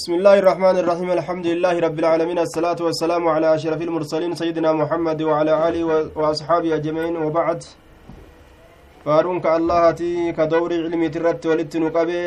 بسم 0.00 0.14
الله 0.18 0.36
الرحمن 0.42 0.76
الرحيم 0.82 1.10
الحمد 1.18 1.46
لله 1.52 1.74
رب 1.86 1.98
العالمين 2.02 2.38
الصلاة 2.46 2.80
والسلام 2.86 3.22
على 3.34 3.46
أشرف 3.56 3.80
المرسلين 3.88 4.32
سيدنا 4.42 4.70
محمد 4.80 5.18
وعلى 5.28 5.52
آله 5.68 5.82
وأصحابه 6.20 6.70
أجمعين 6.78 7.16
وبعد. 7.24 7.60
فارونك 9.04 9.46
الله 9.56 9.80
كدور 10.38 10.70
علمي 10.84 11.08
ترت 11.14 11.42
ولت 11.50 11.72
نقبي 11.84 12.24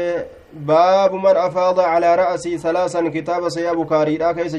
باب 0.72 1.12
من 1.26 1.36
أفاض 1.48 1.78
على 1.94 2.10
رأسي 2.22 2.54
ثلاثا 2.66 3.02
كتاب 3.16 3.42
سيا 3.56 3.74
بكاري 3.80 4.16
لا 4.22 4.30
كيس 4.38 4.56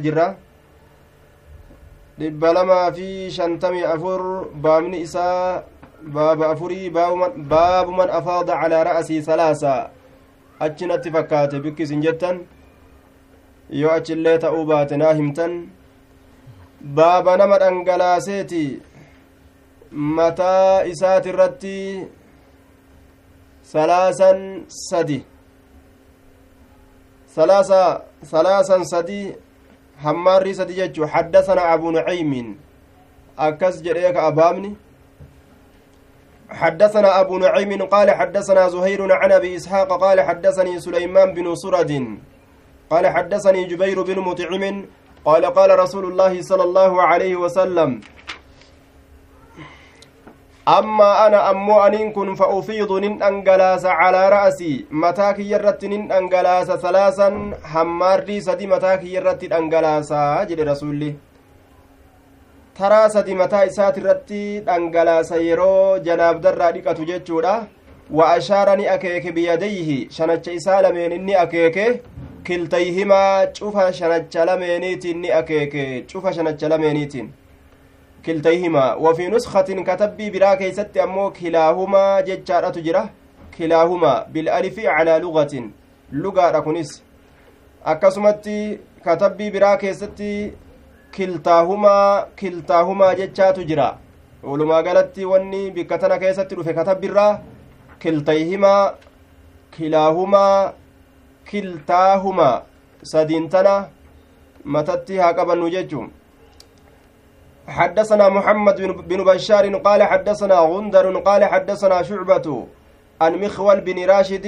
dhibba 2.18 2.52
lamaa 2.52 2.92
fi 2.96 3.30
shantamii 3.36 3.86
afur 3.94 4.20
baabni 4.64 4.98
isaa 5.06 5.62
baaba 6.16 6.44
afurii 6.52 6.90
baabu 6.90 7.92
man 7.98 8.08
afaada 8.18 8.58
calaa 8.60 8.84
ra'asii 8.88 9.22
salaasa 9.28 9.72
achinatti 10.66 11.10
fakkaate 11.16 11.56
bikkisin 11.64 12.04
jettan 12.06 12.36
yoo 13.80 13.92
achillee 13.98 14.38
ta'uu 14.44 14.64
baate 14.70 14.96
naa 15.02 15.12
himtan 15.20 15.54
baaba 16.98 17.36
nama 17.40 17.58
dhangalaaseeti 17.62 18.64
mataa 20.18 20.84
isaati 20.92 21.28
irratti 21.32 21.78
salaasan 23.72 24.40
sadi 24.68 25.18
salaasa 27.36 27.80
salaasan 28.32 28.84
sadi 28.92 29.20
hammaarrii 30.06 30.54
sadi 30.60 30.74
jechuu 30.80 31.10
haddasana 31.16 31.68
abu 31.74 31.92
nucaymin 31.98 32.56
akkas 33.48 33.82
jedhee 33.82 34.12
ka 34.12 34.26
abaabni 34.32 34.76
حدثنا 36.54 37.20
أبو 37.20 37.38
نعيم 37.38 37.82
قال 37.82 38.10
حدثنا 38.10 38.68
زهير 38.68 39.12
عن 39.12 39.32
أبي 39.32 39.56
إسحاق 39.56 40.00
قال 40.00 40.20
حدثني 40.20 40.80
سليمان 40.80 41.34
بن 41.34 41.54
سرد 41.54 41.90
قال 42.90 43.04
حدثني 43.06 43.64
جبير 43.64 44.02
بن 44.02 44.18
مطعم 44.28 44.64
قال 45.24 45.44
قال 45.58 45.78
رسول 45.78 46.04
الله 46.04 46.42
صلى 46.42 46.62
الله 46.62 47.02
عليه 47.02 47.36
وسلم 47.36 48.00
أما 50.68 51.26
أنا 51.26 51.50
أمو 51.50 51.76
أنين 51.86 52.12
كن 52.12 52.34
فأفيض 52.34 52.92
نن 53.04 53.22
أنجلاس 53.22 53.84
على 53.86 54.22
رأسي 54.28 54.86
متاك 54.90 55.38
يرت 55.38 55.84
نن 55.84 56.12
أنجلاس 56.12 56.68
ثلاثا 56.84 57.28
حماردي 57.72 58.40
سدي 58.40 58.66
متاك 58.66 59.02
يرت 59.04 59.42
أنجلاس 59.52 60.12
جل 60.48 60.60
رسولي 60.72 61.12
taraa 62.78 63.08
sadi 63.14 63.34
mataa 63.38 63.64
isaati 63.70 64.00
irratti 64.00 64.38
dhangalaasa 64.68 65.36
yeroo 65.48 65.98
janaabdarraa 66.06 66.70
dhiqatu 66.76 67.04
jechuudha 67.10 67.52
wa 68.18 68.30
ashaara 68.38 68.74
ni 68.80 68.88
akeeke 68.94 69.32
biyadayhi 69.36 69.98
shanacha 70.16 70.52
isaa 70.52 70.80
lameen 70.86 71.12
inni 71.18 71.36
akeeke 71.42 71.84
kiltayhimaa 72.44 73.46
cufa 73.46 73.92
shanacha 73.92 74.44
lameeniitiin 74.44 75.18
ni 75.20 75.30
akeeke 75.32 76.04
cufa 76.12 76.32
shanacha 76.32 76.68
lameeniitiin 76.68 77.30
kiltayhimaa 78.22 78.96
wafii 78.96 79.28
nuskatin 79.28 79.84
katabbii 79.84 80.30
biraa 80.30 80.56
keeysatti 80.56 81.00
ammoo 81.00 81.30
kilaahumaa 81.30 82.22
jechaadhatu 82.22 82.80
jira 82.80 83.08
kilaahumaa 83.56 84.24
bilalifi 84.32 84.82
calaa 84.82 85.18
lugatin 85.18 85.72
lugaadha 86.12 86.62
kunis 86.62 87.02
akkasumatti 87.84 88.78
katabbii 89.04 89.50
biraa 89.50 89.76
keessatti 89.76 90.30
kiltaahumaa 91.16 92.26
kiltaahumaa 92.36 93.14
jechaatu 93.14 93.64
jira 93.64 93.88
walumaa 94.42 94.82
galatti 94.82 95.24
wanni 95.24 95.70
bikka 95.70 95.98
tana 95.98 96.18
keessatti 96.18 96.54
dhufe 96.54 96.74
katabbirraa 96.74 97.38
kiltayhimaa 97.98 98.94
kilaahumaa 99.76 100.72
kiltaahumaa 101.50 102.62
sadiin 103.02 103.48
tana 103.48 103.88
matatti 104.64 105.16
haa 105.18 105.32
qabannu 105.34 105.70
jechuun. 105.70 106.10
حدثنا 107.68 108.28
محمد 108.28 108.80
بن 109.08 109.24
بشار 109.24 109.76
قال 109.76 110.02
حدثنا 110.02 110.58
غندر 110.60 111.18
قال 111.18 111.44
حدثنا 111.44 112.02
شعبة 112.02 112.66
عن 113.20 113.32
مخول 113.40 113.80
بن 113.80 114.04
راشد 114.04 114.46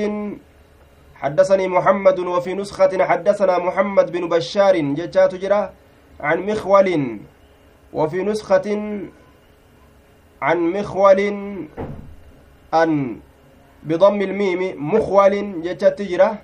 حدثني 1.14 1.68
محمد 1.68 2.18
وفي 2.18 2.54
نسخة 2.54 3.04
حدثنا 3.04 3.58
محمد 3.58 4.12
بن 4.12 4.28
بشار 4.28 4.76
جتات 4.76 5.34
جرا 5.34 5.72
عن 6.20 6.38
مخول 6.46 6.88
وفي 7.92 8.22
نسخة 8.22 8.66
عن 10.42 10.58
مخول 10.76 11.20
أن 12.74 12.92
بضم 13.82 14.22
الميم 14.22 14.60
مخول 14.94 15.62
جتات 15.62 16.02
جرا 16.02 16.36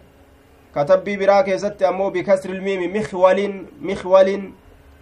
كتبي 0.75 1.17
براك 1.17 1.49
يزت 1.49 1.83
أمو 1.83 2.11
بكسر 2.11 2.51
الميم 2.51 2.97
مخول 2.97 3.67
مخول 3.81 4.53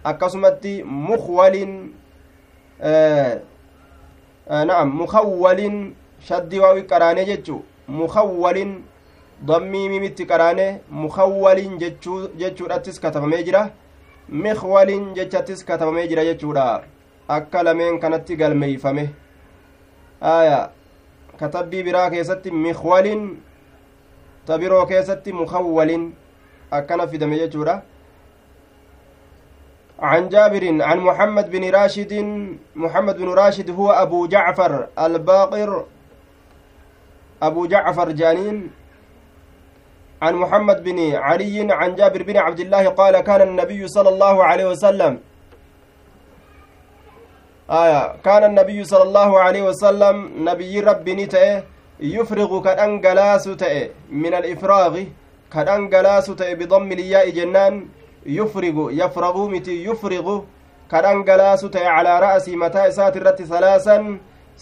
akkasumatti 0.03 0.83
mukwalin 0.83 1.93
naam 4.49 4.89
mukawwalin 4.89 5.93
shaddii 6.27 6.59
waawi 6.59 6.83
qaraane 6.83 7.25
jechu 7.25 7.63
mukawwalin 7.87 8.83
dammii 9.41 9.89
mimitti 9.89 10.25
qaraane 10.25 10.81
mukawwalin 10.89 11.77
jechuudhattis 12.37 12.99
katabamee 12.99 13.43
jira 13.43 13.69
mikwalin 14.29 15.13
jechattis 15.13 15.65
katabamee 15.65 16.07
jira 16.07 16.25
jechuudha 16.25 16.83
akka 17.27 17.63
lameen 17.63 17.99
kanatti 17.99 18.35
galmeeyfame 18.35 19.09
aya 20.21 20.69
katabbii 21.39 21.83
biraa 21.83 22.09
keessatti 22.09 22.51
mikwalin 22.51 23.37
ta 24.45 24.57
biroo 24.57 24.85
keessatti 24.85 25.33
mukawwalin 25.33 26.13
akkana 26.71 27.07
fidame 27.07 27.37
jechuudha. 27.39 27.81
عن 30.01 30.29
جابر 30.29 30.81
عن 30.81 30.99
محمد 30.99 31.51
بن 31.51 31.69
راشد 31.69 32.13
محمد 32.75 33.17
بن 33.17 33.29
راشد 33.29 33.69
هو 33.69 33.91
أبو 33.91 34.27
جعفر 34.27 34.87
الباقر 34.99 35.85
أبو 37.43 37.65
جعفر 37.65 38.11
جانين 38.11 38.71
عن 40.21 40.33
محمد 40.35 40.83
بن 40.83 41.15
علي 41.15 41.73
عن 41.73 41.95
جابر 41.95 42.23
بن 42.23 42.37
عبد 42.37 42.59
الله 42.59 42.89
قال 42.89 43.19
كان 43.19 43.41
النبي 43.41 43.87
صلى 43.87 44.09
الله 44.09 44.43
عليه 44.43 44.65
وسلم 44.69 45.19
آية 47.71 48.15
كان 48.25 48.43
النبي 48.43 48.83
صلى 48.83 49.03
الله 49.03 49.39
عليه 49.39 49.63
وسلم 49.69 50.15
نبي 50.49 50.79
يفرغ 52.01 52.61
كأنجلاس 52.63 53.43
تأه 53.43 53.89
من 54.11 54.33
الإفراغ 54.33 55.03
كأنجلاس 55.53 56.25
تأه 56.25 56.53
بضم 56.53 56.91
الياء 56.91 57.29
جنان 57.29 57.87
ka 60.91 61.01
dhangalaasu 61.01 61.69
ta'e 61.71 61.87
calaa 61.87 62.19
ra'asii 62.19 62.57
mataa 62.61 62.87
isaati 62.91 63.19
irratti 63.19 63.45
salaasan 63.51 64.07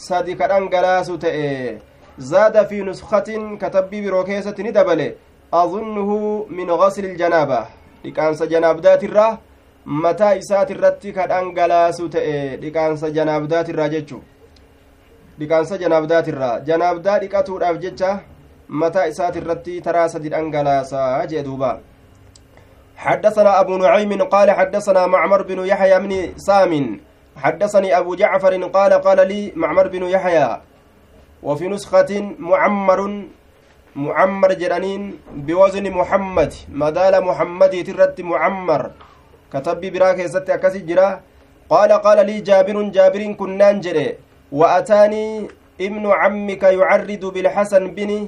sadi 0.02 0.36
ka 0.40 0.48
dhangalaasu 0.52 1.16
ta'e 1.24 1.46
zaada 2.32 2.66
fi 2.70 2.82
nuskatin 2.90 3.48
katabbii 3.64 4.02
biroo 4.04 4.24
keessatti 4.28 4.64
ni 4.68 4.72
dabale 4.76 5.08
adunnuhu 5.62 6.46
min 6.58 6.70
gasli 6.82 7.10
iljanaaba 7.12 7.62
dhiqaansa 8.04 8.50
janaabdaatirraa 8.52 9.32
mataa 10.04 10.36
isaati 10.42 10.78
irratti 10.78 11.16
ka 11.18 11.28
dhangalaasu 11.32 12.10
ta'e 12.18 12.36
dhiqaansa 12.62 13.10
janaabdaatirraa 13.18 13.90
jechu 13.96 14.22
dhiqaansa 15.40 15.82
janaabdaatirraa 15.84 16.56
janaabdaa 16.72 17.20
dhiqatuudhaaf 17.24 17.78
jecha 17.86 18.10
mataa 18.82 19.06
isaati 19.12 19.40
irratti 19.44 19.82
taraa 19.86 20.10
sadi 20.16 20.34
dhangalaasaa 20.36 21.28
jee 21.34 21.46
duubaa 21.52 21.78
حدثنا 23.00 23.60
أبو 23.60 23.78
نعيم 23.78 24.12
قال 24.24 24.52
حدثنا 24.52 25.08
معمر 25.08 25.42
بن 25.42 25.60
يحيى 25.72 26.00
بن 26.00 26.14
سام 26.36 27.00
حدثني 27.44 27.98
أبو 27.98 28.16
جعفر 28.16 28.54
قال 28.64 28.94
قال 28.94 29.20
لي 29.28 29.42
معمر 29.56 29.88
بن 29.88 30.04
يحيى 30.04 30.50
وفي 31.44 31.68
نسخة 31.68 32.12
معمر 32.40 33.00
معمر 33.96 34.54
جرانين 34.54 35.04
بوزن 35.48 35.86
محمد 36.00 36.52
مدال 36.82 37.14
محمد 37.30 37.74
ترت 37.88 38.18
معمر 38.32 38.82
كتب 39.54 39.82
براك 39.94 40.20
ست 40.34 40.50
أكسي 40.50 40.80
جرا 40.90 41.10
قال 41.70 41.92
قال 42.06 42.20
لي 42.26 42.36
جابر 42.42 42.78
جابر 42.96 43.22
كنان 43.40 43.80
جري 43.86 44.08
وأتاني 44.52 45.48
ابن 45.82 46.12
عمك 46.12 46.64
يعرض 46.64 47.26
بالحسن 47.34 47.88
بن 47.88 48.28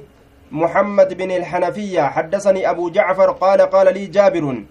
محمد 0.52 1.14
بن 1.14 1.30
الحنفية. 1.30 2.02
حدثني 2.02 2.70
أبو 2.70 2.90
جعفر 2.90 3.30
قال 3.30 3.60
قال 3.60 3.94
لي 3.94 4.06
جابر 4.06 4.62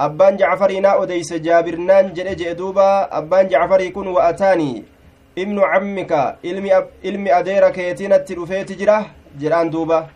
أبان 0.00 0.36
جعفر 0.36 0.80
نا 0.80 1.02
أديس 1.02 1.32
جابر 1.32 1.76
نان 1.76 2.12
جل 2.12 2.36
جدوبا 2.36 3.08
أبان 3.18 3.48
جعفر 3.48 3.80
يكون 3.80 4.06
وأتاني. 4.08 4.84
ابن 5.38 5.58
عمك 5.60 6.12
علمي 6.44 6.76
أب 6.76 6.86
علمي 7.04 7.38
أدير 7.38 7.70
كيتي 7.70 8.08
نتي 8.08 8.34
جرا 8.74 9.06
جران 9.40 9.70
دوبا. 9.70 10.08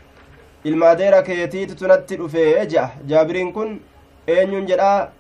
ilma 0.65 0.91
adeera 0.91 1.23
keetiitu 1.23 1.89
natti 1.89 2.17
dhufe 2.17 2.67
jea 2.73 2.91
jaabiriin 3.11 3.53
kun 3.53 3.81
eenyun 4.35 4.67
jedha 4.67 5.11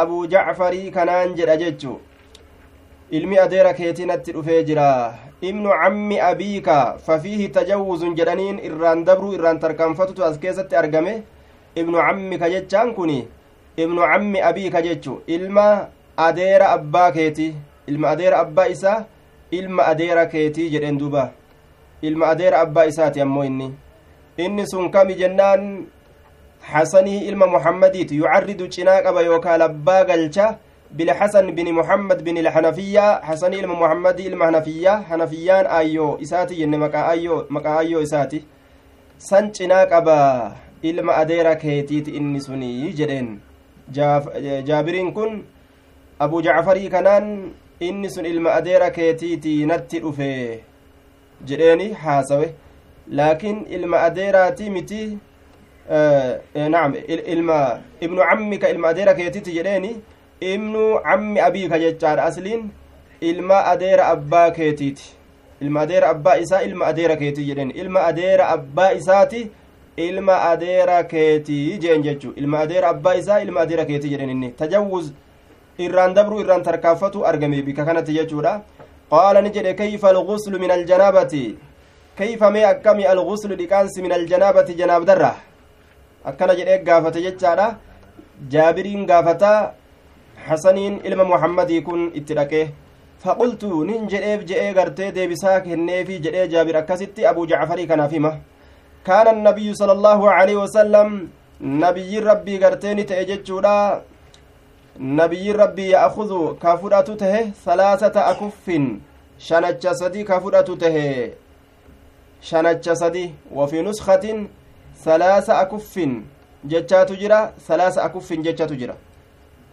abuu 0.00 0.26
jacfarii 0.26 0.90
kanaan 0.96 1.34
jedha 1.38 1.56
jechu 1.62 1.94
ilmi 3.16 3.36
adeera 3.44 3.72
keetii 3.78 4.06
natti 4.10 4.32
dhufee 4.34 4.62
jira 4.68 4.88
ibnu 5.48 5.70
cammi 5.82 6.16
abiika 6.30 6.76
fafiihi 7.06 7.48
tajawuzun 7.56 8.14
jedhaniin 8.18 8.58
irraan 8.68 9.04
dabruu 9.08 9.32
irraan 9.36 9.58
tarkaanfatutu 9.64 10.24
as 10.28 10.38
keessatti 10.44 10.76
argame 10.82 11.14
ibnu 11.82 11.96
cammika 12.06 12.50
jechaan 12.54 12.94
kun 12.96 13.12
ibnu 13.84 14.00
cammi 14.12 14.40
abiika 14.50 14.82
jechu 14.86 15.14
ilma 15.36 15.66
adeera 16.26 16.70
abbaa 16.76 17.10
keeti 17.16 17.48
ilma 17.86 18.08
adeera 18.14 18.38
abbaa 18.44 18.66
isaa 18.74 18.98
ilma 19.50 19.86
adeera 19.92 20.26
keetii 20.34 20.68
jedheen 20.74 20.98
duuba 20.98 21.24
ilma 22.02 22.26
adeera 22.34 22.60
abbaa 22.66 22.86
isaati 22.92 23.20
ammoo 23.20 23.44
inni 23.50 23.68
inni 24.44 24.66
sun 24.72 24.90
kami 24.90 25.14
jennaan 25.22 25.86
xasanii 26.72 27.24
ilma 27.28 27.46
muhammadiiti 27.56 28.16
yucarridu 28.22 28.68
cinaa 28.76 29.02
qaba 29.06 29.22
yookaa 29.30 29.56
labbaa 29.64 30.04
galcha 30.10 30.46
بالحسن 30.94 31.50
بن 31.50 31.72
محمد 31.72 32.24
بن 32.24 32.38
الحنفية 32.38 33.20
حسن 33.26 33.54
إلما 33.54 33.74
محمد 33.74 34.20
إلما 34.20 34.46
حنفية 34.46 35.02
حنفيان 35.10 35.66
أيو 35.66 36.22
إساتي 36.22 36.54
ين 36.62 36.78
مكا 36.78 37.10
أيو 37.10 37.46
مكا 37.50 37.78
أيو 37.78 38.02
إساتي. 38.02 38.42
سنچنا 39.18 39.84
قبا 39.90 40.52
إلما 40.84 41.20
أديرا 41.20 41.54
كيتيت 41.54 42.08
إني 42.08 42.40
سني 42.40 42.90
جدين. 42.90 43.40
جابرين 44.68 45.10
كن 45.10 45.42
أبو 46.20 46.40
جعفري 46.40 46.88
كنان 46.88 47.52
إني 47.82 48.08
سن 48.08 48.26
إلما 48.26 48.58
أديرا 48.58 48.88
كيتيتي 48.88 49.66
نتي 49.66 49.98
أفي 50.08 50.58
جديني 51.46 51.94
حاسوي. 51.94 52.46
لكن 53.08 53.66
إلما 53.66 54.06
أديراتي 54.06 54.70
متي 54.70 55.18
آه 55.90 56.40
نعم 56.68 56.94
إلما 57.08 57.80
إبن 58.02 58.18
عمك 58.20 58.64
إلما 58.64 58.90
أديرا 58.90 59.12
كيتيتي 59.12 59.50
جديني 59.50 59.96
ibnu 60.52 60.84
cammi 61.08 61.40
abiika 61.48 61.78
jechaadha 61.84 62.24
asliin 62.30 62.62
ilma 63.30 63.58
adeera 63.72 64.08
abbaa 64.14 64.50
keetiiti 64.56 65.04
ilma 65.60 65.80
adeera 65.84 66.08
abbaa 66.14 66.36
isaa 66.44 66.62
ilma 66.68 66.86
adeera 66.90 67.16
keetii 67.16 67.44
jedhen 67.50 67.70
ilma 67.82 68.00
adeera 68.10 68.48
abbaa 68.56 68.92
isaati 69.00 69.42
ilma 70.06 70.36
adeera 70.52 70.96
keetii 71.12 71.78
jeen 71.82 72.02
jechu 72.06 72.32
ilma 72.36 72.58
adeera 72.64 72.88
abbaa 72.94 73.14
isaa 73.20 73.40
ilma 73.44 73.60
adeera 73.64 73.84
keetii 73.90 74.10
jedhen 74.14 74.30
inni 74.34 74.50
tajawuz 74.60 75.06
irraan 75.86 76.14
dabruu 76.16 76.40
irraan 76.44 76.62
tarkaanfatu 76.68 77.26
argame 77.30 77.62
bika 77.68 77.84
kanatti 77.88 78.16
jechuudha 78.18 78.52
qaala 79.14 79.42
ni 79.42 79.50
jedhe 79.56 79.74
kayfa 79.80 80.08
alguslu 80.14 80.58
min 80.64 80.70
aljanaabati 80.76 81.44
kayfa 82.18 82.50
mee 82.56 82.64
akkami 82.72 83.06
alguslu 83.14 83.56
dhiqaansi 83.60 84.02
min 84.02 84.12
aljanaabati 84.18 84.74
janaabdarra 84.80 85.32
akkana 86.32 86.54
jedhee 86.60 86.78
gaafate 86.88 87.20
jechaadha 87.26 87.66
jaabiriin 88.52 89.06
gaafataa 89.10 89.58
xasaniin 90.48 91.00
ilma 91.04 91.24
muhammadii 91.24 91.82
kun 91.82 92.10
itti 92.14 92.34
dhaqe 92.38 92.60
faqultu 93.24 93.84
nin 93.90 94.08
jedheef 94.08 94.40
je'ee 94.50 94.72
gartee 94.78 95.12
deebisaa 95.14 95.60
kenneefi 95.60 96.18
jedhee 96.24 96.48
jaabir 96.54 96.76
akkasitti 96.80 97.26
abuu 97.30 97.46
jacfarii 97.52 97.86
kanaaf 97.92 98.12
hima 98.16 98.32
kaana 99.06 99.30
annabiyyu 99.30 99.76
sala 99.76 99.92
allaahu 99.92 100.28
aleyhi 100.28 100.60
wasalam 100.60 101.14
nabiyyiin 101.84 102.24
rabbii 102.30 102.58
gartee 102.58 102.94
ni 102.94 103.04
ta'e 103.10 103.24
jechuudha 103.30 104.02
nabiyyiin 105.20 105.56
rabbii 105.62 105.90
ya'kudu 105.90 106.40
ka 106.62 106.76
fudhatu 106.82 107.16
tahe 107.16 107.52
salaasata 107.64 108.26
akuffin 108.32 109.00
shanacha 109.38 109.94
sadi 109.94 110.24
ka 110.24 110.40
fudhatu 110.40 110.76
tahe 110.76 111.32
shanacha 112.50 112.96
sadi 112.96 113.24
wafi 113.50 113.82
nuskatin 113.82 114.48
salaasa 115.04 115.58
akuffin 115.60 116.12
jechaatu 116.64 117.14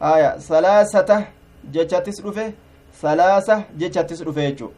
aya 0.02 0.40
salaasata 0.40 1.26
jechattis 1.72 2.24
dhufe 2.24 2.54
salaasa 3.02 3.64
jechattis 3.78 4.24
dhufe 4.24 4.42
jechu 4.42 4.72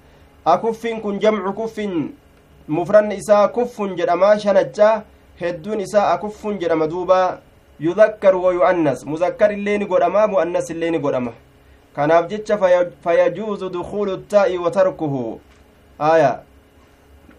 akuffin 0.45 1.01
kun 1.01 1.19
jamcu 1.19 1.53
kuffin 1.53 2.13
mufranni 2.67 3.15
isaa 3.15 3.47
kuffun 3.47 3.95
jedhama 3.95 4.39
shanachaa 4.39 5.01
hedduun 5.39 5.79
isaa 5.79 6.11
akuffun 6.13 6.59
jedhama 6.59 6.87
duuba 6.87 7.39
yudakkaru 7.79 8.43
wa 8.43 8.53
yu'annas 8.53 9.05
muzakkar 9.05 9.53
illee 9.53 9.85
godhama 9.85 10.27
mu'annas 10.27 10.69
illee 10.69 10.99
godhama. 10.99 11.33
Kanaaf 11.95 12.29
jecha 12.29 12.57
fayajuuzu 13.03 13.69
dukuulu 13.69 14.17
taa'i 14.17 14.57
wa 14.57 14.71
aya 15.99 16.39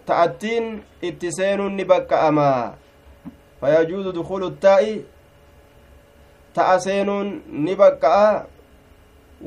ta'attiin 0.07 0.83
itti 1.03 1.33
seenuun 1.33 1.75
ni 1.75 1.85
baqqa'ama 1.85 2.75
fayajuuzu 3.61 4.13
dukuulu 4.13 4.51
taa'i 4.51 5.05
ta'a 6.55 6.81
seenuun 6.81 7.43
ni 7.51 7.75
baqqa'a 7.77 8.47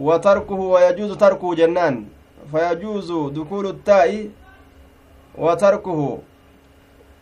wa 0.07 0.19
tarkuhu 0.19 0.71
wayajuuzu 0.71 1.15
tarkuhu 1.15 1.55
jennaan. 1.55 2.05
Fayajuuzu 2.51 3.31
dukuulu 3.35 3.73
taa'i 3.73 4.29
wa 5.37 5.55
tarkuhu. 5.55 6.23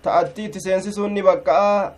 Ta'attiitti 0.04 0.62
seensisuun 0.62 1.14
ni 1.14 1.22
baqqa'a 1.22 1.94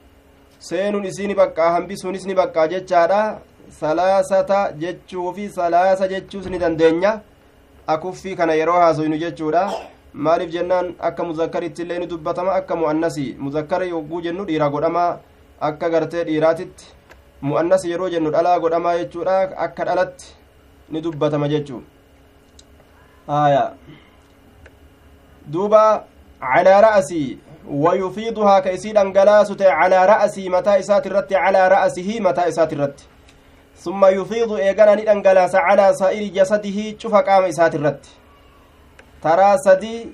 seenuun 0.60 1.06
isii 1.06 1.28
ni 1.28 1.36
baqqa'a 1.36 1.72
hambisuunis 1.76 2.26
ni 2.26 2.36
baqqa'a 2.36 2.68
jechaadha. 2.68 3.40
Salaasata 3.80 4.72
jechuu 4.82 5.34
fi 5.34 5.50
salaasa 5.50 6.08
jechuus 6.08 6.46
ni 6.48 6.60
dandeenya. 6.60 7.22
Akuffii 7.88 8.36
kana 8.36 8.54
yeroo 8.54 8.80
haasoynu 8.80 9.18
jechuudha. 9.18 9.72
Maaliif 10.14 10.52
jennaan? 10.52 10.94
Akka 11.00 11.24
muzakkaritti 11.24 11.82
illee 11.82 12.00
ni 12.00 12.08
dubbatama 12.08 12.54
akka 12.54 12.76
mu'annasi. 12.76 13.36
Muzakkara 13.40 13.86
yogguu 13.86 14.22
jennu 14.22 14.46
dhiira 14.46 14.70
godhama 14.70 15.20
akka 15.60 15.90
gartee 15.90 16.24
dhiiraatitti 16.24 16.97
dhalaa 17.42 18.60
godhamaa 18.60 18.98
jechuudha 18.98 19.58
akka 19.58 19.86
dhalatti 19.86 20.36
ni 20.90 21.02
dubbatama 21.02 21.48
jechuu 21.48 21.82
aya 23.28 23.74
duuba 25.48 26.04
calaa 26.40 26.82
ra'asii 26.82 27.40
wayufiiduhaa 27.68 28.62
ka 28.62 28.72
isii 28.72 28.94
dhangalaasu 28.94 29.56
ta'e 29.56 29.72
calaa 29.80 30.06
ra'asii 30.08 30.50
mataa 30.50 30.78
isaati 30.78 31.10
irratti 31.10 31.34
calaa 31.36 31.70
ra'asihi 31.70 32.20
mataa 32.20 32.48
isaati 32.48 32.76
irratti 32.76 33.04
summa 33.84 34.10
yufiidu 34.10 34.58
eegana 34.58 34.96
ni 34.96 35.04
dhangalaasa 35.10 35.62
calaa 35.68 35.94
saa'iri 35.94 36.30
jasadihi 36.30 36.94
cufa 36.94 37.24
qaama 37.24 37.48
isaati 37.48 37.78
irratti 37.78 38.10
taraa 39.24 39.58
sadii 39.58 40.12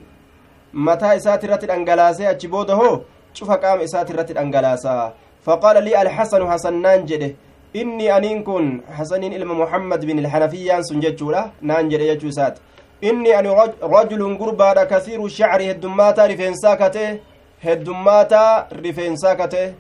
mataa 0.74 1.14
isaati 1.16 1.46
irratti 1.46 1.68
dhangalaasee 1.68 2.28
achi 2.28 2.48
booda 2.48 2.76
hoo 2.76 2.96
cufa 3.34 3.58
qaama 3.58 3.84
isaati 3.84 4.14
irratti 4.14 4.34
dhangalaasa 4.34 5.14
فقال 5.46 5.84
لي 5.84 6.02
الحسن 6.02 6.42
حسن 6.52 6.74
نانجده 6.82 7.32
إني 7.76 8.18
أنين 8.18 8.44
كن 8.44 8.82
حسن 8.98 9.24
إلما 9.24 9.54
محمد 9.54 10.06
بن 10.06 10.18
الحنفية 10.24 10.82
سنججورة 10.82 11.52
نانجد 11.62 12.02
يجوسات. 12.02 12.56
إني 13.04 13.40
أن 13.40 13.48
رجل 13.84 14.22
قربا 14.38 14.84
كثير 14.84 15.20
الشعر 15.26 15.62
هدماتا 15.72 16.26
رفين 16.32 16.56
ساكته 16.56 17.20
هدماتا 17.66 18.68
رفين 18.86 19.16
ساكته 19.16 19.74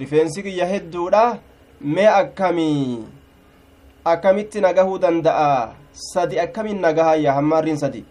رفين 0.00 0.28
سيكي 0.28 0.56
يهدودا. 0.60 1.24
ما 1.80 2.20
أكمي 2.20 3.04
akkamitti 4.04 4.60
nagahuu 4.60 4.98
danda'a 4.98 5.72
sadi 5.92 6.40
akkamin 6.40 6.80
nagahayya 6.80 7.32
hammaarriin 7.36 7.76
sadi 7.76 8.04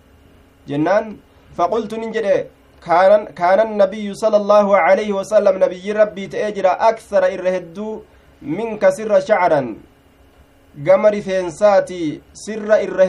jennaan 0.69 1.17
faqultu 1.57 1.97
nin 1.97 2.13
jedhe 2.13 2.47
كان 2.81 3.59
النبي 3.59 4.13
صلى 4.13 4.37
الله 4.37 4.77
عليه 4.77 5.13
وسلم 5.13 5.63
نبي 5.63 5.91
ربي 5.91 6.27
تأجر 6.27 6.67
أكثر 6.67 7.23
إرهدو 7.33 8.01
منك 8.41 8.89
سر 8.89 9.19
شعرا 9.19 9.61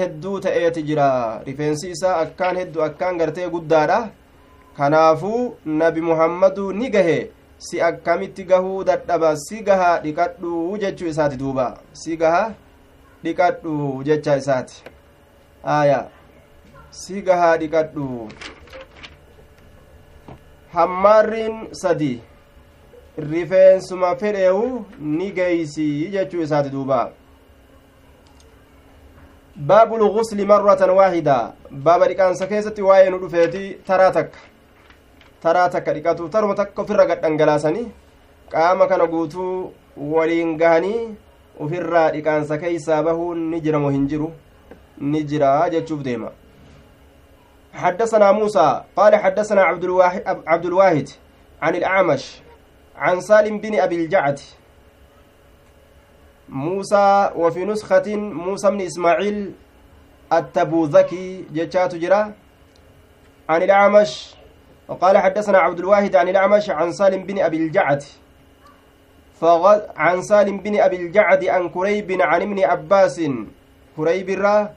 hedduu 0.03 0.41
ta'eeti 0.45 0.83
jira 0.89 1.09
rifeensi 1.47 1.91
isaa 1.95 2.15
akkaan 2.23 2.57
hedduu 2.61 2.83
akkaan 2.87 3.19
gartee 3.21 3.49
guddaadha 3.55 3.99
kanaafuu 4.79 5.43
nabi 5.83 6.01
muhammaduu 6.07 6.73
ni 6.79 6.89
gahe 6.95 7.19
si 7.67 7.83
akkamitti 7.89 8.45
gahuu 8.53 8.85
dadhaba 8.91 9.37
si 9.37 9.61
gaha 9.69 9.91
dhiqadhu 10.05 10.79
jechuu 10.85 11.11
isaati 11.13 11.37
duuba 11.43 11.67
si 12.03 12.17
gaha 12.23 12.43
dhiqadhu 13.25 14.03
jecha 14.09 14.37
isaati 14.43 14.83
aya 15.79 16.01
si 16.91 17.23
gahaa 17.23 17.57
dhiqadhu 17.63 18.07
hammaarriin 20.75 21.57
sadi 21.83 22.13
rifeensuma 23.31 24.17
fedheewu 24.17 24.85
ni 25.01 25.31
geeysi 25.39 25.87
jechuu 26.13 26.43
isaati 26.43 26.71
duuba 26.75 26.99
baabu 29.57 29.97
lgusli 30.03 30.45
marratan 30.53 30.91
waahida 30.99 31.53
baaba 31.71 32.09
dhiqaansa 32.11 32.47
keessatti 32.53 32.83
waa'ee 32.89 33.11
nu 33.11 33.19
dhufeeti 33.23 33.65
taraa 33.89 34.11
takka 34.19 34.39
taraa 35.43 35.69
takka 35.75 35.93
dhiqatu 35.97 36.29
taruma 36.35 36.55
takka 36.61 36.83
ofirra 36.83 37.07
gadhangalaasanii 37.11 37.87
qaama 38.53 38.87
kana 38.93 39.07
guutuu 39.15 39.73
waliin 40.13 40.57
gahanii 40.63 41.01
ufirraa 41.67 42.11
dhiqaansa 42.15 42.59
keeysaa 42.63 43.03
bahuun 43.09 43.43
ni 43.51 43.61
jira 43.67 43.79
moo 43.83 43.91
hin 43.97 44.07
jiru 44.13 44.31
ni 45.13 45.25
jira 45.33 45.51
jechuuf 45.75 46.03
deema 46.09 46.31
حدثنا 47.75 48.33
موسى 48.33 48.83
قال 48.97 49.17
حدثنا 49.17 49.63
عبد 49.63 49.85
الواحد 49.85 50.23
عبد 50.47 50.67
الواحد 50.67 51.09
عن 51.63 51.75
الأعمش 51.75 52.41
عن 52.97 53.21
سالم 53.21 53.59
بن 53.59 53.81
أبي 53.81 53.97
الجعد. 54.05 54.41
موسى 56.49 57.31
وفي 57.37 57.65
نسخة 57.65 58.17
موسى 58.17 58.71
بن 58.71 58.81
إسماعيل 58.81 59.53
التبوذكي 60.33 61.45
جتشات 61.53 61.95
جرا 61.95 62.33
عن 63.49 63.63
الأعمش. 63.63 64.35
وقال 64.89 65.19
حدثنا 65.19 65.59
عبد 65.59 65.79
الواحد 65.79 66.17
عن 66.17 66.29
الأعمش 66.29 66.71
عن 66.71 66.93
سالم 66.93 67.23
بن 67.25 67.39
أبي 67.39 67.57
الجعد. 67.57 68.03
عن 69.97 70.23
سالم 70.23 70.59
بن 70.59 70.81
أبي 70.81 70.97
الجعد 70.97 71.45
عن 71.45 71.69
كريب 71.69 72.21
عن 72.21 72.43
ابن 72.43 72.65
عباس. 72.65 73.21
كريب 73.97 74.31
الرا 74.31 74.75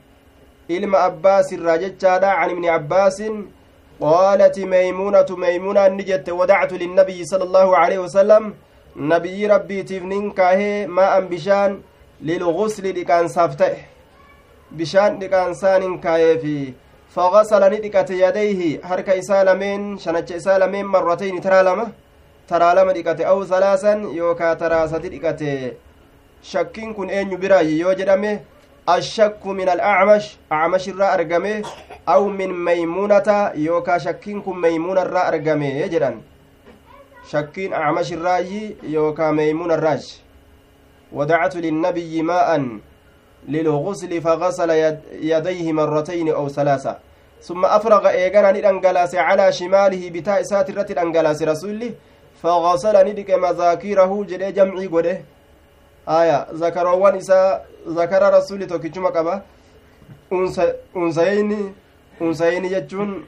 إلما 0.72 0.98
عباس 0.98 1.54
الراججادا 1.54 2.28
عن 2.28 2.50
ابن 2.50 2.66
عباس 2.66 3.24
قالت 4.02 4.60
ميمونة 4.60 5.26
ميمونة 5.30 5.88
نجت 5.88 6.30
ودعت 6.30 6.74
للنبي 6.74 7.26
صلى 7.26 7.44
الله 7.44 7.78
عليه 7.78 8.00
وسلم 8.00 8.54
نبي 8.96 9.48
ربي 9.48 9.84
تفنين 9.84 10.32
كاهي 10.32 10.88
ماء 10.88 11.22
بشان 11.22 11.82
للغسل 12.22 13.00
لكان 13.00 13.28
سافته 13.28 13.76
بشان 14.72 15.20
لكان 15.20 15.54
سان 15.54 15.98
كاهي 16.00 16.40
في 16.40 16.74
فغسل 17.16 17.64
ندقت 17.74 18.10
يديه 18.12 18.82
حركة 18.84 19.20
إسالمين 19.20 19.98
شنج 19.98 20.34
إسالمين 20.34 20.86
مرتين 20.86 21.42
ترى 21.42 21.64
لما 21.64 21.92
ترى 22.50 22.76
لما 22.76 22.92
دقت 22.92 23.22
أو 23.22 23.46
ثلاثا 23.46 23.94
يوكا 24.20 24.54
ترى 24.54 24.88
ستدقت 24.88 25.42
شكين 26.44 26.94
كن 26.94 27.10
أين 27.10 27.30
براي 27.40 27.72
يوجدمه 27.80 28.40
الشك 28.90 29.46
من 29.46 29.70
الأعمش 29.70 30.38
أعمش 30.52 30.90
الرا 30.90 31.14
أرقمه 31.14 31.64
أو 32.10 32.28
من 32.28 32.66
ميمونة 32.66 33.52
يوكا 33.56 33.98
شكين 33.98 34.42
كن 34.42 34.62
ميمونة 34.62 35.02
الرا 35.02 35.28
أرقمه 35.28 35.66
يجران 35.66 36.22
شكين 37.32 37.74
أعمش 37.74 38.14
الرأي 38.14 38.76
يوكا 38.84 39.32
ميمون 39.32 39.72
الرأج. 39.72 40.20
ودعت 41.14 41.56
للنبي 41.56 42.22
ماء 42.22 42.68
للغسل 43.48 44.22
فغسل 44.22 44.70
يديه 45.12 45.74
مرتين 45.74 46.30
أو 46.30 46.50
ثلاثة. 46.50 46.98
ثم 47.42 47.66
أفرغ 47.66 48.10
إيغانا 48.10 48.52
ندنغلاس 48.52 49.16
على 49.16 49.52
شماله 49.52 50.10
بتاء 50.10 50.42
ساترة 50.42 50.88
الأنغلاس 50.90 51.44
رسولي 51.44 51.94
فغسل 52.42 52.96
ندك 53.08 53.32
مذاكيره 53.32 54.26
جدي 54.30 54.52
جمعي 54.52 54.88
قده. 54.88 55.22
آية 56.08 56.48
ذكروان 56.54 57.16
إساء 57.16 57.66
ذكر 57.88 58.22
رسولي 58.34 58.66
توكيشما 58.66 59.10
قبا 59.10 59.42
unsayini 60.96 61.74
unsayini 62.20 62.70
jechuun 62.70 63.26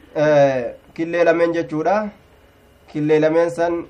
killee 0.94 1.24
lameen 1.24 1.54
jechuudha. 1.54 2.10
Killee 2.92 3.20
lameen 3.20 3.50
san 3.50 3.86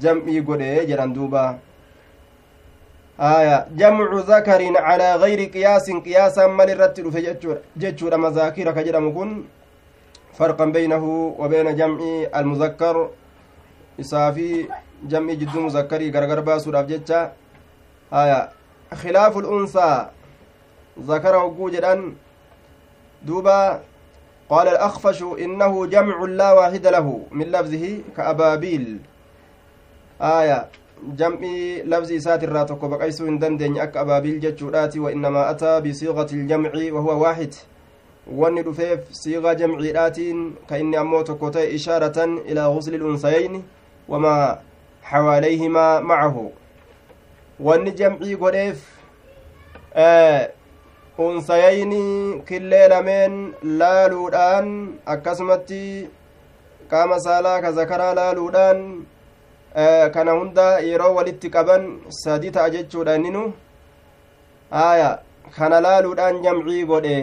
jam'ii 0.00 0.40
godhe 0.40 0.86
jedhan 0.86 1.14
duuba. 1.14 1.58
آية 3.20 3.66
جمع 3.72 4.08
ذكر 4.28 4.60
على 4.76 5.14
غير 5.16 5.40
قياس 5.48 5.90
قياسا 5.90 6.46
مال 6.46 6.70
الرت 6.70 7.00
جتشور 7.76 8.16
مذاكير 8.16 8.72
كجرم 8.72 9.06
كن 9.16 9.44
فرقا 10.38 10.64
بينه 10.64 11.04
وبين 11.38 11.76
جمع 11.76 11.98
المذكر 12.36 13.10
إسافي 14.00 14.68
جمع 15.08 15.32
جد 15.32 15.56
مذكري 15.56 16.10
غرغر 16.10 16.40
باسو 18.12 18.20
جتشا 18.20 18.24
آية 18.24 18.48
خلاف 18.94 19.38
الأنثى 19.38 20.06
ذكر 21.00 21.44
وجوجا 21.44 22.12
دوبا 23.22 23.80
قال 24.50 24.68
الأخفش 24.68 25.22
إنه 25.22 25.86
جمع 25.86 26.24
لا 26.24 26.52
واحد 26.52 26.86
له 26.86 27.26
من 27.32 27.46
لفظه 27.46 27.98
كأبابيل 28.16 29.00
آية 30.20 30.68
jam'ii 31.16 31.82
labzi 31.84 32.14
isaatirraa 32.14 32.64
tokko 32.64 32.88
baqaysuu 32.88 33.26
hin 33.26 33.38
dandeenye 33.38 33.80
akka 33.82 34.00
abaabiil 34.00 34.40
jechuudhaati 34.40 35.00
wainnamaa 35.00 35.48
ataa 35.48 35.80
bisiiqati 35.80 36.34
iljamci 36.34 36.90
wahuwa 36.90 37.16
waaxid 37.16 37.54
wanni 38.26 38.62
dhufeef 38.62 39.00
siiqaa 39.12 39.54
jamciidhaatiin 39.54 40.56
ka 40.68 40.78
inni 40.78 40.96
ammoo 40.96 41.22
tokko 41.22 41.50
ta'e 41.50 41.74
ishaaratan 41.74 42.38
ilaa 42.46 42.70
gusli 42.70 42.98
lunsayayni 42.98 43.64
wamaa 44.08 44.58
xawaalayhimaa 45.10 46.00
macahu 46.00 46.52
wanni 47.60 47.92
jamcii 47.92 48.36
godheef 48.36 48.78
unsayayni 51.18 52.42
killee 52.48 52.88
lameen 52.88 53.54
laaluudhaan 53.82 54.68
akkasumatti 55.14 56.08
qaama 56.90 57.20
saalaa 57.26 57.60
ka 57.64 57.72
zakaraa 57.78 58.14
laaluudhaan 58.20 58.82
kana 60.14 60.32
hunda 60.38 60.66
yeroo 60.88 61.14
walitti 61.14 61.50
qaban 61.56 61.88
sadi 62.18 62.50
ta'a 62.58 62.70
jechuudha 62.76 63.16
inninu 63.20 63.46
aya 64.84 65.10
kana 65.56 65.80
laaluudhaan 65.88 66.42
jamcii 66.44 66.84
godhe 66.92 67.16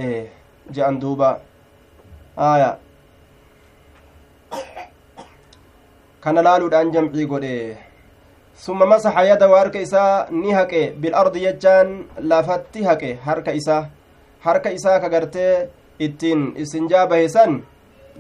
je'an 0.76 1.00
duuba 1.06 1.32
aya 2.50 2.70
kana 6.28 6.42
laaluudhaan 6.50 6.92
jamcii 6.98 7.26
godhe 7.36 7.56
summa 8.56 8.86
masaxa 8.86 9.26
yadahu 9.26 9.54
harka 9.54 9.82
isaa 9.82 10.28
ni 10.32 10.52
haqe 10.54 10.94
bilardi 11.02 11.40
jechaan 11.46 12.06
lafatti 12.32 12.84
haqe 12.84 13.20
harka 13.26 13.54
isaa 13.54 13.90
harka 14.46 14.72
isaa 14.72 15.00
ka 15.00 15.10
gartee 15.10 15.70
ittiin 16.00 16.54
isinjaa 16.58 17.08
bahe 17.08 17.30
san 17.30 17.62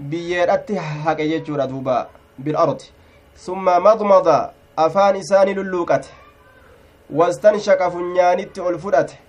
biyyeedhatti 0.09 0.75
haqe 1.05 1.27
jechuudha 1.31 1.67
duuba 1.67 2.09
bilardi 2.39 2.91
summa 3.45 3.79
madmada 3.79 4.53
afaan 4.77 5.15
isaani 5.15 5.53
lulluuqate 5.53 6.09
wastanshaqa 7.19 7.91
funyaanitti 7.91 8.61
ol 8.61 8.79
fudhate 8.79 9.19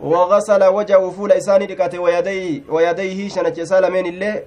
وغسل 0.00 0.64
وجهه 0.64 1.10
فول 1.10 1.32
إساني 1.32 1.66
دقته 1.66 1.98
ويديه 1.98 2.62
ويديه 2.68 3.28
شنچ 3.28 3.58
إسا 3.58 3.80
لمن 3.80 4.06
اللي 4.06 4.44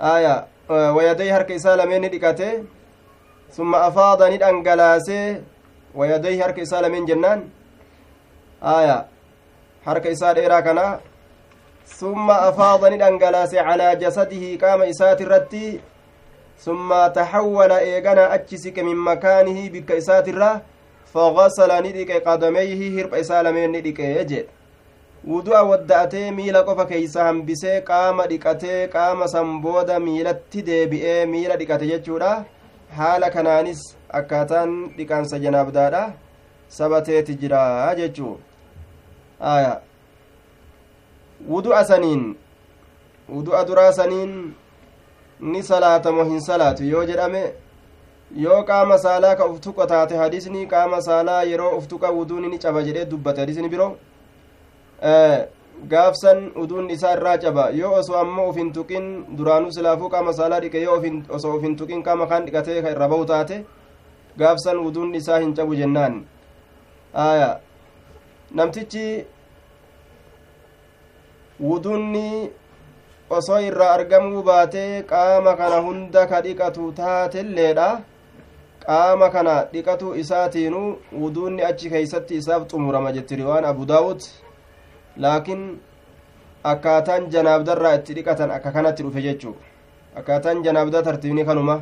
آية 0.00 0.46
ويديه 0.70 1.36
هرك 1.36 1.50
إسا 1.52 1.76
لمن 1.76 2.10
دقته 2.10 2.64
ثم 3.56 3.74
أفاض 3.74 4.20
ندأنقلاسه 4.32 5.40
ويديه 5.94 6.44
هرك 6.44 6.58
إسا 6.58 6.80
لمن 6.82 7.04
جنان؟ 7.06 7.40
آية. 8.62 9.06
هرك 9.86 10.06
إسا 10.06 10.32
ديرا 10.32 10.60
كنا. 10.60 11.00
ثم 11.86 12.30
أفاض 12.30 12.84
ندأنقلاسه 12.92 13.60
على 13.60 13.96
جسده 13.96 14.44
قام 14.62 14.82
إسات 14.82 15.20
الرتي 15.20 15.80
ثم 16.58 17.06
تحول 17.06 17.72
إيغانا 17.72 18.34
أتشسك 18.34 18.78
من 18.78 18.96
مكانه 18.96 19.68
بك 19.74 19.90
إسات 20.00 20.28
الله 20.28 20.60
فغسل 21.14 21.70
ندك 21.86 22.10
قدميه 22.28 22.80
هرب 22.96 23.14
إسالمين 23.14 23.70
ندك 23.76 23.98
يجد 23.98 24.46
wudu'a 25.24 25.62
wadda'atee 25.64 26.30
miila 26.36 26.60
qofa 26.68 26.84
keeysa 26.88 27.24
hambisee 27.26 27.80
qaama 27.90 28.26
dhiqatee 28.32 28.88
qaama 28.94 29.28
san 29.34 29.52
booda 29.62 29.96
miilatti 30.06 30.64
deebi'ee 30.66 31.24
miila 31.34 31.56
dhiqate 31.60 31.86
jechuudha 31.92 32.32
haala 32.96 33.30
kanaanis 33.30 33.80
akkaataan 34.08 34.74
dhiqansa 34.96 35.38
janaabdaadha 35.38 36.12
sabateeti 36.68 37.34
jira 37.34 37.94
jechuu 37.96 38.38
aya 39.40 39.80
wudu'a 41.48 41.84
saniin 41.84 42.36
wudu'a 43.28 43.64
duraa 43.64 43.92
saniin 43.92 44.54
ni 45.40 45.62
salaatamo 45.62 46.24
hin 46.24 46.40
salaatu 46.40 46.84
yoo 46.84 47.04
jedhame 47.04 47.42
yoo 48.36 48.62
qaama 48.62 48.98
saalaa 48.98 49.34
ka 49.36 49.46
uf 49.46 49.60
tuqa 49.60 49.86
taate 49.86 50.16
hadisni 50.16 50.66
qaama 50.66 51.02
saalaa 51.02 51.42
yeroo 51.42 51.76
uf 51.78 51.86
tuqa 51.88 52.10
wuduun 52.10 52.48
ni 52.50 52.58
caba 52.58 52.82
jedhee 52.82 53.04
dubbate 53.04 53.40
hadisni 53.40 53.68
biroo 53.68 53.96
gaafsan 55.88 56.52
uduun 56.56 56.90
isaa 56.90 57.12
irraa 57.16 57.38
caba. 57.38 57.70
Yoo 57.70 57.92
osoo 58.00 58.16
ammoo 58.16 58.48
uf 58.50 58.56
hin 58.56 58.72
tuqin 58.72 59.06
duraanuu 59.38 59.72
silaafuu 59.72 60.08
qaama 60.14 60.32
saalaa 60.32 60.60
dhiqe 60.60 60.82
yoo 60.82 61.00
osoo 61.28 61.56
uf 61.56 61.62
hin 61.62 61.76
tuqin 61.76 62.02
qaama 62.02 62.26
kaan 62.26 62.46
dhiqatee 62.46 62.78
irra 62.78 63.08
bahu 63.08 63.26
taate 63.26 63.64
gaafsan 64.38 64.78
uduun 64.86 65.14
isaa 65.14 65.38
hin 65.40 65.54
cabu 65.54 65.74
jennaan. 65.76 66.24
Aya. 67.14 67.60
Namtichi 68.54 69.24
wuduunni 71.60 72.50
osoo 73.30 73.60
irraa 73.68 73.92
argamuu 73.98 74.42
baatee 74.42 75.02
qaama 75.02 75.56
kana 75.56 75.80
hunda 75.86 76.26
ka 76.26 76.40
dhiqatu 76.42 76.92
taatelleedha. 76.92 77.88
Qaama 78.86 79.30
kana 79.30 79.54
dhiqatu 79.72 80.14
isaatiinuu 80.22 80.96
wuduunni 81.20 81.62
achi 81.64 81.90
keeysatti 81.90 82.34
isaaf 82.36 82.66
xumurama 82.70 83.12
jetti 83.12 83.36
riwaan 83.36 83.64
abu 83.64 83.86
daawud 83.86 84.20
laakiin 85.16 85.62
akkaataan 86.72 87.30
janaabdarraa 87.30 87.94
itti 87.98 88.14
dhiqatan 88.18 88.50
akka 88.50 88.72
kanatti 88.76 89.02
dhufe 89.06 89.22
jechuu 89.26 89.56
akkaataan 90.20 90.62
janaabdaa 90.66 91.02
tartiibni 91.08 91.44
kanuma 91.44 91.76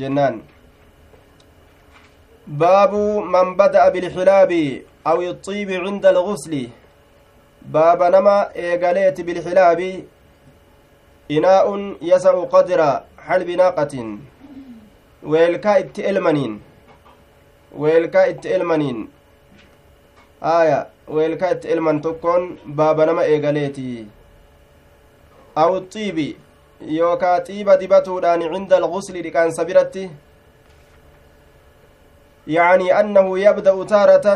jennaan 0.00 0.42
baabu 2.62 3.02
man 3.34 3.54
bada'a 3.60 3.90
bilxilaabi 3.94 4.62
aw 5.04 5.16
ixiibi 5.30 5.80
cinda 5.84 6.08
algusli 6.14 6.62
baaba 7.76 8.10
nama 8.10 8.36
eegaleeti 8.66 9.22
bilxilaabi 9.28 9.90
inaa'un 11.38 11.82
yasa'u 12.10 12.46
qadra 12.54 12.88
halbi 13.28 13.56
naaqatin 13.62 14.08
weelkaa 15.34 15.76
itti 15.84 16.06
elmaniin 16.12 16.54
weelkaa 17.82 18.24
itti 18.32 18.48
elmaniin 18.56 18.98
aya 20.42 20.86
weelkaa 21.08 21.50
itti 21.54 21.68
elman 21.68 22.00
tokkoon 22.00 22.58
baaba 22.66 23.06
nama 23.06 23.24
eegaleeti 23.32 23.86
aw 25.62 25.72
xiibi 25.92 26.28
yookaa 26.98 27.38
xiiba 27.46 27.76
dibatuudhaan 27.80 28.42
cinda 28.52 28.76
algusli 28.76 29.22
dhiqaansa 29.22 29.64
biratti 29.64 30.10
يعني 32.46 33.00
أنه 33.00 33.38
يبدأ 33.38 33.84
تارة 33.84 34.26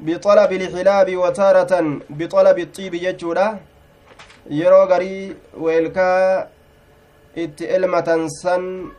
بطلب 0.00 0.52
الحلاب 0.52 1.16
وتارة 1.16 1.72
بطلب 2.10 2.58
الطيب 2.58 2.94
جتشورا 2.94 3.58
yeroo 4.50 4.86
garii 4.86 5.36
weelkaa 5.56 6.46
itti 7.34 7.64
elmatan 7.76 8.28
san 8.30 8.92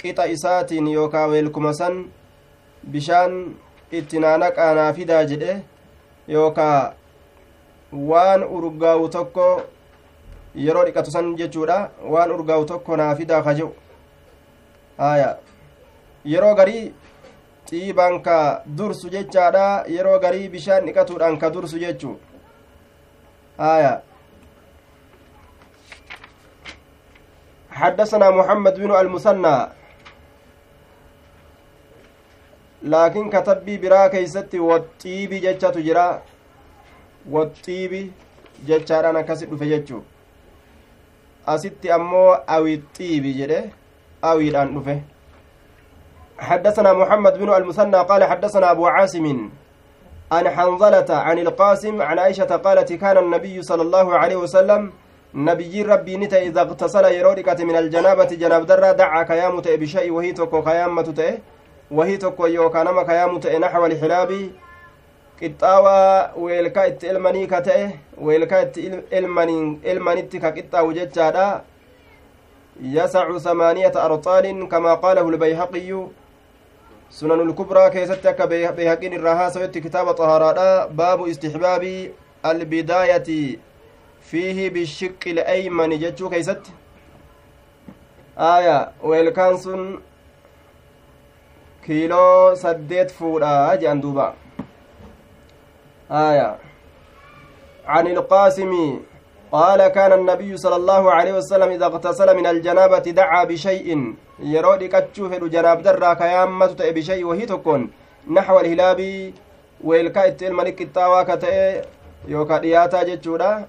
qixa 0.00 0.26
isaatiin 0.34 0.88
yookaa 0.88 1.26
weelkuma 1.32 1.72
san 1.74 1.94
bishaan 2.92 3.56
itti 3.98 4.18
naanaqaa 4.24 4.74
naa 4.78 4.92
fidaa 4.98 5.24
jedhe 5.30 5.52
yookaa 6.34 6.92
waan 8.10 8.42
urgaawu 8.56 9.08
tokko 9.16 9.46
yeroo 10.64 10.84
dhiqatu 10.88 11.10
san 11.14 11.30
jechuudha 11.40 11.78
waan 12.14 12.30
urgaawu 12.36 12.64
tokko 12.72 12.96
naa 13.02 13.14
fidaa 13.20 13.42
ka 13.46 13.54
jedhu 13.60 13.74
haya 14.98 15.30
yeroo 16.34 16.54
garii 16.60 16.84
xiibaan 17.70 18.20
ka 18.26 18.36
dursu 18.78 19.10
jechaadha 19.14 19.66
yeroo 19.96 20.18
garii 20.26 20.48
bishaan 20.54 20.86
dhiqatuudhaan 20.86 21.38
ka 21.42 21.50
dursu 21.56 21.78
jechuu 21.86 22.16
haya 23.58 23.92
حدثنا 27.80 28.30
محمد 28.30 28.74
بن 28.82 28.90
المثنى 29.00 29.56
برا 33.82 34.06
كيستي 34.06 34.58
والطيب 34.58 35.30
جتشا 35.44 35.70
تجرا 35.70 36.22
والطيب 37.30 38.12
جتشا 38.66 39.10
أنا 39.10 39.20
كسب 39.20 39.50
فجتشو 39.60 40.00
أستي 41.48 41.94
أمو 41.94 42.32
أوي 42.32 42.74
الطيب 42.74 43.24
جده 43.38 43.64
أوي 44.24 44.48
الآن 44.48 44.74
نفه 44.74 45.00
حدثنا 46.38 46.92
محمد 46.92 47.38
بن 47.38 47.54
المثنى 47.54 47.96
قال 48.10 48.24
حدثنا 48.24 48.70
أبو 48.70 48.86
عاصم 48.86 49.26
عن 50.32 50.48
حنظلة 50.48 51.10
عن 51.26 51.38
القاسم 51.38 52.02
عن 52.02 52.18
عائشة 52.18 52.56
قالت 52.56 52.92
كان 52.92 53.16
النبي 53.18 53.62
صلى 53.62 53.82
الله 53.82 54.18
عليه 54.18 54.36
وسلم 54.36 54.92
ni 55.34 56.28
ta'e 56.28 56.46
iza 56.46 56.66
qtasala 56.66 57.10
yeroo 57.10 57.34
dhiqate 57.34 57.64
min 57.64 57.76
aljanaabati 57.76 58.36
janaabdarraa 58.36 58.94
dacaa 58.94 59.24
kayaamu 59.24 59.62
ta'e 59.62 59.76
bisha'i 59.78 60.10
wahii 60.10 60.34
tokko 60.34 60.62
kayaammatu 60.62 61.12
ta'e 61.14 61.40
wahii 61.90 62.18
tokko 62.18 62.48
yookaa 62.48 62.84
nama 62.84 63.04
kayaamu 63.04 63.40
ta'e 63.40 63.58
naxwa 63.58 63.86
alxilaabi 63.86 64.40
qixxaawaa 65.40 66.30
weelkaa 66.36 66.86
itti 66.86 67.06
ilmanii 67.06 67.46
ka 67.46 67.60
ta'e 67.68 67.84
weelkaa 68.28 68.62
itti 68.62 68.90
ilmanitti 69.92 70.40
ka 70.40 70.52
qixxaawu 70.52 70.92
jechaadha 70.92 71.46
yasacu 72.96 73.40
samaaniyata 73.40 74.02
arxaalin 74.02 74.68
kamaa 74.68 74.96
qaalahu 74.96 75.30
lbayhaqiyu 75.30 76.02
sunan 77.10 77.40
ulkubraa 77.40 77.90
keessatti 77.90 78.28
akka 78.28 78.46
bayhaqiin 78.46 79.12
irraa 79.12 79.34
haasawetti 79.40 79.80
kitaaba 79.86 80.14
xahaaraadha 80.20 80.88
baabu 81.00 81.26
istixbaabi 81.32 81.94
albidaayati 82.42 83.40
fiihi 84.30 84.70
bishiqqi 84.70 85.34
le'eeymani 85.40 85.98
jechuu 86.04 86.30
keeysatti 86.30 86.72
aya 88.36 88.76
weelkaan 89.02 89.58
sun 89.58 89.82
kiiloo 91.84 92.56
saddeet 92.56 93.12
fuudha 93.18 93.76
jedhan 93.76 94.00
duuba. 94.00 94.34
Aya. 96.10 96.58
عن 97.86 98.06
القاسم 98.06 99.00
قال 99.52 99.88
كان 99.88 100.12
النبي 100.12 100.56
صلى 100.56 100.76
الله 100.76 101.12
عليه 101.12 101.32
وسلم 101.32 101.70
إذا 101.70 101.86
اغتسل 101.86 102.36
من 102.36 102.46
الجنابة 102.46 102.98
دعا 102.98 103.44
بشيء 103.44 104.14
يرودي 104.38 104.88
كتشوف 104.88 105.34
جناب 105.34 105.82
درا 105.82 106.14
كيامة 106.14 106.76
بشيء 106.78 107.24
وهي 107.24 107.46
تكون 107.46 107.90
نحو 108.30 108.60
الهلاب 108.60 109.00
ويلكا 109.84 110.36
الملك 110.42 110.82
التاوى 110.82 111.24
كتئ 111.24 111.82
يوكا 112.28 112.58
دياتا 112.58 113.02
جتشودا 113.02 113.66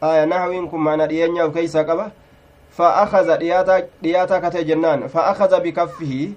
aya 0.00 0.26
naxwiin 0.26 0.68
kun 0.68 0.80
maana 0.80 1.06
dhiyeenyaaf 1.08 1.52
keeysaa 1.54 1.84
qaba. 1.84 2.10
فأخذ 2.76 3.28
dhiyaataa 4.02 4.40
katee 4.40 4.64
jennaan. 4.64 5.08
فأخذ 5.08 5.60
بكفه 5.60 6.32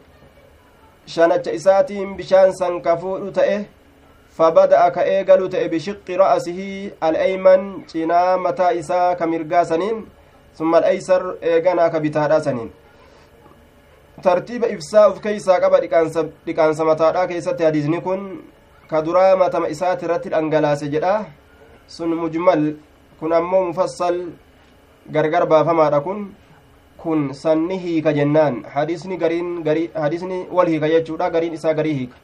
shanacha 1.15 1.51
isaatiin 1.59 2.15
bishaan 2.17 2.51
san 2.61 2.81
ka 2.85 2.97
fuudhu 3.03 3.31
ta'e 3.39 3.59
فبدأ 4.39 4.89
كأيقل 4.95 5.49
تأي 5.49 5.67
بشق 5.67 6.07
رأسه 6.07 6.59
الأيمن 7.03 7.61
cinaa 7.91 8.37
mataa 8.39 8.71
isaa 8.71 9.15
ka 9.19 9.27
mirgaa 9.27 9.65
saniin 9.67 10.07
ثم 10.55 10.75
الأيسر 10.75 11.43
إيقنا 11.43 11.87
كبتادا 11.87 12.39
saniin 12.39 12.69
tartiiba 14.23 14.67
ibsaa 14.75 15.09
uf 15.11 15.19
keeysaa 15.23 15.59
qaba 15.63 15.79
dhiqaansa 16.45 16.83
mataadha 16.91 17.27
keessatti 17.27 17.63
hadiisni 17.67 17.99
kun 18.01 18.21
ka 18.89 19.01
duraa 19.05 19.35
matama 19.35 19.67
isaati 19.75 20.05
irratti 20.05 20.29
dhangalaase 20.33 20.87
jedha 20.93 21.13
sun 21.87 22.11
mujmal 22.21 22.63
kun 23.19 23.31
ammoo 23.39 23.63
mufassal 23.69 24.17
gargar 25.15 25.43
baafamaadha 25.51 25.99
kun 26.05 26.19
kun 27.01 27.33
sanni 27.41 27.77
hiika 27.83 28.13
jennaan 28.17 28.55
hadisni 28.73 29.17
gariin 29.23 29.49
garii 29.67 29.89
hadisni 30.03 30.39
wal 30.57 30.71
hiika 30.71 30.89
jechuudha 30.93 31.29
gariin 31.35 31.57
isaa 31.57 31.73
garii 31.79 31.95
hiika 31.99 32.17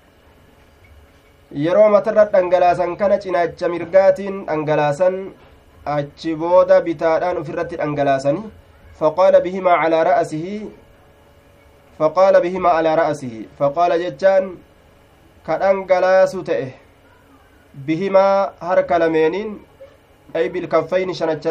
yeroo 1.65 1.89
matarra 1.95 2.25
dhangalaasan 2.35 2.95
kana 3.01 3.17
cinaacha 3.25 3.71
mirgaatiin 3.73 4.39
dhangalaasan 4.49 5.19
achi 5.97 6.35
booda 6.45 6.79
bitaadhaan 6.87 7.41
ufirratti 7.43 7.81
dhangalaasani 7.83 8.43
faqaala 9.01 9.43
bihimaa 9.45 9.77
calaa 9.83 10.03
ra'asihi 10.11 10.55
faqaala 11.99 12.43
bihimaa 12.47 12.75
alaa 12.79 12.95
ra'asihi 13.01 13.45
faqaala 13.61 14.01
jechaan 14.03 14.51
ka 15.47 15.61
dhangalaasu 15.63 16.43
ta'e 16.49 16.67
bihimaa 17.87 18.35
harka 18.69 18.99
lameeniin 19.05 19.55
أي 20.35 20.49
بالكفين 20.49 21.13
شنچ 21.13 21.47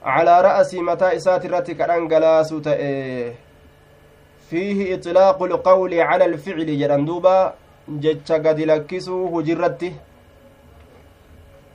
لمينين 0.00 0.04
على 0.04 0.40
رأس 0.40 0.74
متى 0.74 1.16
إسات 1.16 1.44
الرتي 1.44 1.74
كران 1.74 2.08
قلاسو 2.08 2.60
فيه 4.50 4.94
إطلاق 4.94 5.42
القول 5.42 6.00
على 6.00 6.24
الفعل 6.24 6.78
جران 6.78 7.04
دوبا 7.04 7.54
جتش 7.88 8.32
قد 8.32 8.60
لكسو 8.60 9.38
هجرتي 9.38 9.92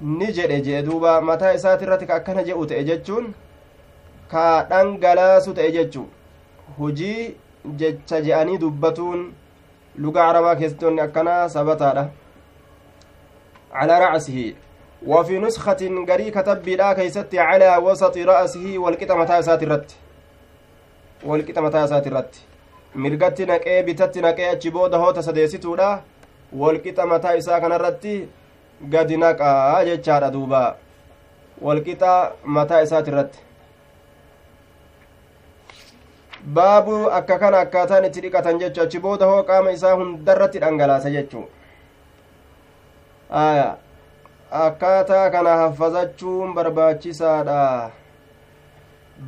ni 0.02 0.28
jedhe 0.34 0.62
jee 0.62 0.82
duuba 0.84 1.22
mataa 1.22 1.54
isaati 1.54 1.84
irratti 1.86 2.06
ka 2.06 2.16
akkana 2.16 2.44
jedhu 2.44 2.66
ta'e 2.68 2.84
jechuun 2.84 3.34
ka 4.32 4.66
dhangalaasu 4.70 5.54
ta'e 5.54 5.72
jechu 5.72 6.04
hujii 6.78 7.36
jecha 7.80 8.22
je'anii 8.26 8.58
dubbatuun 8.58 9.22
luga 9.98 10.28
arabaa 10.28 10.56
keessatti 10.56 11.00
akkanaa 11.06 11.50
sabataadha 11.50 12.04
calaa 13.72 14.00
racsihi 14.00 14.56
وفي 15.06 15.40
نسخة 15.40 16.06
قري 16.10 16.32
كتب 16.32 16.64
بلا 16.64 16.94
كيست 16.94 17.36
على 17.36 17.78
وسط 17.78 18.18
رأسه 18.18 18.78
والقطة 18.78 19.16
متى 19.16 19.42
سات 19.42 19.64
الرت 19.64 19.92
والقطة 21.24 21.62
متى 21.62 21.88
سات 21.88 22.08
الرت 22.08 22.36
mirgatti 22.96 23.46
naqee 23.46 23.84
bitatti 23.84 24.22
naqee 24.22 24.50
achi 24.50 24.72
booda 24.72 24.98
hoota 24.98 25.22
sadeessituudha 25.24 25.88
walqixa 26.62 27.06
mataa 27.06 27.34
isaa 27.40 27.60
kanarratti 27.60 28.14
gadi 28.94 29.18
naqaa 29.18 29.84
jechaadha 29.86 30.30
duuba 30.36 30.62
walqixa 31.62 32.14
mataa 32.58 32.82
isaati 32.82 33.12
irratti 33.12 33.40
baabu 36.58 36.96
akka 37.20 37.40
kana 37.40 37.60
akkaataan 37.66 38.06
itti 38.06 38.22
dhiqatan 38.28 38.60
jechu 38.60 38.82
achi 38.82 39.00
booda 39.00 39.26
hoo 39.26 39.44
qaama 39.44 39.72
isaa 39.72 39.96
hundarratti 39.96 40.60
dhangalaasa 40.66 41.10
jechuu 41.18 41.46
aya 43.44 43.68
akkaataa 44.64 45.30
kana 45.30 45.54
haffazachuun 45.58 46.54
barbaachisaadha 46.54 47.92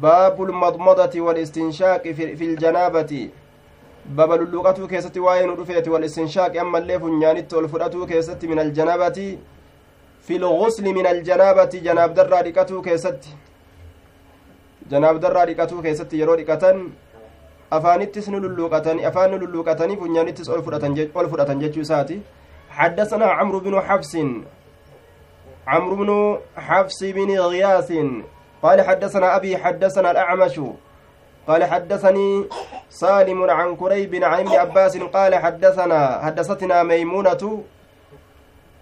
baabul 0.04 0.52
madmadati 0.62 1.22
wal 1.26 1.38
istinshaaqi 1.42 2.14
fi 2.14 2.48
ljanaabati 2.52 3.22
baba 4.20 4.38
lulluqatuu 4.42 4.88
keessatti 4.94 5.26
waa'ee 5.26 5.48
nu 5.50 5.56
dhufeeti 5.56 5.90
wal 5.96 6.08
istinshaaqi 6.10 6.62
ammallee 6.64 7.00
funyaanitti 7.00 7.60
ol 7.62 7.68
fudhatuu 7.74 8.08
keessatti 8.14 8.48
min 8.54 8.60
aljanaabati 8.66 9.28
fi 10.30 10.40
lgusli 10.46 10.94
min 11.00 11.12
aljanaabati 11.14 11.84
janaabdarraa 11.90 12.42
dhiqatuu 12.48 12.82
keessatti 12.88 13.36
janaabdarraa 14.96 15.46
dhiqatuu 15.52 15.82
keessatti 15.90 16.24
yeroo 16.24 16.38
dhiqatan 16.44 16.82
afaanittis 17.80 18.28
nu 18.34 18.44
lulluqatanii 18.48 19.08
afaan 19.12 19.32
nu 19.32 19.44
lulluqatanii 19.46 20.02
funyaanittis 20.06 20.50
ol 20.50 20.68
fudhatan 20.70 21.62
jechuu 21.66 21.88
isaati 21.88 22.22
حدثنا 22.78 23.26
عمرو 23.26 23.60
بن 23.60 23.82
حفص 23.82 24.14
عمرو 25.68 25.96
بن 25.96 26.12
حفص 26.58 27.04
بن 27.04 27.40
غياث 27.40 27.92
قال 28.64 28.82
حدثنا 28.82 29.36
أبي 29.36 29.58
حدثنا 29.58 30.12
الأعمش 30.12 30.62
قال 31.48 31.64
حدثني 31.64 32.46
سالم 32.90 33.50
عن 33.50 33.76
كريب 33.76 34.16
عن 34.24 34.40
ابن 34.40 34.52
عباس 34.56 34.98
قال 34.98 35.36
حدثنا 35.36 36.20
حدثتنا 36.26 36.84
ميمونة 36.84 37.64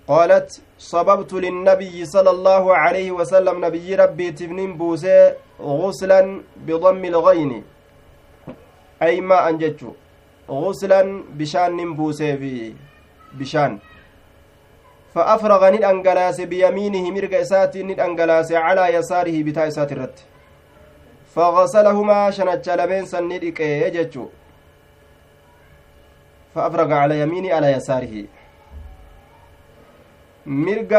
قالت 0.08 0.62
صببت 0.78 1.34
للنبي 1.34 2.06
صلى 2.06 2.30
الله 2.30 2.76
عليه 2.76 3.12
وسلم 3.12 3.66
نبي 3.66 3.96
ربي 3.96 4.32
تبنين 4.32 4.78
بوسي 4.78 5.34
غسلا 5.62 6.42
بضم 6.68 7.06
الغين. 7.06 7.64
ay 9.00 9.20
maa'an 9.22 9.60
jechu 9.60 9.92
guslan 10.48 11.24
bishaan 11.38 11.76
nin 11.76 11.92
buuseefi 11.98 12.76
bishaan 13.38 13.82
فأفرغ 15.16 15.62
ندأنجلاس 15.76 16.42
بيمينه 16.42 17.06
مرق 17.16 17.34
إساتي 17.40 17.84
ندأنجلاس 17.84 18.52
على 18.52 18.84
يساره 18.98 19.44
بتاع 19.44 19.68
إسات 19.68 19.92
الرت 19.92 20.18
فغسلهما 21.36 22.32
شنت 22.32 22.70
لمن 22.70 23.06
سندك 23.06 23.60
يجتشو 23.60 24.26
فأفرغ 26.56 26.90
على 26.94 27.20
يمينه 27.22 27.54
على 27.54 27.68
يساره. 27.72 28.16
مرق 30.46 30.94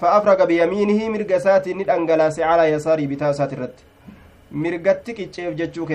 فأفرغ 0.00 0.44
بيمينه 0.44 1.08
مرق 1.08 1.30
إساتي 1.40 1.74
ندأنجلاس 1.74 2.36
على 2.40 2.64
يساره 2.74 3.06
بتاع 3.06 3.30
إسات 3.30 3.52
الرت 3.52 3.78
mirgatti 4.62 5.14
qicceef 5.18 5.56
jechuu 5.58 5.86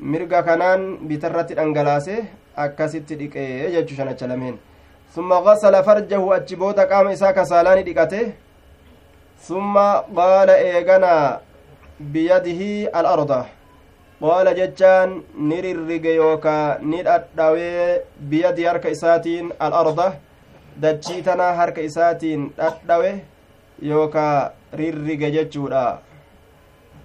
mirga 0.00 0.42
kanaan 0.42 0.98
bitarratti 1.08 1.54
dhangalaase 1.54 2.14
akkasitti 2.56 3.14
dhiqee 3.20 3.70
jechuu 3.74 3.94
shanacha 3.98 4.26
lameen 4.26 4.56
ثم 5.14 5.32
غسل 5.32 5.74
فرجه 5.84 6.36
أجبوت 6.36 6.80
قام 6.80 7.06
إساك 7.08 7.42
سالاني 7.42 7.82
دقته. 7.82 8.32
ثم 9.48 9.74
قال 10.16 10.50
إيغنا 10.50 11.40
بيده 12.00 12.60
الأرض. 13.00 13.32
قال 14.22 14.46
ججان 14.54 15.22
نررق 15.38 16.04
يوكا 16.06 16.78
ندأدوي 16.82 18.00
بيد 18.20 18.58
هرك 18.68 18.86
إساتين 18.86 19.44
الأرض. 19.62 20.00
دجيتنا 20.76 21.48
هرك 21.64 21.78
إساتين 21.78 22.40
أدوي 22.58 23.12
يوكا 23.82 24.52
ججودا. 25.36 25.98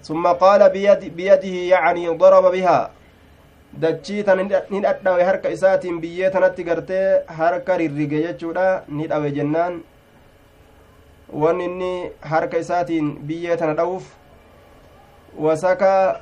ثم 0.02 0.26
قال 0.26 0.70
بيد 0.70 1.16
بيده 1.16 1.56
يعني 1.74 2.08
ضرب 2.08 2.44
بها. 2.52 2.90
Dachii 3.72 4.22
tana 4.24 4.42
ni 4.70 4.80
dhadhawe 4.80 5.24
harka 5.24 5.50
isaatiin 5.50 6.00
biyyee 6.00 6.30
tanatti 6.30 6.64
gartee 6.64 7.22
harka 7.40 7.76
rirrige 7.76 8.22
jechuudha 8.26 8.82
ni 8.88 9.06
dhawe 9.06 9.30
jennaan 9.30 9.80
wanni 11.42 11.64
inni 11.64 11.92
harka 12.32 12.58
isaatiin 12.64 13.10
biyyee 13.30 13.56
tana 13.56 13.74
dha'uuf 13.80 14.06
wasaka 15.46 16.20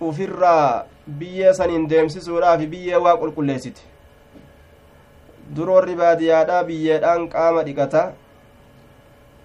ufirraa 0.00 0.84
biyyee 1.18 1.54
saniin 1.54 1.88
deemsisuudhaaf 1.90 2.66
biyyee 2.74 2.96
waa 3.06 3.16
qulqulleessiti 3.22 3.82
duroorri 5.56 5.96
baadiyaadhaa 6.02 6.64
biyyeedhaan 6.64 7.28
qaama 7.34 7.62
dhiqata 7.68 8.02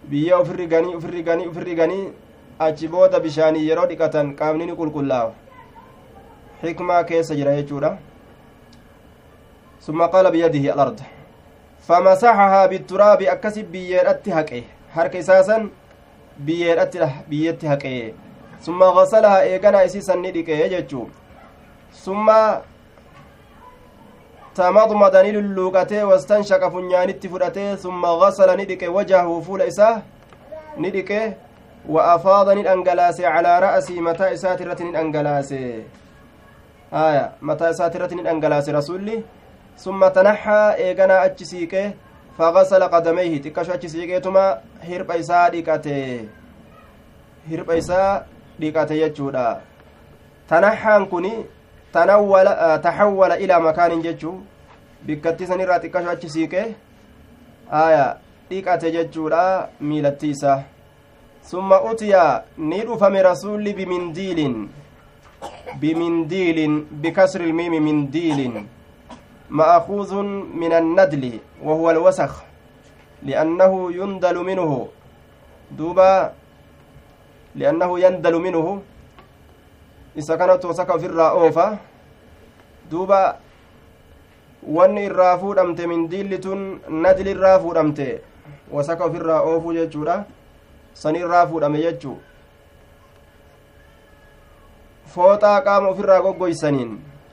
biyyee 0.10 0.42
ufirri 0.44 0.68
ganii 0.68 0.96
ufirri 1.00 1.24
ganii 1.24 1.48
ufirri 1.54 1.76
ganii 1.76 2.10
achi 2.68 2.88
booda 2.88 3.20
bishaanii 3.20 3.68
yeroo 3.70 3.86
dhiqatan 3.92 4.36
qaamni 4.42 4.66
ni 4.70 4.76
qulqullaawa 4.82 5.34
xikmaa 6.62 7.04
keessa 7.04 7.36
jira 7.36 7.56
jechuudha 7.56 7.98
summa 9.86 10.08
qaala 10.08 10.32
biyadihi 10.32 10.72
alard 10.72 11.00
famasaxahaa 11.88 12.68
bitturaabi 12.74 13.30
akkasi 13.30 13.64
biyyeedhatti 13.64 14.32
haqe 14.32 14.64
harka 14.96 15.18
isaasan 15.18 15.72
biyyeedhatti 16.50 17.00
biyyetti 17.30 17.68
haqe 17.68 17.94
summa 18.66 18.92
gasalahaa 18.98 19.44
eeganaa 19.54 19.82
isiisan 19.90 20.22
ni 20.22 20.32
dhiqe 20.36 20.70
jechuu 20.74 21.06
summa 22.04 22.62
tamadmada 24.54 25.24
ni 25.24 25.32
lulluuqatee 25.32 26.04
wastanshaqa 26.12 26.72
funyaanitti 26.72 27.30
fudhatee 27.30 27.78
summa 27.78 28.18
gasala 28.20 28.56
ni 28.56 28.66
dhiqe 28.66 28.88
wajahu 28.88 29.42
fuula 29.46 29.66
isaa 29.66 30.02
ni 30.78 30.92
dhiqe 30.92 31.20
wa 31.90 32.14
afaada 32.14 32.56
ra'asii 36.92 37.30
mataa 37.42 37.70
isaati 37.70 37.98
irratti 37.98 38.16
ni 38.16 38.24
dhangalaase 38.24 38.72
rasulli 38.72 39.24
summa 39.76 40.10
tanaxaa 40.12 40.76
eeganaa 40.86 41.22
achi 41.28 41.46
siiqe 41.46 41.84
fagasala 42.38 42.90
qadameyhi 42.90 43.40
xiqqasho 43.44 43.74
achi 43.74 43.90
siiqeetuma 43.94 44.44
hirpha 44.88 45.16
isaa 45.24 45.50
dhiqate 45.54 45.96
hirpha 47.50 47.76
isaa 47.84 48.24
dhiqate 48.60 48.96
jechuudha 49.02 49.46
tanaxaan 50.50 51.06
kuni 51.14 51.34
taxawwala 51.94 53.38
ilaa 53.38 53.60
makaanin 53.68 54.04
jechuu 54.08 54.36
bikkatti 55.06 55.48
san 55.48 55.60
irraa 55.68 55.80
xiqqasho 55.80 56.10
achi 56.16 56.30
siiqe 56.36 56.62
haya 57.72 58.06
dhiqate 58.50 58.92
jechuudha 58.98 59.70
miilatti 59.80 60.30
isaa 60.36 60.60
summa 61.52 61.82
utiya 61.94 62.44
ni 62.58 62.82
dhufame 62.86 63.24
rasulli 63.32 63.74
bimindiilin 63.74 64.56
بمنديل 65.82 66.60
بكسر 67.04 67.42
الميم 67.42 67.74
منديل 67.88 68.40
مأخوذ 69.50 70.12
من 70.62 70.72
الندل 70.82 71.24
وهو 71.64 71.86
الوسخ 71.92 72.34
لأنه 73.24 73.74
يندل 74.00 74.38
منه 74.50 74.72
دوبا 75.78 76.14
لأنه 77.56 77.90
يندل 78.00 78.36
منه 78.48 78.66
إذا 80.18 80.34
كانت 80.36 80.66
وسكا 80.66 80.98
في 80.98 81.06
الرأوفة 81.06 81.68
دوبا 82.92 83.24
irraa 84.62 85.38
fuudhamte 85.42 85.88
mindiilli 85.90 86.38
tun 86.40 86.82
nadli 87.04 87.32
irraa 87.32 87.60
fuudhamte 87.60 88.22
wasaka 88.72 89.06
ofirraa 89.06 89.42
oofuu 89.42 89.74
jechuudha 89.74 90.26
san 90.94 91.16
irraa 91.16 91.48
fuudhame 91.48 91.82
jechuu 91.82 92.18
fooxaa 95.14 95.62
qaama 95.68 95.88
ofirraa 95.94 96.22
goggoysaniin 96.26 96.92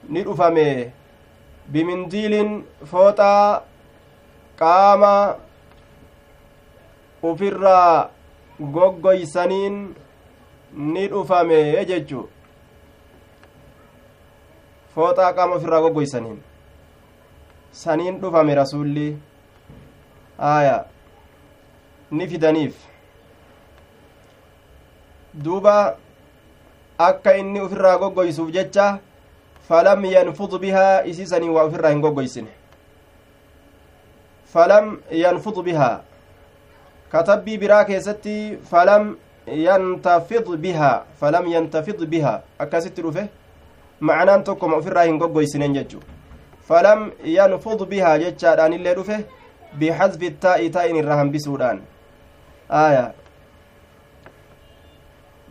ni 0.08 0.22
dhufame 0.28 0.66
bimindiiliin 1.72 2.50
fooxaa 2.90 3.62
qaama 4.62 5.12
ufirraa 7.30 8.10
goggoysaniin 8.76 9.76
ni 10.94 11.06
dhufame 11.14 11.60
jechu 11.92 12.28
fooxaa 14.94 15.32
qaama 15.38 15.54
ofirraa 15.60 15.80
goggoysaniin 15.86 16.38
saniin 17.82 18.20
dhufame 18.20 18.54
rasulli 18.62 19.08
aya 20.38 20.76
ni 22.10 22.28
fidaniif 22.28 22.76
duuba 25.44 25.74
akka 26.98 27.37
inni 27.37 27.61
ufirraa 27.61 27.98
goggoysuuf 27.98 28.50
jecha 28.52 28.98
falam 29.68 30.04
yanfud 30.04 30.58
bihaa 30.61 31.02
isiisanii 31.04 31.48
waa 31.56 31.64
ufirraa 31.64 31.90
hin 31.90 32.00
goggoysine 32.00 32.48
falam 34.52 34.98
yanfud 35.11 35.62
bihaa 35.62 36.00
katabbii 37.12 37.58
biraa 37.58 37.84
keessatti 37.84 38.37
falam 38.70 39.16
yantafid 39.46 40.48
bihaa 40.66 41.04
falam 41.20 41.46
yantafid 41.52 42.06
bihaa 42.06 42.40
akkasitti 42.66 43.02
dhufe 43.02 43.28
ma'anaan 44.00 44.44
tokkoma 44.50 44.76
ufirraa 44.82 45.06
hin 45.11 45.18
goggoysinen 45.18 45.74
jechu 45.78 46.02
falam 46.68 47.11
yanfud 47.37 47.87
bihaa 47.94 48.18
jechaadhaan 48.24 48.72
illee 48.80 48.94
dhufe 49.00 49.24
bixasbi 49.78 50.30
taa'i 50.44 50.70
taa'in 50.76 50.96
irraa 51.04 51.16
hambisuudhaan 51.22 51.80
aya 52.82 53.04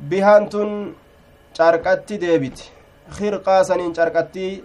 bihaan 0.09 0.49
tun 0.49 0.71
carqatti 1.57 2.21
deebiti. 2.21 2.71
Khirqaa 3.17 3.63
saniin 3.63 3.93
carqatti 3.99 4.63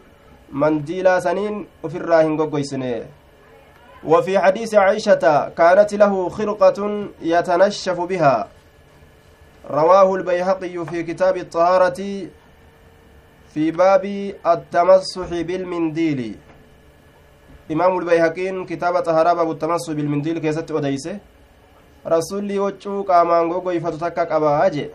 mandiilaa 0.51 1.21
saniin 1.21 1.67
ufirraa 1.85 2.23
hin 2.23 2.37
goggoysine. 2.37 2.95
وفي 4.05 4.39
حديث 4.39 4.75
عائشة 4.75 5.49
كانت 5.49 5.95
له 5.95 6.29
خرقة 6.29 7.09
يتنشف 7.23 8.01
بها 8.01 8.49
رواه 9.71 10.15
البيهقي 10.15 10.87
في 10.87 11.03
كتاب 11.03 11.37
الطهارة 11.37 12.27
في 13.55 13.71
باب 13.71 14.05
التمسح 14.47 15.29
بالمنديل 15.31 16.37
إمام 17.73 17.99
البيهقين 17.99 18.67
كتاب 18.67 19.01
طهارة 19.01 19.33
باب 19.33 19.51
التمسح 19.51 19.93
بالمنديل 19.93 20.39
كيست 20.39 20.71
أديسه 20.71 21.19
رسولي 22.07 22.59
وجهه 22.59 23.03
قامان 23.03 23.53
غوغو 23.53 23.71
يفتتك 23.71 24.19
أبا 24.19 24.67
آية 24.67 24.91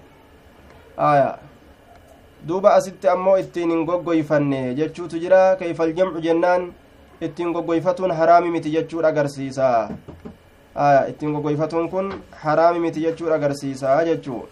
duuba 2.45 2.73
asitti 2.73 3.07
ammoo 3.07 3.37
ittiin 3.37 3.71
hin 3.71 3.85
goggoyfanne 3.85 4.75
jechuutu 4.75 5.19
jira 5.23 5.55
kayfal 5.55 5.93
jamcu 5.93 6.21
jennaan 6.21 6.67
ittiin 7.21 7.53
goggoyfatuun 7.53 8.11
haraami 8.19 8.51
miti 8.57 8.71
jechuudha 8.75 9.07
agarsiisa 9.07 9.71
ittiin 11.09 11.33
goggoyfatuun 11.33 11.89
kun 11.89 12.13
haraami 12.43 12.79
miti 12.79 13.01
jechuudha 13.01 13.35
agarsiisa 13.35 13.97
jechuu 14.05 14.43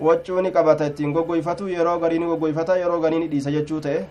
waccuu 0.00 0.42
qabata 0.52 0.86
ittiin 0.86 1.12
goggoyfatu 1.12 1.68
yeroo 1.68 1.98
garii 1.98 2.18
goggoyfata 2.18 2.76
yeroo 2.76 3.00
garii 3.00 3.28
dhiisa 3.28 3.50
jechuu 3.50 3.80
ta'e 3.80 4.06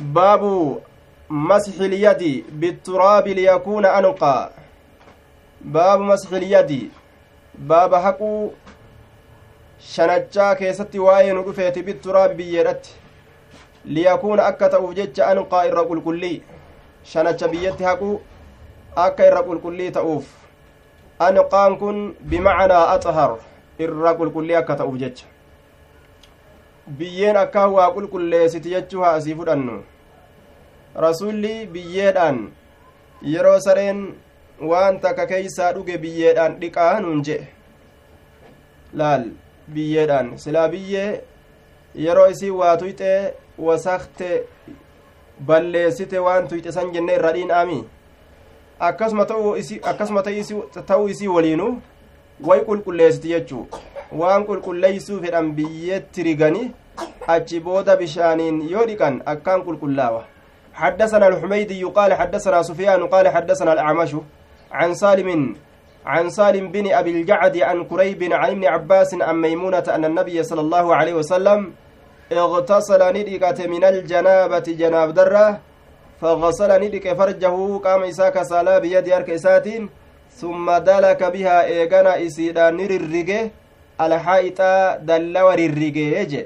baabu 0.00 0.82
masxi 1.28 1.84
ilyadi 1.84 2.44
bitturaabi 2.52 3.34
liyakuuna 3.34 3.94
anqaa 3.94 4.50
baabu 5.64 6.04
masxi 6.04 6.36
ilyadi 6.36 6.90
baaba 7.58 8.00
haquu 8.00 8.52
shanachaa 9.78 10.54
keessatti 10.54 10.98
waa'ee 10.98 11.32
nu 11.32 11.42
dhufeeti 11.42 11.82
bitturaabi 11.82 12.34
biyyeedhatti. 12.34 12.94
Liyakuuna 13.84 14.46
akka 14.46 14.68
ta'uuf 14.68 14.94
jecha 14.96 15.26
anqaa 15.26 15.66
irra 15.66 15.84
qulqullii. 15.90 16.42
Shanacha 17.04 17.48
biyyatti 17.48 17.84
haqu 17.84 18.20
akka 18.96 19.26
irra 19.26 19.42
qulqullii 19.42 19.90
ta'uuf. 19.92 20.24
Anqaan 21.18 21.78
kun 21.78 22.16
bimacnaa 22.30 22.90
axhar 22.94 23.38
irra 23.78 24.14
qulqullii 24.14 24.56
akka 24.56 24.76
ta'uuf 24.76 24.98
jecha. 24.98 25.26
Biyyeen 26.88 27.36
akka 27.36 27.68
waa 27.68 27.90
qulqulleessiti 27.92 28.70
jechuu 28.70 29.02
haa 29.02 29.14
asii 29.20 29.34
fudhannu. 29.34 29.82
Rasulli 30.96 31.66
biyyeedhaan 31.66 32.52
yeroo 33.22 33.60
sareen 33.60 34.14
waan 34.60 35.00
takka 35.00 35.26
keeysaa 35.26 35.72
dhuge 35.76 35.98
biyyeedhaan 35.98 36.58
dhiqaa 36.60 37.00
nuun 37.00 37.22
jedhe 37.28 37.48
laal 39.00 39.24
biyyeedhaan 39.74 40.28
silaa 40.38 40.68
biyyee 40.74 41.22
yeroo 42.04 42.26
isii 42.34 42.50
waa 42.60 42.76
tuyxee 42.82 43.34
wasakte 43.58 44.28
balleessite 45.46 46.18
waan 46.26 46.48
tuyxe 46.48 46.72
san 46.76 46.92
jenne 46.92 47.14
irra 47.14 47.32
dhiin'aami 47.38 47.80
akkasuma 48.90 49.26
ta'uu 49.26 51.08
isii 51.08 51.28
waliinu 51.36 51.66
way 52.50 52.60
qulqulleessiti 52.68 53.28
jechuu 53.34 53.66
waan 54.22 54.46
qulqulleeysuu 54.50 55.20
fedhan 55.24 55.52
biyyeetti 55.58 56.22
rigani 56.28 56.62
achi 57.34 57.60
booda 57.60 57.96
bishaaniin 57.96 58.62
yoo 58.70 58.86
dhiqan 58.92 59.20
akkaan 59.26 59.64
qulqullaawa 59.66 60.22
حدثنا 60.74 61.26
الحميدي 61.28 61.84
قال 61.84 62.14
حدثنا 62.14 62.62
سفيان 62.62 63.06
قال 63.06 63.28
حدثنا 63.28 63.72
الأعمش 63.72 64.12
عن 64.74 64.94
سالم 64.94 65.28
عن 66.06 66.24
سالم 66.30 66.64
بن 66.74 66.92
أبي 67.00 67.10
الجعد 67.10 67.56
عن 67.68 67.78
كريب 67.84 68.20
عن 68.32 68.50
ابن 68.50 68.64
عباس 68.64 69.10
عن 69.14 69.36
ميمونة 69.40 69.86
أن 69.96 70.04
النبي 70.04 70.42
صلى 70.42 70.60
الله 70.60 70.86
عليه 70.94 71.14
وسلم 71.14 71.60
اغتسل 72.32 73.00
ندقة 73.16 73.58
من 73.66 73.84
الجنابة 73.84 74.66
جناب 74.80 75.08
درة 75.14 75.46
فغسل 76.20 76.70
ندق 76.84 77.04
فرجه 77.18 77.56
قام 77.84 78.02
إساك 78.02 78.36
سالا 78.42 78.78
بيد 78.78 79.08
أرك 79.08 79.30
ثم 80.40 80.66
دلك 80.90 81.20
بها 81.34 81.58
إيغانا 81.64 82.12
إسيدا 82.26 82.70
نررقه 82.70 83.50
الحائط 84.00 84.60
دلو 85.08 85.48
ررقه 85.50 86.44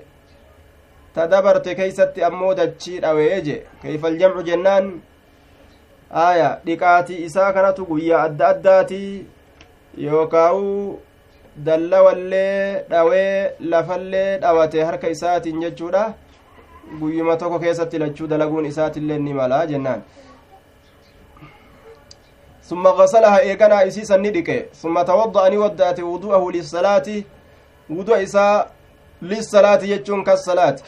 تدبرت 1.16 1.66
كيست 1.68 2.18
أمو 2.18 2.52
دتشي 2.52 2.94
أويجي. 3.00 3.56
كيف 3.82 4.02
الجمع 4.06 4.40
جنان؟ 4.40 4.84
aya 6.10 6.60
dhiqaatii 6.64 7.24
isaa 7.24 7.52
kanatu 7.52 7.86
guyyaa 7.86 8.22
adda 8.22 8.48
addaati. 8.48 9.26
Yookaa'u 9.98 10.98
dallawallee 11.56 12.84
dhawee 12.90 13.50
lafallee 13.60 14.38
dhawate 14.38 14.82
harka 14.84 15.08
isaatiin 15.08 15.60
jechuudha. 15.60 16.14
Guyyuma 17.00 17.36
tokko 17.36 17.58
keessatti 17.58 17.98
lachuu 17.98 18.26
dalaguun 18.26 18.66
isaatillee 18.66 19.18
ni 19.18 19.34
mala 19.34 19.66
jennaan. 19.66 20.02
Summa 22.62 22.92
gasalaha 22.92 23.42
eeganaa 23.42 23.82
isiisan 23.84 24.20
ni 24.20 24.30
dhiqe. 24.30 24.68
Summa 24.72 25.04
tawadda'a 25.04 25.50
ni 25.50 25.56
wadda'ate 25.56 26.02
wudu'ahu 26.02 26.50
lissalaati. 26.52 27.26
Wudu'a 27.90 28.20
isaa 28.22 28.66
lissalaati 29.22 29.86
jechuun 29.88 30.24
kas 30.24 30.44
salaati 30.44 30.82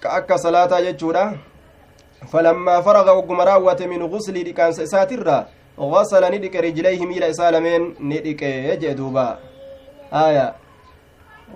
ka 0.00 0.10
akka 0.12 0.38
salaataa 0.38 0.82
jechuudha. 0.82 1.32
فلما 2.26 2.80
فرغ 2.80 3.10
وقم 3.18 3.36
من 3.88 4.02
غسل 4.02 4.48
لكان 4.48 4.72
ساترا 4.72 5.46
غسل 5.78 6.22
ندك 6.34 6.56
رجليه 6.56 7.06
ميل 7.06 7.22
إسالمين 7.22 7.94
ندك 8.00 8.42
يجدوبا 8.42 9.38
آية. 10.12 10.54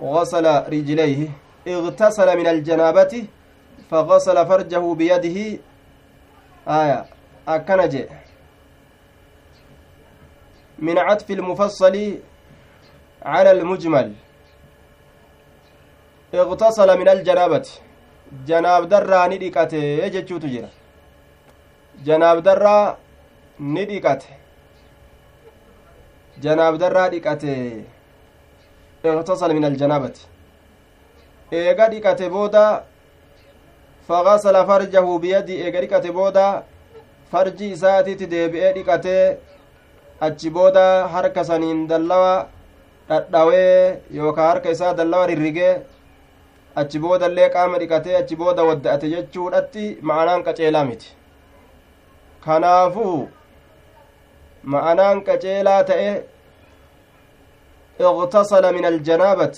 غسل 0.02 0.46
رجليه 0.46 1.28
اغتسل 1.68 2.38
من 2.38 2.46
الجنابة 2.46 3.24
فغسل 3.90 4.46
فرجه 4.46 4.94
بيده. 4.94 5.58
آية. 6.68 7.06
أكنج. 7.48 7.94
من 10.78 10.98
عطف 10.98 11.30
المفصل 11.30 12.18
على 13.22 13.50
المجمل. 13.50 14.12
اغتسل 16.34 16.98
من 16.98 17.08
الجنابة. 17.08 17.68
janaabdarraa 18.48 19.28
ni 19.28 19.38
dhiqate 19.38 20.10
jechuutu 20.14 20.48
jira. 20.48 20.68
Janaabdarraa 22.06 22.96
ni 23.58 23.84
dhiqate. 23.86 24.28
Janaabdarraa 26.42 27.08
dhiqate 27.10 27.52
iqtasala 29.04 29.54
min 29.54 29.64
aljanaabati 29.64 30.26
eega 31.52 31.88
dhiqate 31.92 32.26
booda 32.34 32.84
fagasala 34.08 34.66
farjahu 34.66 35.18
biyadi 35.24 35.54
eega 35.64 35.80
dhiqate 35.84 36.10
booda 36.18 36.46
farji 37.32 37.70
isaatitti 37.76 38.26
deebi'ee 38.34 38.72
dhiqatee 38.76 39.24
achi 40.26 40.50
booda 40.56 40.86
harka 41.14 41.44
saniin 41.50 41.80
dallawa 41.90 42.34
dhadhawee 43.08 44.00
yookaan 44.18 44.48
harka 44.52 44.70
isaa 44.76 44.94
dallawa 44.94 45.26
rirrigee 45.30 45.74
achi 46.80 46.98
booda 47.04 47.26
illee 47.30 47.48
qaama 47.54 47.78
dhiqatee 47.82 48.16
achi 48.22 48.36
booda 48.42 48.62
wadda'ate 48.70 49.06
jechuudhatti 49.14 49.84
ma'anaan 50.10 50.42
qaceelaa 50.46 50.84
miti 50.90 51.08
kanaafuu 52.44 53.18
ma'anaan 54.74 55.24
qaceelaa 55.28 55.82
ta'e 55.90 56.12
اغتسل 58.00 58.64
من 58.74 58.84
الجنابة 58.92 59.56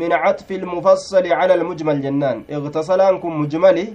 من 0.00 0.12
عطف 0.12 0.48
المفصل 0.50 1.32
على 1.32 1.54
المجمل 1.54 2.00
جنان 2.02 2.38
اغتسلانكم 2.56 3.40
مجملي 3.40 3.86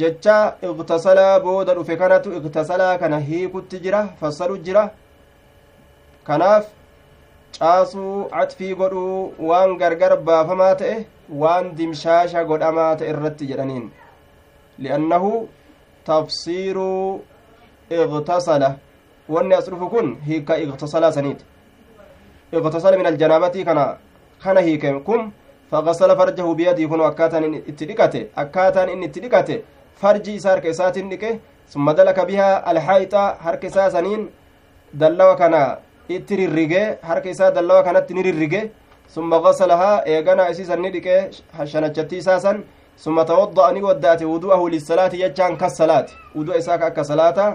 jecha 0.00 0.56
igtasalaa 0.62 1.40
booda 1.40 1.74
dhufe 1.74 1.96
kanatu 1.96 2.32
igtasalaa 2.38 2.98
kana 2.98 3.18
hiikutti 3.20 3.78
jira 3.84 4.00
fassalu 4.20 4.56
jira 4.58 4.90
kanaaf 6.24 6.64
caasuu 7.58 8.28
catfii 8.30 8.74
godhuu 8.74 9.34
waan 9.48 9.76
gargar 9.82 10.16
baafamaa 10.28 10.74
ta'e 10.82 10.94
waan 11.42 11.74
dimshaasha 11.76 12.44
godhamaa 12.44 12.94
ta'e 12.96 13.10
irratti 13.14 13.50
jedhaniin. 13.50 13.90
Li'annahu 14.78 15.30
tafsiiruu 16.04 17.24
igtasala 17.90 18.74
wanni 19.28 19.54
as 19.54 19.68
dhufu 19.70 19.88
kun 19.94 20.16
hiika 20.28 20.58
igtasalaa 20.64 21.12
saniiti. 21.12 21.44
Igtasala 22.52 22.96
min 22.96 23.06
aljanaabati 23.12 23.64
kana 23.64 23.86
kana 24.42 24.60
hiike 24.60 24.92
kun 25.04 25.32
fagasala 25.70 26.16
farjahu 26.16 26.54
biyadii 26.54 26.88
kun 26.88 27.00
akkaataan 27.00 27.44
inni 27.44 27.62
itti 27.70 27.86
dhiqate 27.90 28.20
akkaataan 28.42 28.90
inni 28.94 29.06
itti 29.08 29.20
dhiqate 29.24 29.54
farji 30.00 30.34
isaa 30.38 30.50
harka 30.50 30.68
isaatiin 30.74 31.08
dhiqe 31.12 31.30
summa 31.74 31.94
dalaka 31.94 32.26
bihaa 32.30 32.56
alhaayixa 32.72 33.22
harka 33.44 33.66
isaa 33.72 33.90
saniin 33.94 34.26
dallawa 35.02 35.36
kana 35.36 35.60
itti 36.16 36.36
rirrigee 36.36 36.98
harka 37.08 37.30
isaa 37.30 37.50
dallawa 37.50 37.82
kanatti 37.82 38.14
ni 38.14 38.22
rirrige 38.22 38.70
summa 39.14 39.40
gasalahaa 39.40 40.02
eeganaa 40.06 40.48
isiisan 40.50 40.80
ni 40.82 40.90
dhiqee 40.90 41.30
shanachatti 41.72 42.16
isaa 42.22 42.40
san 42.40 42.62
summa 42.96 43.24
tawadda'a 43.24 43.72
ni 43.72 43.82
waddaate 43.82 44.24
wudu'ahu 44.24 44.68
lissalaati 44.68 45.18
jechaan 45.24 45.56
kas 45.56 45.76
salaati 45.76 46.14
wudu'a 46.36 46.58
isaa 46.62 46.78
ka 46.78 46.86
akka 46.86 47.04
salaata 47.04 47.46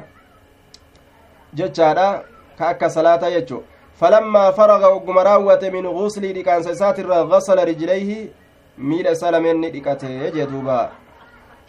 jechaadha 1.54 2.24
ka 2.58 2.68
akka 2.68 2.90
salaata 2.90 3.32
jechu 3.32 3.64
falammaa 4.00 4.52
faraga 4.52 4.88
ogguma 4.88 5.24
raawwate 5.24 5.72
min 5.72 5.90
guslii 5.98 6.34
dhiqaansa 6.34 6.72
isaatirra 6.72 7.24
gasala 7.26 7.66
rijlayhi 7.66 8.30
miila 8.78 9.12
isaa 9.12 9.32
lameen 9.32 9.58
ni 9.62 9.70
dhiqate 9.72 10.32
jee 10.34 10.48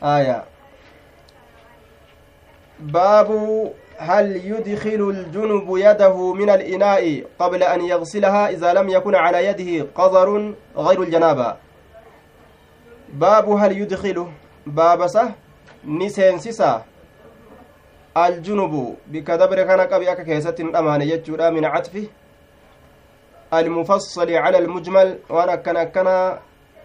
aya 0.01 0.45
baabu 2.79 3.75
هل 3.99 4.37
يدخل 4.37 5.01
الجنب 5.11 5.67
يده 5.77 6.33
من 6.33 6.51
الإناء 6.51 7.25
قبل 7.39 7.63
أن 7.63 7.81
يغسلها 7.81 8.49
إذا 8.49 8.73
لم 8.73 8.89
يكن 8.89 9.15
على 9.15 9.47
يده 9.47 9.87
قذر 9.95 10.55
غير 10.77 11.03
الجنابة؟ 11.03 11.57
باب 13.13 13.51
هل 13.51 13.73
يدخل؟ 13.81 14.27
بابسة 14.67 15.25
نسينسسا 15.85 16.85
الجنب 18.17 18.97
بكدبر 19.07 19.63
كان 19.63 19.81
قبي 19.81 20.15
كيست 20.15 20.61
أمان 20.61 21.03
يجورا 21.03 21.51
من 21.51 21.65
عطفه. 21.65 22.07
المفصل 23.55 24.31
على 24.33 24.59
المجمل. 24.59 25.19
وأنا 25.31 25.55
كان 25.55 25.83
كان 25.83 26.39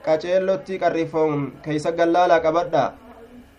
qaceellotti 0.06 0.80
qarrifoon 0.84 1.36
keeysa 1.66 1.92
gallaalaa 2.00 2.40
qabadha 2.46 2.84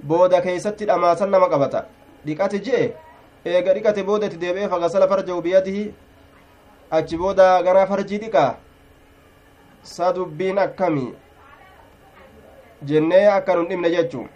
booda 0.09 0.41
keeysatti 0.47 0.89
dhamaasan 0.91 1.31
nama 1.35 1.49
qabata 1.53 1.81
dhiqate 2.27 2.59
je'e 2.67 2.83
eega 3.47 3.75
dhiqate 3.75 4.03
booda 4.03 4.27
itti 4.27 4.39
deebi'ee 4.43 4.69
fagasala 4.69 5.09
farjahu 5.09 5.43
biyadihi 5.47 5.83
achi 6.99 7.17
booda 7.23 7.49
garaa 7.67 7.87
farjii 7.87 8.19
dhiqaa 8.23 8.53
sa 9.83 10.13
dubbiin 10.17 10.59
akkami 10.59 11.05
jennee 12.91 13.27
akka 13.33 13.57
nun 13.57 13.69
dhimne 13.69 13.91
jechuu 13.95 14.27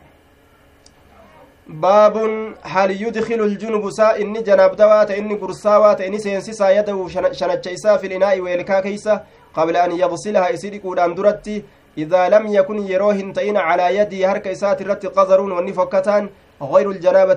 baabun 1.84 2.34
hal 2.72 2.90
yudkilu 3.04 3.48
ljunubu 3.54 3.92
saa 3.98 4.16
inni 4.24 4.42
janaabdawaa 4.48 5.06
ta 5.06 5.16
inni 5.16 5.38
gursaawaa 5.42 5.94
ta 5.94 6.04
inni 6.04 6.20
seensisaa 6.20 6.70
yadahu 6.70 7.08
shanacha 7.10 7.70
isaa 7.70 7.98
fil 7.98 8.12
inaa'i 8.18 8.40
weelkaa 8.40 8.82
keeysa 8.82 9.22
qabla 9.54 9.84
an 9.84 9.96
yagsilaha 10.02 10.52
isi 10.56 10.70
dhiquudhaan 10.74 11.16
duratti 11.16 11.56
idaa 11.96 12.28
lam 12.34 12.46
yakun 12.56 12.84
yeroo 12.90 13.12
hin 13.22 13.32
ta'in 13.32 13.60
calaa 13.68 13.88
yadii 14.00 14.22
harka 14.32 14.50
isaati 14.58 14.84
irratti 14.84 15.14
qazaruun 15.20 15.56
wanni 15.60 15.72
fokkataan 15.80 16.28
غير 16.62 16.90
الجنابة 16.90 17.34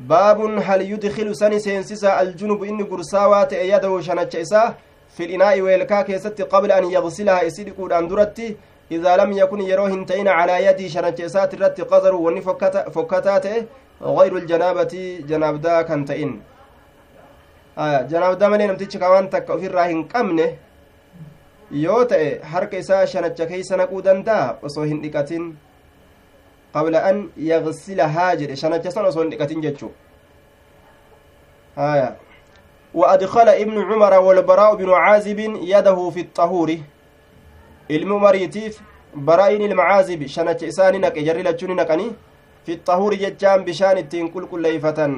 جناب 0.00 0.36
دملي 0.36 0.58
باب 0.58 0.62
هل 0.62 0.82
يدخل 0.92 1.36
سني 1.36 1.58
سينسسا 1.58 2.20
الجنوب 2.20 2.64
إني 2.64 2.82
قرساوات 2.82 3.52
يده 3.52 4.00
شنچ 4.00 4.36
إساه 4.36 4.74
في 5.16 5.24
الإناء 5.24 5.60
ويلكا 5.60 6.02
كيست 6.02 6.42
قبل 6.42 6.72
أن 6.72 6.84
يغسلها 6.90 7.46
إسيد 7.46 7.74
قودان 7.76 8.08
درتي؟ 8.08 8.56
إذا 8.90 9.16
لم 9.16 9.32
يكن 9.32 9.60
يروه 9.60 9.88
انتين 9.88 10.28
على 10.28 10.66
يدي 10.66 10.88
شنجسات 10.88 11.54
الرت 11.54 11.80
قذر 11.80 12.14
وني 12.14 12.40
فكتات 12.94 13.46
غير 14.02 14.36
الجنابة 14.36 15.18
جناب 15.28 15.60
دا 15.60 15.82
كنتين 15.82 16.42
آه 17.78 18.02
جناب 18.02 18.38
دا 18.38 18.48
ملي 18.48 18.66
نمتيش 18.66 18.96
كمان 18.96 19.30
تك 19.30 19.58
في 19.58 19.66
الراهن 19.66 20.02
قمنه 20.02 20.56
yoo 21.70 22.04
ta'e 22.04 22.40
harka 22.42 22.78
isaa 22.78 23.06
shanacha 23.06 23.46
keeysa 23.46 23.76
naquu 23.76 24.02
danda'a 24.02 24.58
osoo 24.62 24.84
hin 24.84 25.00
dhiqatin 25.02 25.56
qabla 26.74 27.04
an 27.10 27.22
yagsilahaa 27.50 28.36
jedhe 28.42 28.56
shanacha 28.62 28.90
san 28.96 29.06
osoo 29.12 29.22
hin 29.22 29.30
dhiqatin 29.36 29.62
jechuu 29.68 29.92
haya 31.76 32.10
وأدخل 32.94 33.48
ابن 33.48 33.82
عمر 33.82 34.14
والبراء 34.18 34.74
بن 34.74 34.90
عازب 34.90 35.38
يده 35.62 36.10
في 36.10 36.20
الطهور 36.20 36.78
ilmi 37.88 38.12
umariitiif 38.12 38.78
baraa'in 39.14 39.60
ilmacaazib 39.60 40.26
shanacha 40.26 40.66
isaani 40.66 40.98
naqe 40.98 41.24
jarri 41.24 41.42
lachuuni 41.42 41.74
naqanii 41.74 42.14
fi 42.66 42.78
xahuuri 42.86 43.18
jechaan 43.22 43.64
bishaan 43.64 43.98
ittiin 43.98 44.30
qulqulleeyfatan 44.34 45.16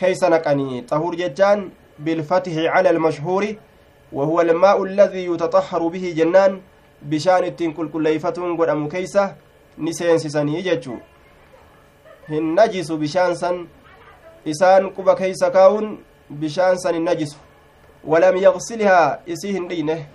keeysa 0.00 0.30
naqanii 0.34 0.82
xahuur 0.90 1.14
jechaan 1.22 1.70
bilfatixi 1.98 2.66
cala 2.72 2.90
almashhuuri 2.90 3.58
وهو 4.12 4.40
الماء 4.40 4.84
الذي 4.84 5.24
يتطهر 5.26 5.82
به 5.88 6.14
جنان 6.16 6.60
bishaan 7.10 7.44
ittiin 7.44 7.74
qulqulleeyfatuun 7.76 8.56
godhamu 8.56 8.88
keeysa 8.88 9.34
ni 9.78 9.94
seensisanii 9.94 10.62
jechuu 10.62 10.98
hin 12.28 12.54
najisu 12.54 12.96
bishaan 12.96 13.36
san 13.36 13.68
isaan 14.44 14.90
quba 14.90 15.14
keeysa 15.14 15.50
kaa'uun 15.50 15.98
bishaan 16.30 16.78
san 16.78 16.94
hin 16.94 17.04
najisu 17.04 17.38
walam 18.04 18.36
yaqsilhaa 18.36 19.18
isii 19.26 19.52
hin 19.52 19.68
dhiine 19.68 20.06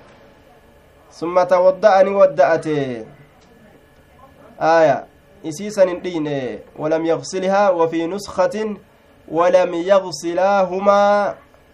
ثم 1.17 1.43
تودأني 1.43 2.10
ودأته 2.10 3.06
آية 4.62 4.98
إسيسا 5.46 5.84
دين 6.04 6.28
ولم 6.76 7.06
يغسلها 7.06 7.70
وفي 7.70 8.08
نسخة 8.08 8.56
ولم 9.32 9.72
يغسلاهما 9.74 11.02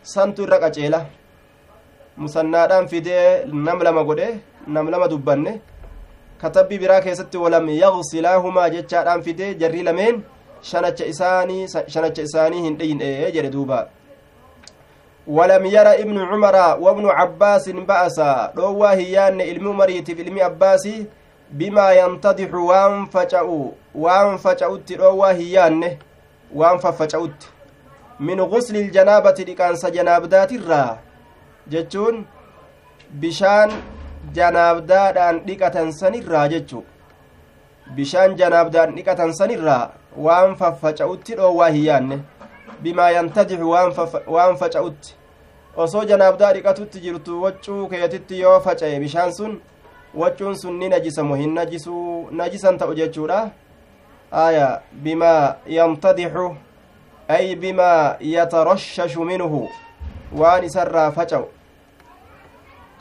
سنت 0.03 0.39
الرقجيلة 0.39 1.01
musannaadhaan 2.17 2.85
fidee 2.87 3.45
nam 3.49 3.81
lama 3.81 4.03
godhe 4.05 4.27
nam 4.67 4.85
lama 4.93 5.07
dubbanne 5.09 5.61
katabbii 6.43 6.79
biraa 6.85 7.01
keessatti 7.07 7.37
walam 7.47 7.69
yagsilaahumaa 7.79 8.69
jechaadhaan 8.77 9.25
fidee 9.27 9.53
jarrii 9.65 9.83
lameen 9.89 10.23
shanacha 10.71 11.05
isaanii 11.15 11.67
shanacha 11.87 12.21
isaanii 12.29 12.63
hin 12.69 12.77
dheyne 12.77 13.11
jedhe 13.35 13.49
duuba. 13.57 13.83
ولم 15.27 15.65
ير 15.65 15.87
ابن 16.03 16.19
عمر 16.19 16.55
وابن 16.83 17.05
عباس 17.09 17.69
بأسا 17.69 18.51
دوا 18.55 18.91
هيان 18.91 19.41
علم 19.41 19.77
مريت 19.77 20.11
في 20.11 20.23
علم 20.23 20.39
عباسي 20.39 21.05
بما 21.51 21.91
ينتضح 21.91 22.53
وان 22.53 23.05
فجأوا 23.05 23.71
وان 23.95 24.37
فجأوت 24.37 24.93
دوا 24.93 25.31
هيان 25.31 25.97
وان 26.55 26.77
ففجأوت 26.77 27.47
من 28.19 28.41
غسل 28.41 28.75
الجنابة 28.77 29.45
لكان 29.47 29.75
سجنابدات 29.75 30.51
الرا 30.51 30.99
جتون 31.67 32.25
بشان 33.13 33.71
janaabdaadhaan 34.35 35.41
dhiqatan 35.47 35.91
sanirraa 35.99 36.47
jechu 36.53 36.83
bishaan 37.95 38.37
janaabdaan 38.37 38.95
dhiqatan 38.95 39.33
sanirraa 39.39 39.91
waan 40.27 40.55
faffaca'utti 40.61 41.35
dhoowwaa 41.39 41.69
hin 41.75 41.85
yaanne 41.85 42.19
bimaa 42.83 43.09
yantadixu 43.17 43.69
waan 44.35 44.57
faca'utti 44.63 45.15
osoo 45.85 46.03
janaabdaa 46.11 46.53
dhiqatutti 46.57 46.99
jirtu 47.05 47.41
waccuu 47.43 47.87
keetitti 47.93 48.39
yoo 48.39 48.59
faca'e 48.67 48.99
bishaan 49.05 49.33
sun 49.37 49.61
waccuun 50.23 50.55
sun 50.57 50.79
ni 50.79 50.89
najisamu 50.89 51.35
hin 51.35 51.53
najisuu 51.59 52.29
najisan 52.41 52.77
ta'u 52.77 52.95
jechuudha 53.01 53.39
aya 54.31 54.67
bimaa 55.07 55.55
yantadixu 55.77 56.55
ay 57.27 57.55
bimaa 57.55 58.15
yatarashashu 58.19 59.25
minhu 59.25 59.67
waan 60.41 60.63
isarraa 60.63 61.11
faca'u 61.11 61.47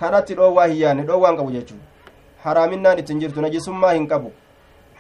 kanatti 0.05 0.35
dhoowwaa 0.39 0.67
hin 0.75 0.79
yaanne 0.85 1.03
dhoowwaan 1.11 1.37
qabu 1.43 1.51
jechuu 1.59 1.81
haraaminaan 2.45 2.99
ittin 3.05 3.21
jirtu 3.25 3.41
najisummaa 3.49 3.93
hin 3.99 4.09
qabu. 4.15 4.33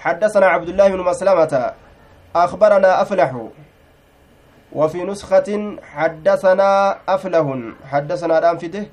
حدثنا 0.02 0.46
عبد 0.46 0.68
الله 0.68 0.88
بن 0.88 1.00
مسلمة 1.00 1.72
أخبرنا 2.36 3.02
أفلح 3.02 3.30
وفي 4.72 4.98
نسخة 5.04 5.48
حدثنا 5.94 6.70
أفله 7.08 7.46
حدثنا 7.90 8.38
الآن 8.38 8.58
فده 8.58 8.84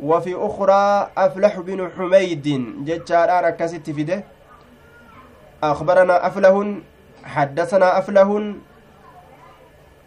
وفي 0.00 0.32
أخرى 0.38 0.84
أفلح 1.18 1.52
بن 1.60 1.90
حميد 1.96 2.46
جتشار 2.86 3.50
كست 3.50 3.90
فده 3.90 4.18
أخبرنا 5.62 6.26
أفله 6.26 6.56
حدثنا 7.24 7.88
أفله 7.98 8.30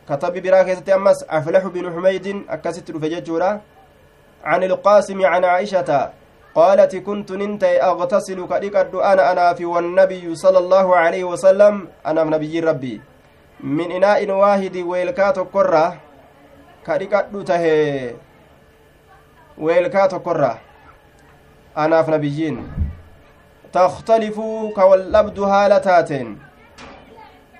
كتب 0.09 0.33
براكزة 0.43 0.87
أمس 0.95 1.19
أفلح 1.29 1.63
بن 1.67 1.85
حميد 1.93 2.25
أكست 2.49 2.87
فججورا 2.91 3.51
عن 4.45 4.63
القاسم 4.63 5.25
عن 5.25 5.45
عائشة 5.45 6.09
قالت 6.55 6.95
كنت 6.95 7.31
ننتي 7.31 7.81
أغتسل 7.81 8.47
كدكد 8.47 8.95
أنا 8.95 9.31
أنا 9.31 9.53
في 9.53 9.65
والنبي 9.65 10.35
صلى 10.35 10.57
الله 10.57 10.95
عليه 10.95 11.23
وسلم 11.23 11.87
أنا 12.05 12.23
نبي 12.23 12.59
ربي 12.59 13.01
min 13.59 13.91
inaa'in 13.91 14.31
waahidi 14.31 14.83
weelkaa 14.83 15.33
tokkorraa 15.33 15.97
ka 16.83 16.97
dhiqadhu 16.99 17.43
tahe 17.43 18.15
weelkaa 19.57 20.07
tokkorraa 20.07 20.57
anaaf 21.75 22.07
nabiyyiin 22.07 22.59
takhtalifuu 23.71 24.71
ka 24.75 24.85
wal 24.85 25.11
dhabdu 25.11 25.45
haala 25.45 25.79
taateen 25.79 26.37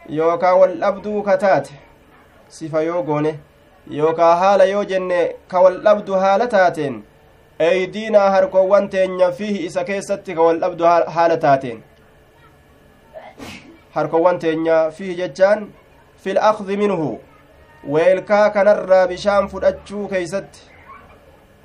yookaa 0.10 0.56
wal 0.56 0.76
yookaa 3.90 4.36
haala 4.36 4.66
yoo 4.74 4.84
jenne 4.92 5.36
ka 5.48 5.62
wal 5.68 5.80
dhabdu 5.88 6.14
haala 6.26 6.48
taateen 6.58 7.00
eydiinaa 7.70 8.30
harkowwan 8.36 8.90
teenya 8.90 9.32
fiihi 9.32 9.66
isa 9.66 9.84
keessatti 9.90 10.36
ka 10.36 10.42
wal 10.50 10.60
dhabdu 10.60 10.86
haala 11.18 11.38
taateen 11.48 11.82
harkowwan 13.96 14.40
teenya 14.40 14.78
fiihi 14.92 15.16
jechaan 15.24 15.68
في 16.26 16.32
الأخذ 16.32 16.70
منه 16.76 17.18
weelkaa 17.94 18.50
kanarraa 18.50 19.08
bishaan 19.08 19.48
fudhachuu 19.50 20.08
keeysatti 20.08 20.62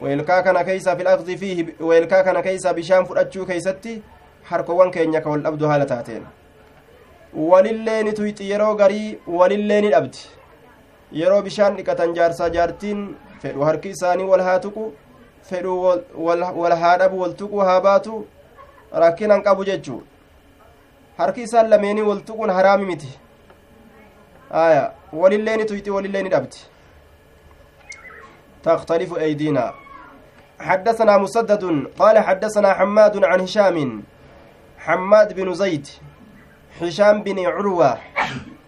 weelkaa 0.03 0.43
kana 0.43 0.65
keeysa 0.65 0.97
fi 0.97 1.05
laqdi 1.05 1.37
fiihi 1.43 1.63
weelkaa 1.91 2.23
kana 2.27 2.43
keeysa 2.47 2.75
bishaan 2.79 3.07
fudhachuu 3.07 3.47
keeysatti 3.51 3.95
harkowwan 4.51 4.91
keenya 4.97 5.21
ka 5.21 5.31
wal 5.31 5.45
dhabdu 5.47 5.71
haala 5.71 5.87
taateen 5.93 6.27
walillee 7.53 8.03
ni 8.09 8.13
tuyxi 8.19 8.51
yeroo 8.51 8.75
garii 8.83 9.09
walillee 9.39 9.81
dhabdi 9.95 10.19
yeroo 11.13 11.43
bishaan 11.43 11.77
dhiqatan 11.77 12.15
jaarsaa 12.15 12.51
jaartiin 12.51 13.17
fedhu 13.43 13.65
harki 13.65 13.89
isaanii 13.97 14.25
wal 14.33 14.41
haa 14.49 14.59
tuqu 14.59 14.93
fedhu 15.51 15.81
wal 16.61 16.77
haa 16.83 16.97
dhabu 16.99 17.21
wal 17.21 17.35
tuqu 17.35 17.59
haa 17.71 17.81
baatu 17.81 18.27
rakkinan 18.93 19.43
qabu 19.43 19.65
jechuu 19.65 20.03
harki 21.19 21.43
isaan 21.43 21.69
lameenii 21.71 22.03
wal 22.03 22.23
tuquun 22.31 22.51
haraami 22.51 22.87
miti 22.87 23.19
آية 24.53 24.93
وللين 25.13 25.67
تيتي 25.67 25.91
وللين 25.91 26.29
دبت 26.29 26.55
تختلف 28.63 29.19
أيدينا 29.19 29.75
حدثنا 30.61 31.19
مسدد 31.19 31.87
قال 31.99 32.19
حدثنا 32.19 32.75
حماد 32.75 33.25
عن 33.25 33.41
هشام 33.41 34.03
حماد 34.79 35.33
بن 35.33 35.55
زيد 35.55 35.89
هشام 36.83 37.23
بن 37.23 37.47
عروة 37.47 37.99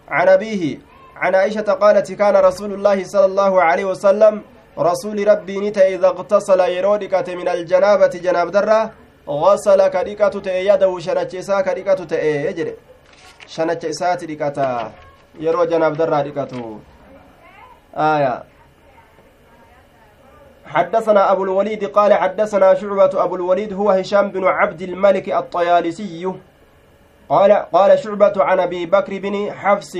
عن 0.07 0.27
أبيه 0.27 0.79
عن 1.23 1.35
عائشة 1.35 1.69
قالت 1.83 2.11
كان 2.21 2.35
رسول 2.49 2.71
الله 2.73 2.97
صلى 3.13 3.25
الله 3.31 3.53
عليه 3.67 3.85
وسلم 3.91 4.33
رسول 4.89 5.17
ربي 5.31 5.55
نتا 5.63 5.87
إذا 5.87 6.07
اغتسل 6.07 6.59
يرودكة 6.59 7.27
من 7.39 7.47
الجنابة 7.55 8.13
جناب 8.25 8.47
درة 8.51 8.91
غسل 9.43 9.79
كديكة 9.95 10.35
يده 10.69 10.91
شنچسا 11.05 11.57
كديكة 11.67 12.01
يجري. 12.47 12.73
شنچسات 13.47 14.23
ديكتا 14.23 14.91
yeroo 15.39 15.65
janaabdarraa 15.65 16.23
dhiqatu 16.23 16.79
آية. 17.95 18.43
حدثنا 20.65 21.31
أبو 21.31 21.43
الوليد 21.43 21.85
قال 21.85 22.13
حدثنا 22.13 22.73
شعبة 22.73 23.23
أبو 23.23 23.35
الوليد 23.35 23.73
هو 23.73 23.91
هشام 23.91 24.31
بن 24.31 24.43
عبد 24.43 24.81
الملك 24.81 25.29
الطيالسي. 25.29 26.33
قال 27.29 27.51
قال 27.51 27.99
شعبة 27.99 28.33
عن 28.37 28.59
أبي 28.59 28.85
بكر 28.85 29.19
بن 29.19 29.51
حفص 29.51 29.97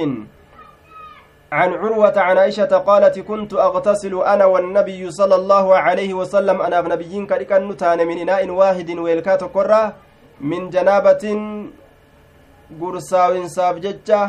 عن 1.54 1.70
عروة 1.74 2.18
عن 2.28 2.38
عائشة 2.38 2.72
قالت 2.89 3.20
كنت 3.20 3.54
أغتسل 3.54 4.14
أنا 4.34 4.45
والنبي 4.45 5.12
صلى 5.12 5.36
الله 5.36 5.66
عليه 5.76 6.12
وسلم. 6.14 6.58
أنا 6.62 6.82
بنبيين 6.82 7.28
كريكا 7.28 7.60
نتان 7.60 7.99
من 8.08 8.18
إناء 8.18 8.49
واحد 8.49 8.89
ويلكات 9.04 9.43
قرة 9.43 9.84
من 10.41 10.70
جنابة 10.70 11.24
قرصاو 12.82 13.32
إنساف 13.41 13.76
ججة 13.86 14.22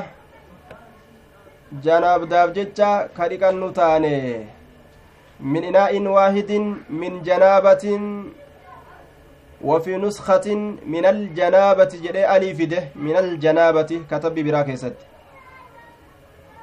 جناب 1.84 2.20
ججة 2.56 2.90
كريكا 3.16 3.50
نتان 3.50 4.04
من 5.40 5.62
إناء 5.70 5.92
واحد 6.16 6.50
من 7.00 7.12
جنابة 7.28 7.84
وفي 9.68 9.96
نسخة 9.96 10.46
من 10.94 11.04
الجنابة 11.06 11.92
جري 12.04 12.22
أليف 12.36 12.58
ده 12.72 12.80
من 13.04 13.16
الجنابة 13.16 13.90
كتب 14.10 14.34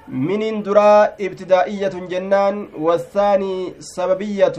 براكزت 0.08 0.42
من 0.42 0.64
درا 0.64 1.14
ابتدائية 1.22 1.88
جنان 1.88 2.68
والثاني 2.78 3.74
سببية 3.80 4.58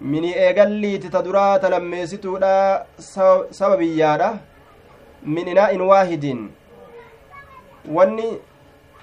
من 0.00 0.24
إيقالي 0.24 0.98
تتدرا 0.98 1.56
تلميستو 1.56 2.36
لا 2.38 2.84
سببية 3.50 4.34
من 5.22 5.48
إناء 5.48 5.78
واحد 5.80 6.48
wanni 7.88 8.38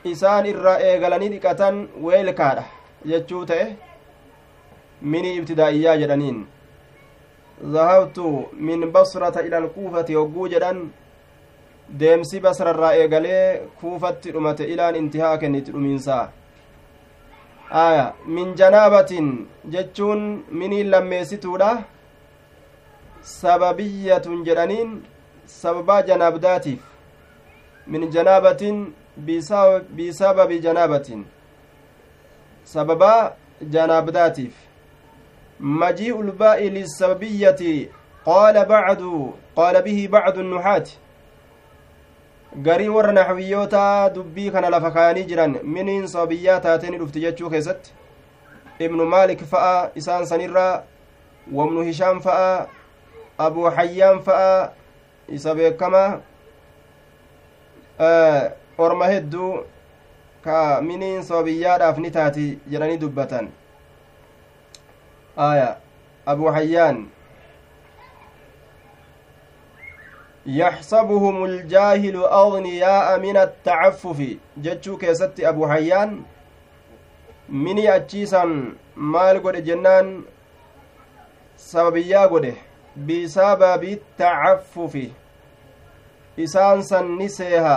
isaan 0.04 0.46
irraa 0.46 0.80
eegalanii 0.80 1.30
dhiqatan 1.30 1.78
weelkaadha 2.06 2.64
jechuu 3.10 3.46
ta'e 3.52 3.64
mini 5.02 5.32
ibtidaa'iyyaa 5.38 5.96
jedhaniin 6.02 6.46
zahabtu 7.76 8.34
min 8.54 8.92
basrata 8.92 9.42
ila 9.48 9.58
alkuufati 9.58 10.14
hogguu 10.20 10.48
jedhan 10.54 10.92
deemsi 11.90 12.40
basrarraa 12.40 12.94
eegalee 13.02 13.58
kuufatti 13.80 14.32
dhumate 14.32 14.64
ilaan 14.74 14.96
intihaa 14.96 15.38
kennitti 15.38 15.72
dhumiinsaa 15.76 16.24
aya 17.84 18.06
min 18.26 18.56
janaabatin 18.62 19.30
jechuun 19.76 20.44
miniin 20.62 20.92
lammeessituudha 20.92 21.72
sababiyyatun 23.22 24.44
jedhaniin 24.50 24.92
sababaa 25.46 26.02
janaabdaatiif 26.02 26.80
min 27.88 28.12
janaabatin 28.12 28.86
bisababi 29.96 30.60
janaabatin 30.68 31.26
sababaa 32.76 33.32
janaabdaatiif 33.72 34.66
مجيء 35.60 36.22
الباء 36.22 36.68
للسببية 36.68 37.90
قال 38.26 38.66
بعد 38.66 39.32
قال 39.56 39.82
به 39.82 40.08
بعض 40.12 40.38
النحاة 40.38 40.84
garii 42.62 42.90
warra 42.90 43.12
naxwiyyoota 43.12 44.10
dubbii 44.16 44.52
kana 44.52 44.70
lafa 44.70 44.92
kaayanii 44.92 45.24
jiran 45.24 45.60
miniin 45.64 46.08
sababiyyaa 46.08 46.60
taatee 46.60 46.98
dhufti 46.98 47.20
jechuu 47.22 47.50
keessatti 47.50 47.94
ibnu 48.80 49.06
maalik 49.06 49.44
fa'a 49.44 49.90
isaan 49.96 50.26
sanirraa 50.26 50.84
wabnu 51.54 51.82
hishaam 51.82 52.22
fa'a 52.22 52.68
abuu 53.38 53.70
hayyaan 53.70 54.22
fa'a 54.24 54.72
isa 55.28 55.56
beekama 55.56 56.22
orma 58.78 59.08
hedduu 59.08 59.52
ka 60.42 60.82
miniin 60.82 61.24
sababiyyaadhaaf 61.24 61.98
ni 61.98 62.12
taati 62.12 62.60
jedhanii 62.70 62.98
dubbatan 62.98 63.52
آية 65.38 65.78
أبو 66.28 66.52
حيان 66.52 67.08
يحسبهم 70.46 71.46
الجاهل 71.46 72.16
أغنياء 72.16 73.20
من 73.20 73.38
التعفف 73.38 74.38
جتشو 74.58 74.98
كيست 74.98 75.40
أبو 75.40 75.68
حيان 75.68 76.24
mini 77.50 77.88
achiisan 77.88 78.74
maal 78.96 79.40
godhe 79.40 79.62
jennaan 79.62 80.08
sababiyyaa 81.66 82.28
godhe 82.32 82.54
bisababi 83.10 83.92
tacaffufi 84.22 85.04
isaan 86.46 86.82
san 86.84 87.12
ni 87.20 87.30
seeha 87.30 87.76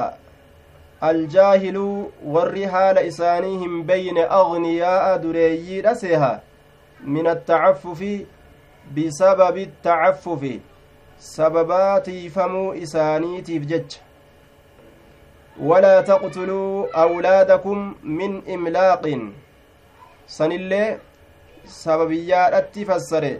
aljaahiluu 1.10 2.10
warri 2.36 2.64
haala 2.74 3.02
isaanii 3.10 3.58
hin 3.64 3.82
beyne 3.92 4.24
agniyaa'a 4.40 5.18
dureeyyiidha 5.24 5.94
seeha 6.04 6.32
من 7.04 7.26
التعفف 7.26 8.20
بسبب 11.20 11.70
التعفف 11.70 11.98
سبباتي 11.98 12.28
فمو 12.28 12.72
إسانيتي 12.72 13.58
بجج 13.58 13.90
ولا 15.60 16.00
تقتلوا 16.00 17.00
أولادكم 17.02 17.94
من 18.04 18.42
إملاق 18.54 19.04
سنلي 20.26 20.98
سببيات 21.64 22.78
فسر 22.78 23.38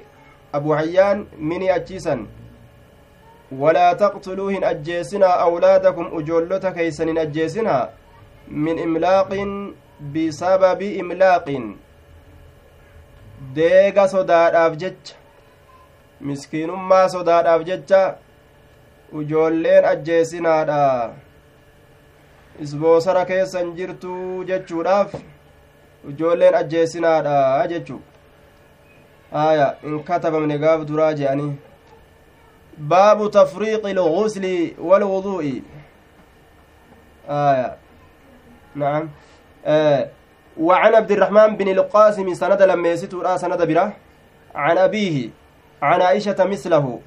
أبو 0.55 0.77
حيان 0.77 1.27
مني 1.39 1.75
أجيسا 1.75 2.27
ولا 3.53 3.93
تقتلوهن 3.93 4.65
أجيسنا 4.65 5.27
أولادكم 5.27 6.07
أجولتك 6.19 6.75
كيسن 6.75 7.19
أجيسنا 7.19 7.91
من 8.49 8.79
إملاق 8.79 9.31
بسبب 10.15 10.83
إملاق 10.83 11.49
deega 13.55 14.09
sodaadhaaf 14.11 14.77
jecha. 14.83 15.15
Miskiinummaa 16.21 17.09
sodaadhaaf 17.09 17.65
jecha 17.65 18.03
ujoolleen 19.13 19.85
ajjeesinaadha 19.85 21.11
isboosara 22.61 23.25
keessan 23.25 23.73
jirtuu 23.77 24.45
jechuudhaaf 24.45 25.15
ujoolleen 26.09 26.55
ajjeesinaadha 26.55 27.67
jechuu 27.69 28.01
aya 29.33 29.77
in 29.83 30.03
katabamne 30.05 30.59
gaaf 30.59 30.85
duraa 30.91 31.13
je'anii 31.15 31.53
baabu 32.79 33.29
tafriiqi 33.39 33.91
ilgusli 33.91 34.77
walwuduu'i 34.91 35.63
aya 37.29 37.77
naam 38.75 39.11
وعن 40.59 40.95
عبد 40.95 41.11
الرحمن 41.13 41.57
بن 41.57 41.69
القاسم 41.69 42.35
سند 42.35 42.63
لما 42.63 42.89
يسيتو 42.89 43.37
سند 43.37 43.63
برا 43.63 43.93
عن 44.55 44.79
أبيه 44.79 45.31
عن 45.83 46.03
عائشة 46.03 46.45
مثله. 46.45 47.01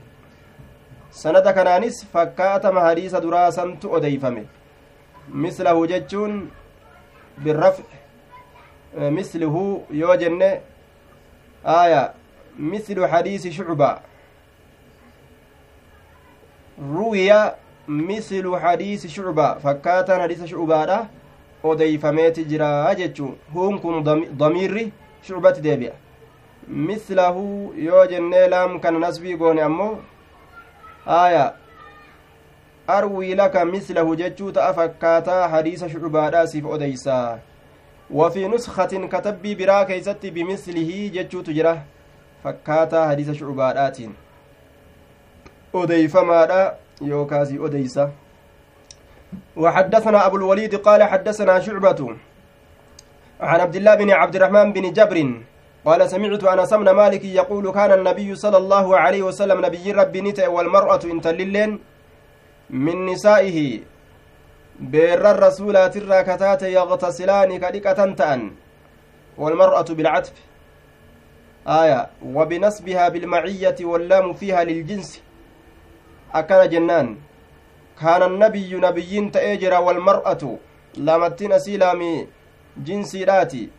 سند 1.12 1.48
كنانس 1.50 2.06
فكاتم 2.14 2.80
حديث 2.80 3.16
دراسا 3.16 3.78
أديفمه 3.84 4.46
مثله 5.30 5.86
جتون 5.86 6.50
بالرفع 7.38 7.84
مثله 8.98 9.82
يوجن 9.92 10.42
آية 11.66 12.14
مثل 12.60 13.08
حديث 13.08 13.48
شعبة. 13.48 14.00
روي 16.80 17.52
مثل 17.88 18.56
حديث 18.56 19.08
شعبة. 19.08 19.58
فكاتا 19.58 20.22
حديث 20.22 20.46
شعبة 20.46 21.08
odeyfameeti 21.64 22.46
jira 22.46 22.96
jechuun 22.96 23.36
huun 23.54 23.80
kun 23.80 24.04
damiirri 24.38 24.92
shucbatti 25.24 25.62
deebi'a 25.62 25.94
mislahu 26.72 27.74
yoo 27.78 28.06
jennee 28.08 28.48
laam 28.48 28.80
kana 28.80 29.00
nasbii 29.00 29.38
goone 29.38 29.62
ammoo 29.62 29.94
aya 31.06 31.54
arwii 32.88 33.36
laka 33.36 33.66
mislahu 33.66 34.16
jechuu 34.16 34.52
ta'a 34.52 34.74
fakkaataa 34.74 35.48
hadiisa 35.48 35.90
shucubaadhaa 35.90 36.48
siif 36.48 36.66
odeysaa 36.66 37.40
وفي 38.14 38.48
نسخة 38.48 39.08
كتبي 39.08 39.56
برا 39.56 39.84
كيست 39.84 40.26
بمثله 40.26 41.12
جتشوت 41.16 41.50
جرا 41.50 41.74
فكاتا 42.44 43.10
حديث 43.10 43.32
شعبادات 43.32 43.98
أديفما 45.76 46.40
يوكاسي 47.02 47.66
أديسا 47.66 48.12
وحدثنا 49.56 50.26
أبو 50.26 50.36
الوليد 50.38 50.76
قال 50.76 51.04
حدثنا 51.04 51.60
شعبة 51.60 52.16
عن 53.42 53.60
عبد 53.60 53.76
الله 53.76 53.96
بن 53.96 54.10
عبد 54.12 54.36
الرحمن 54.36 54.74
بن 54.74 54.94
جبر 54.94 55.18
قال 55.86 56.10
سمعت 56.10 56.44
أنس 56.44 56.74
بن 56.74 56.90
مالك 56.90 57.26
يقول 57.26 57.72
كان 57.72 57.92
النبي 57.92 58.36
صلى 58.36 58.58
الله 58.58 58.98
عليه 58.98 59.22
وسلم 59.24 59.66
نبي 59.66 59.92
ربي 59.92 60.22
نتأ 60.22 60.48
والمرأة 60.48 61.00
إن 61.06 61.22
تللين 61.22 61.80
من 62.70 63.06
نسائه 63.06 63.80
بير 64.80 65.32
الرسولات 65.32 65.98
الراكتات 65.98 66.62
يغتسلان 66.64 67.58
كدكة 67.60 68.14
تأن 68.14 68.52
والمرأة 69.38 69.82
بالعتب 69.82 70.34
آية 71.68 72.10
وبنسبها 72.26 73.10
بالمعية 73.10 73.76
واللام 73.82 74.34
فيها 74.34 74.64
للجنس. 74.64 75.22
أكان 76.34 76.70
جنان. 76.70 77.18
كان 78.02 78.24
النبي 78.24 78.76
نبيين 78.76 79.32
تأجر 79.32 79.82
والمرأة 79.82 80.58
لامتين 80.98 81.52
أسيلامي 81.52 82.28
جنسي 82.78 83.24
راتي. 83.24 83.70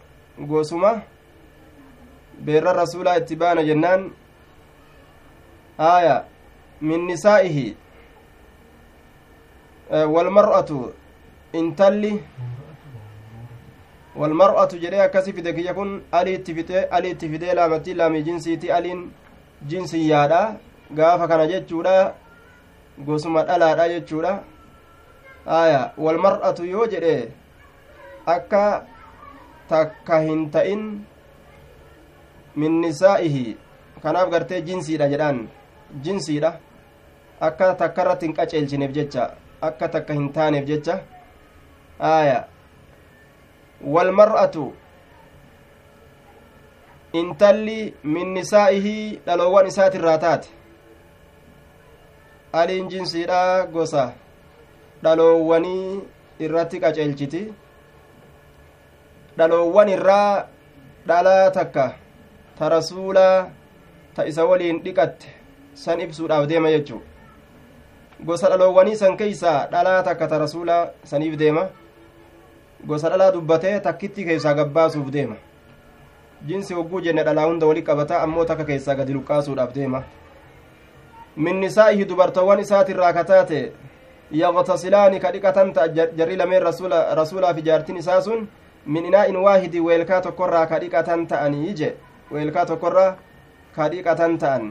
قوسمة 2.33 2.45
بير 2.47 2.71
الرسول 2.71 3.09
اتبان 3.09 3.67
جنان 3.67 4.11
آية 5.81 6.25
من 6.83 7.07
نسائه 7.07 7.75
walmar'atu 9.93 10.95
intalli 11.53 12.13
walmar'atu 14.17 14.81
jedhee 14.81 15.05
akkasi 15.05 15.33
fide 15.37 15.53
kiyya 15.53 15.75
kun 15.75 16.01
alii 16.13 16.35
itti 16.41 16.55
fide 16.57 16.89
alii 16.97 17.13
itti 17.15 17.29
fidee 17.29 17.55
laamatti 17.59 17.95
laamii 17.95 18.23
jinsiiti 18.29 18.73
aliin 18.73 19.13
jinsiyyaadha 19.69 20.41
gaafa 20.97 21.29
kana 21.29 21.47
jechuudha 21.53 22.15
gosuma 23.07 23.45
dhalaadha 23.45 23.89
jechuudha 23.93 24.33
aya 25.61 25.93
walmar'atu 25.99 26.65
yoo 26.65 26.87
jedhe 26.87 27.15
akka 28.27 28.65
takka 29.69 30.21
hin 30.25 30.51
ta'in 30.51 31.05
min 32.57 32.81
nisaa'ihi 32.81 33.57
kanaaf 34.03 34.31
gartee 34.31 34.61
jinsiidha 34.69 35.09
jedhaan 35.15 35.41
jinsiidha 36.05 36.51
akka 37.49 37.75
takka 37.83 38.03
irratti 38.05 38.27
hin 38.27 38.35
qaceelchineef 38.39 38.93
jecha 38.99 39.29
akka 39.69 39.89
takka 39.97 40.15
hin 40.19 40.29
taaneef 40.39 40.67
jecha 40.71 40.97
aya 42.13 42.39
walmar'atu 43.97 44.65
intalli 47.23 47.79
min 48.17 48.35
nisaa'ihi 48.35 48.97
dhaloowwan 49.27 49.67
isaatirraa 49.73 50.19
taate 50.27 50.49
aliin 52.61 52.89
jinsiidha 52.95 53.41
gosa 53.75 54.05
dhaloowwanii 55.03 56.01
irratti 56.47 56.81
qaceelchiti 56.85 57.43
dhaloowwan 59.39 59.89
irraa 59.97 60.47
dhalaa 61.07 61.51
takka 61.59 61.85
ta 62.63 62.81
ta 64.15 64.27
isa 64.27 64.45
waliin 64.45 64.83
dhiqatte 64.85 65.27
san 65.75 66.01
ibsuudhaaf 66.01 66.47
deema 66.47 66.71
jechuu 66.71 67.03
gosa 68.25 68.49
dhaloowwanii 68.49 68.97
san 68.97 69.17
keeysaa 69.17 69.67
dhalaa 69.71 70.03
takka 70.03 70.29
ta 70.29 70.39
rasuulaa 70.39 70.87
saniif 71.05 71.37
deema. 71.39 71.67
Gosa 72.87 73.11
dhalaa 73.11 73.33
dubbatee 73.33 73.81
takkitti 73.81 74.25
keessaa 74.25 74.55
gabbaasuuf 74.55 75.11
deema. 75.13 75.37
Jinsi 76.47 76.75
hogguu 76.75 77.01
jenne 77.01 77.25
dhalaa 77.25 77.47
hunda 77.47 77.67
wali 77.67 77.83
qabata 77.83 78.23
ammoo 78.23 78.45
takka 78.45 78.65
keessaa 78.65 78.95
gadi 78.95 79.13
luqqaasuudhaaf 79.15 79.75
deema. 79.75 80.03
Min 81.37 81.61
nisaa'ihi 81.61 82.05
dubartoowwan 82.05 82.61
isaatirraa 82.61 83.13
kataate 83.13 83.73
yaqtasilaani 84.31 85.21
ka 85.21 85.33
dhiqatan 85.33 85.73
ta'a 85.73 85.89
jarri 85.89 86.37
lameen 86.37 86.63
rasuulaa 86.63 87.55
fi 87.55 87.63
jaartin 87.63 87.97
isaa 87.97 88.21
sun 88.21 88.49
min 88.87 89.07
inaa'in 89.07 89.37
waahidi 89.37 89.81
weelkaa 89.81 90.21
tokkorraa 90.21 90.67
ka 90.67 90.79
dhiqatan 90.81 91.27
ta'anii 91.27 91.75
je 91.75 91.95
weelkaa 92.33 92.67
tokkorraa 92.71 93.17
ka 93.77 93.89
dhiqatan 93.93 94.39
ta'an 94.43 94.65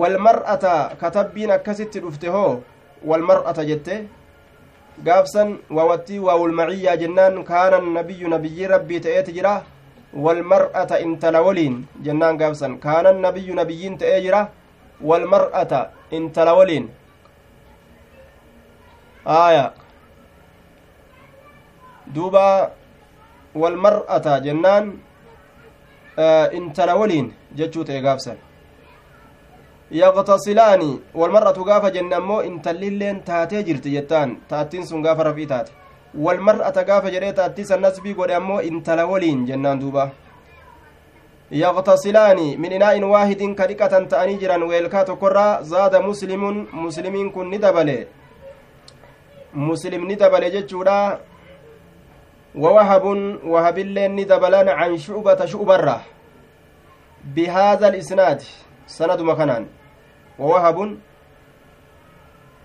walmar'ata 0.00 0.74
katabbiin 1.00 1.50
akkasitti 1.56 2.00
dhufte 2.04 2.28
hoo 2.36 2.62
walmar'ata 3.10 3.64
jette 3.70 3.94
gaafsan 5.06 5.58
waawattii 5.76 6.18
waawulmaciyyaa 6.26 6.96
jennaan 7.02 7.38
kaana 7.50 7.78
nabiyyu 7.96 8.28
nabiyyii 8.34 8.66
rabbii 8.74 9.00
ta'eeti 9.06 9.32
jira 9.38 9.54
walmar'ata 10.26 10.98
intala 11.06 11.42
waliin 11.46 11.78
jennaan 12.08 12.36
gaafsan 12.42 12.78
kaana 12.84 13.12
nabiyyu 13.26 13.54
nabiyyiin 13.60 13.98
ta'ee 14.02 14.20
jira 14.26 14.42
walmar'ata 15.10 15.80
intala 16.18 16.54
waliin 16.58 16.86
aya 19.24 19.64
duuba 22.14 22.46
walmar'ata 23.62 24.40
jennaan 24.46 24.92
intala 26.52 26.94
waliin 26.96 27.32
jechuu 27.56 27.84
ta'e 27.84 28.00
gaafsan 28.02 28.36
yaqtasilaani 29.90 30.90
walmar'atu 31.14 31.64
gaafa 31.64 31.90
jenne 31.90 32.14
ammoo 32.16 32.42
intallilleen 32.42 33.22
taatee 33.30 33.62
jirti 33.62 33.90
jettaan 33.96 34.36
taattiin 34.48 34.86
sun 34.86 35.02
gaafa 35.02 35.22
rafii 35.30 35.46
taate 35.46 35.72
walmar'ata 36.26 36.84
gaafa 36.84 37.10
jedhee 37.10 37.32
taattii 37.32 37.64
san 37.70 37.80
nasbii 37.80 38.14
godhe 38.14 38.34
ammoo 38.34 38.60
intala 38.60 39.06
waliin 39.06 39.46
jennaan 39.46 39.80
duuba 39.80 40.10
yaqtasilaani 41.50 42.56
min 42.56 42.72
inaa'in 42.72 43.04
waahidin 43.04 43.54
ka 43.54 43.66
dhiqatan 43.68 44.08
ta'anii 44.08 44.38
jiran 44.38 44.62
weelkaa 44.70 45.04
tokkorraa 45.04 45.62
zaada 45.62 46.00
muslimun 46.00 46.66
muslimiin 46.72 47.32
kun 47.32 47.50
ni 47.50 47.58
dabale 47.58 48.06
muslim 49.54 50.06
ni 50.06 50.16
dabale 50.16 50.50
jechuudha 50.50 51.18
ووهب 52.54 53.04
وهب 53.44 53.78
اللين 53.78 54.26
دبلان 54.26 54.68
عن 54.68 54.98
شعبة 54.98 55.46
شعبرة. 55.46 56.00
بهذا 57.24 57.88
الإسناد 57.88 58.42
سند 58.86 59.20
مكانان. 59.20 59.66
ووهب 60.38 60.98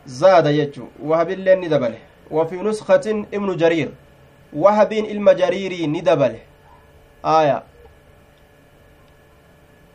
زاد 0.05 0.45
يجو. 0.45 0.85
وهب 1.03 1.29
اللين 1.29 1.69
دبل 1.69 1.93
وفي 2.31 2.55
نسخة 2.55 3.25
ابن 3.33 3.57
جرير. 3.57 3.89
وهب 4.53 4.93
المجريري 4.93 5.87
ندبل 5.87 6.35
آية. 7.25 7.63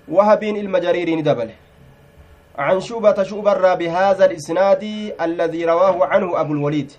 وهب 0.09 0.43
المجريري 0.43 1.17
ندبل 1.17 1.51
عن 2.59 2.81
شعبة 2.81 3.23
شعبرة 3.23 3.75
بهذا 3.75 4.25
الإسناد 4.25 4.83
الذي 5.21 5.65
رواه 5.65 6.07
عنه 6.07 6.41
أبو 6.41 6.53
الوليد. 6.53 6.93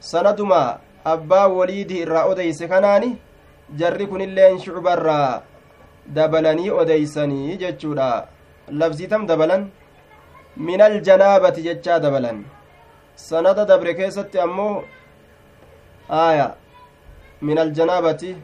سندما 0.00 0.78
abbaa 1.12 1.48
waliidii 1.48 2.02
irraa 2.06 2.24
odeyse 2.32 2.68
kanaani 2.68 3.16
jarri 3.80 4.06
kunilleen 4.06 4.58
shucbarraa 4.64 5.42
dabalanii 6.16 6.70
odeysanii 6.80 7.56
jechuudha 7.62 8.08
labsiitam 8.80 9.26
dabalan 9.26 9.70
minal 10.56 11.00
janaabati 11.08 11.62
jechaa 11.68 11.98
dabalan 12.00 12.44
sanada 13.28 13.64
dabre 13.64 13.94
keessatti 14.00 14.38
ammoo 14.46 14.82
aya 16.08 16.46
minal 17.42 17.70
janaabati 17.78 18.36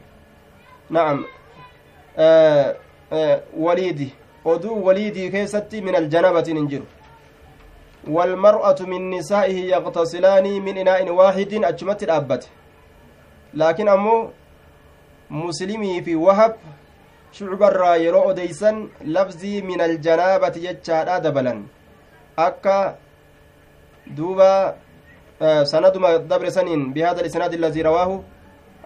na'am 0.90 1.24
waliidi 3.66 4.14
oduu 4.44 4.84
waliidii 4.86 5.30
keessatti 5.30 5.82
minal 5.82 6.08
janaabatiin 6.14 6.56
hin 6.56 6.68
jiru 6.68 6.86
والمرأة 8.08 8.76
من 8.80 9.10
نسائه 9.10 9.58
يغتسلان 9.74 10.46
من 10.62 10.78
إناء 10.78 11.10
واحد 11.10 11.52
أجمت 11.54 12.02
الأبت 12.02 12.48
لكن 13.54 13.88
أمو 13.88 14.30
مسلمي 15.30 16.02
في 16.02 16.14
وهب 16.16 16.56
شعب 17.32 17.62
الرا 17.62 17.94
يرو 17.94 18.32
ديسا 18.32 18.88
لفظي 19.04 19.62
من 19.62 19.80
الجنابة 19.80 20.54
يجار 20.56 21.18
دبلا 21.18 21.62
أكا 22.38 22.96
دوبا 24.06 24.76
آه 25.42 25.62
سندما 25.64 26.16
دبر 26.16 26.48
سنين 26.48 26.92
بهذا 26.92 27.20
الإسناد 27.20 27.52
الذي 27.54 27.82
رواه 27.82 28.22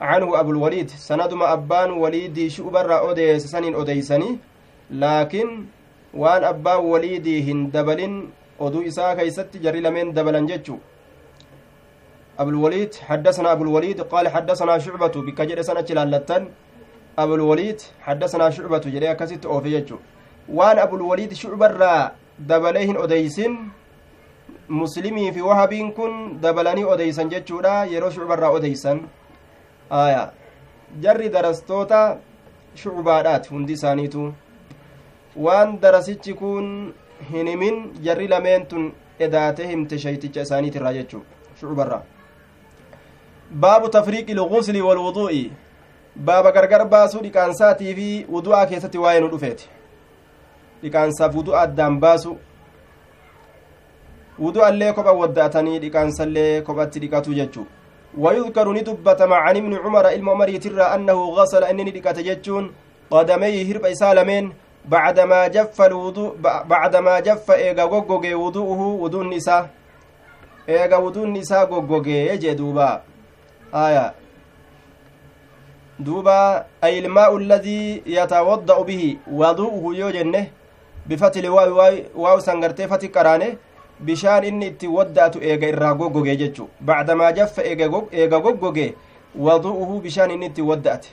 عنه 0.00 0.40
أبو 0.40 0.50
الوليد. 0.50 0.88
سندما 0.90 1.52
أبان 1.52 1.90
وليدي 1.90 2.50
شعب 2.50 2.76
الرا 2.76 2.98
أوديس 2.98 3.46
سنين 3.46 3.74
أوديسني 3.74 4.38
لكن 4.90 5.64
وان 6.14 6.44
أبان 6.44 6.76
وليدي 6.76 7.52
هندبلين 7.52 8.30
oduu 8.60 8.82
isaa 8.82 9.14
keeysatti 9.16 9.58
jarri 9.58 9.80
lameen 9.80 10.14
dabalan 10.14 10.46
jechu. 10.46 10.80
Abulwaliid 12.38 12.94
حدثنا 14.34 14.78
شعبة 14.78 15.14
بك 15.22 15.40
جري 15.40 15.62
سنة 15.62 15.86
لالتن 15.86 16.48
أبو 17.18 17.34
الوليد 17.34 17.82
حدثنا 18.00 18.50
شعبة 18.50 18.78
جري 18.78 19.10
أكست 19.10 19.46
أوفي 19.46 19.70
جتشو 19.70 19.96
وان 20.48 20.78
أبو 20.78 20.96
الوليد 20.96 21.32
شعبة 21.32 21.66
را 21.66 22.12
دبليهن 22.38 22.96
أديسن 22.96 23.52
مسلمي 24.68 25.32
في 25.32 25.42
وهب 25.42 25.74
كن 25.96 26.40
دبلني 26.42 26.84
أديسن 26.92 27.28
جتشو 27.28 27.60
را 27.60 27.84
يرو 27.84 28.10
شعبة 28.10 28.34
را 28.34 28.56
أديسن 28.56 28.98
آية 29.92 30.32
جري 31.02 31.28
درستوتا 31.28 32.18
شعبادات 32.74 33.52
هندي 33.52 33.76
سانيتو 33.76 34.32
waan 35.36 35.80
darasichi 35.82 36.32
kun 36.34 36.94
hin 37.30 37.48
himin 37.52 37.76
jarri 38.06 38.28
lameen 38.28 38.66
tun 38.72 38.92
edaate 39.26 39.66
himte 39.72 39.98
shayticha 40.04 40.46
isaaniitirraa 40.46 40.92
jechuu 40.96 41.22
shucubarraa 41.60 42.02
baabu 43.66 43.88
tafriiqi 43.98 44.32
ilgusli 44.32 44.82
walwuduu'i 44.88 45.44
baaba 46.16 46.52
gargar 46.56 46.88
baasuu 46.96 47.22
dhiqaansaatii 47.28 47.94
fi 48.00 48.08
wudu'aa 48.34 48.66
keessatti 48.72 49.04
waa'ee 49.04 49.20
nu 49.20 49.30
dhufeeti 49.36 49.70
dhiqaansaaf 50.82 51.38
wudu'a 51.40 51.62
addaan 51.68 52.00
baasu 52.00 52.36
wudu'allee 54.40 54.92
kopha 54.98 55.16
wadda'atanii 55.22 55.78
dhiqaansallee 55.86 56.52
kophatti 56.68 57.06
dhiqatu 57.06 57.40
jechuu 57.40 57.66
ويذكر 58.18 58.72
ندبة 58.72 59.20
عن 59.34 59.56
ابن 59.56 59.72
عمر 59.74 60.08
إلما 60.08 60.44
ترى 60.64 60.82
أنه 60.94 61.18
غسل 61.38 61.64
أنني 61.64 61.90
دقت 61.90 62.18
جتشون 62.18 62.64
قدميه 63.10 63.58
هرب 63.68 63.84
إسالمين 63.94 64.44
bacdamaa 64.84 65.48
jaffa 65.48 65.88
jaffa 67.24 67.58
eega 67.58 67.86
goggogee 67.86 68.34
wudu'uhu 68.34 69.00
wuduun 69.02 69.32
isaa 69.32 69.68
eega 70.66 70.98
wuduun 70.98 71.36
isaa 71.36 71.66
goggogee 71.66 72.38
jee 72.38 72.54
duuba 72.54 73.02
aya 73.72 74.12
duuba 75.98 76.66
ay 76.82 76.98
ilmaa'u 76.98 77.36
alladii 77.36 78.02
yatawadda'u 78.06 78.84
bihi 78.84 79.18
wadu'uhu 79.32 79.92
yoo 79.94 80.12
jenne 80.12 80.50
bifatili 81.06 81.48
waawi 81.48 82.04
waawi 82.14 82.42
san 82.42 82.60
gartee 82.60 82.88
fati 82.88 83.08
qaraane 83.08 83.58
bishaan 84.00 84.44
inni 84.44 84.66
itti 84.66 84.86
wadda'atu 84.88 85.38
eega 85.42 85.68
irraa 85.68 85.94
goggogee 85.94 86.36
jechu 86.36 86.68
bacdamaa 86.80 87.32
jaffa 87.32 87.62
eega 88.12 88.40
goggogee 88.40 88.94
wadu'uhu 89.36 90.00
bishaan 90.00 90.30
inni 90.30 90.46
itti 90.46 90.62
wadda'ate 90.62 91.08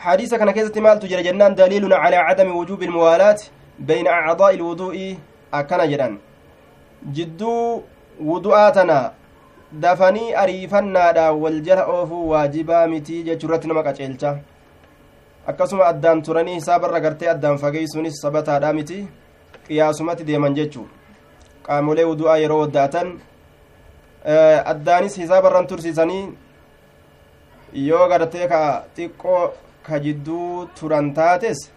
حديث 0.00 0.34
كان 0.34 0.50
كيست 0.50 0.78
مالت 0.78 1.04
جرى 1.10 1.22
جنان 1.22 1.54
دليل 1.54 1.84
على 1.92 2.16
عدم 2.16 2.48
وجوب 2.56 2.82
الموالاة 2.82 3.40
بين 3.78 4.06
أعضاء 4.06 4.52
الوضوء 4.54 4.96
أكن 5.54 5.80
جران 5.90 6.12
جدو 7.16 7.82
وضوءاتنا 8.30 9.00
dafanii 9.72 10.34
ariifannaadha 10.34 11.32
wal 11.32 11.60
jala 11.62 11.86
oofuu 11.86 12.28
waajibaa 12.28 12.86
mitii 12.86 13.22
jechuurratti 13.22 13.68
nama 13.68 13.82
qaceelcha 13.82 14.38
akkasuma 15.46 15.84
addaan 15.86 16.22
turanii 16.22 16.54
hisaabarra 16.54 17.00
gartee 17.00 17.28
addaan 17.30 17.58
fageeysuunis 17.58 18.18
sabataadha 18.20 18.72
miti 18.72 18.98
qiyaasumatti 19.68 20.24
deeman 20.24 20.54
jechuu 20.54 20.86
qaamolee 21.66 22.04
wudu'aa 22.10 22.36
yeroo 22.42 22.58
wadda'atan 22.62 23.12
addaanis 24.72 25.18
hisaabarran 25.22 25.66
tursiisanii 25.66 26.24
yoo 27.88 28.08
gartee 28.08 28.48
ka 28.48 28.60
xiqqoo 28.96 29.44
ka 29.82 29.98
jidduu 29.98 30.66
turan 30.78 31.14
taates 31.14 31.70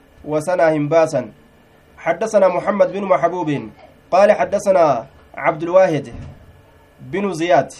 حدثنا 1.98 2.48
محمد 2.48 2.92
بن 2.92 3.04
محبوب. 3.04 3.70
قال 4.12 4.32
حدثنا 4.32 5.06
عبد 5.36 5.64
الواحد 5.64 6.14
بن 7.02 7.34
زياد. 7.34 7.72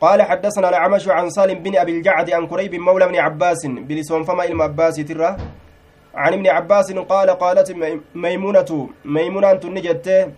قال 0.00 0.22
حدثنا 0.22 0.68
الأعمش 0.68 1.08
عن 1.08 1.30
سالم 1.30 1.58
بن 1.62 1.76
أبي 1.76 1.92
الجعد 1.98 2.30
عن 2.30 2.46
كريب 2.46 2.74
مولى 2.74 3.06
بن 3.06 3.16
عباس 3.16 3.66
بلسون 3.66 4.22
فما 4.22 4.44
إلما 4.44 4.64
عباس 4.64 4.96
ترى. 4.96 5.36
عن 6.14 6.32
ابن 6.32 6.46
عباس 6.46 6.92
قال 6.92 7.30
قالت 7.30 7.68
ميمونة 8.14 8.88
ميمونة 9.04 9.62
نجت. 9.64 10.32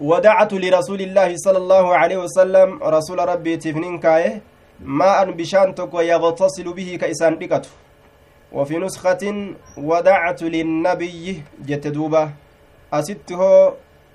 ودعت 0.00 0.52
لرسول 0.52 1.00
الله 1.00 1.36
صلى 1.36 1.58
الله 1.58 1.96
عليه 1.96 2.16
وسلم 2.16 2.68
رسول 2.82 3.18
ربي 3.28 3.56
تفنين 3.56 3.98
كايه 3.98 4.42
ماء 4.84 5.30
بشان 5.30 5.74
تكو 5.74 6.00
يغتصل 6.00 6.72
به 6.72 6.98
كإسان 7.00 7.34
بكته 7.36 7.68
وفي 8.52 8.78
نسخة 8.78 9.54
ودعت 9.76 10.42
للنبي 10.42 11.42
جت 11.66 11.86
دوبة 11.86 12.30
أسته 12.92 13.72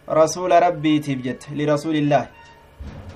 رسول 0.09 0.51
ربي 0.63 0.99
تبجت 0.99 1.43
لرسول 1.51 1.95
الله. 1.95 2.27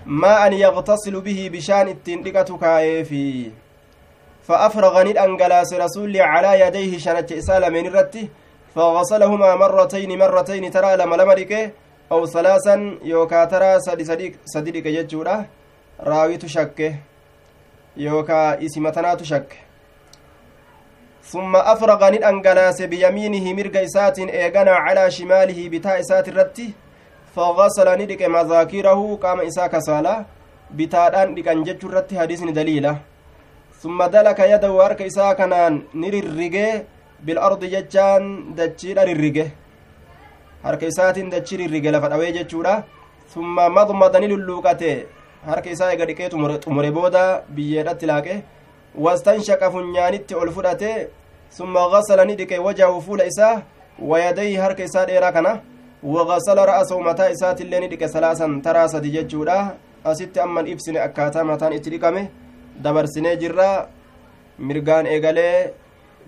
ما 0.06 0.48
أن 0.48 0.54
يغتصل 0.54 1.22
به 1.22 1.50
بشان 1.54 1.88
التندقة 1.88 2.58
كايفي. 2.58 3.52
فأفرغ 4.50 5.04
ندأنقلاس 5.04 5.74
رسول 5.74 6.18
على 6.18 6.52
يديه 6.60 6.98
شنت 6.98 7.32
إسال 7.32 7.74
من 7.74 7.86
الرتي 7.88 8.30
فغسلهما 8.76 9.56
مرتين 9.56 10.20
مرتين 10.20 10.72
ترى 10.72 10.96
لما 10.98 11.16
لمرك 11.16 11.74
أو 12.12 12.26
ثلاثا 12.26 12.76
يوكا 13.04 13.46
ترى 13.46 13.80
صديق 13.80 14.34
صديق 14.46 14.88
يجورا 14.88 15.46
راوي 16.00 16.38
تشكه 16.38 16.96
يوكا 18.00 18.66
اسمتنا 18.66 19.14
تشك 19.20 19.50
ثم 21.32 21.54
أفرغ 21.56 22.02
ندأنقلاس 22.14 22.80
بيمينه 22.92 23.46
مرق 23.58 23.76
إسات 23.88 24.18
إيغانا 24.20 24.74
على 24.86 25.04
شماله 25.18 25.60
بتاء 25.74 26.00
إسات 26.00 26.28
الرتي 26.32 26.68
فغسل 27.36 27.88
ندك 28.02 28.22
مذاكره 28.36 29.02
قام 29.24 29.40
إساء 29.50 29.68
كسالا 29.74 30.16
بتادان 30.78 31.30
دكان 31.36 31.64
جتشو 31.68 31.88
رتي 31.96 32.20
حديثني 32.22 32.52
دليلا 32.60 32.94
ثم 33.82 34.00
دلك 34.16 34.40
يده 34.54 34.72
وارك 34.72 35.02
إساء 35.02 35.34
كنان 35.40 35.74
نررقه 36.02 36.84
بالأرض 37.26 37.62
جتشان 37.74 38.24
دتشير 38.58 38.98
ررقه 39.10 39.48
harka 40.64 40.86
isaatiin 40.92 41.30
dachi 41.32 41.58
rirrige 41.58 41.92
lafa 41.92 42.10
dhawee 42.10 42.32
jechuudha. 42.38 42.84
Summa 43.34 43.70
madmadani 43.70 44.28
lulluuqate. 44.32 44.92
Harka 45.48 45.70
isaa 45.76 45.94
ega 45.96 46.06
dhiqee 46.10 46.30
xumure 46.64 46.92
booda 46.98 47.24
biyyeedhatti 47.56 48.06
laaqe 48.12 48.36
wastanshaqa 49.06 49.72
funyaanitti 49.74 50.36
ol 50.42 50.52
fudhate 50.58 50.92
summa 51.58 51.90
gasala 51.94 52.26
ni 52.26 52.36
dhiqe 52.40 52.58
wajahu 52.68 53.02
fuula 53.08 53.26
isaa 53.32 53.62
wayadayhi 54.12 54.56
harka 54.64 54.84
isaa 54.84 55.06
dheeraa 55.12 55.32
kana 55.32 55.54
وغسل 56.04 56.58
رأسه 56.72 57.00
متى 57.00 57.32
إسات 57.32 57.62
اللي 57.62 57.80
ندك 57.80 58.06
سلاسا 58.06 58.62
تراسة 58.66 59.00
جتشورا 59.16 59.58
أسيت 60.06 60.38
أمن 60.38 60.66
إبسن 60.72 60.96
أكاتا 60.98 61.44
متان 61.44 61.74
إتريكمه 61.74 62.24
dabarsinee 62.84 63.36
jirra 63.42 63.90
mirgaan 64.58 65.06
eegalee 65.06 65.74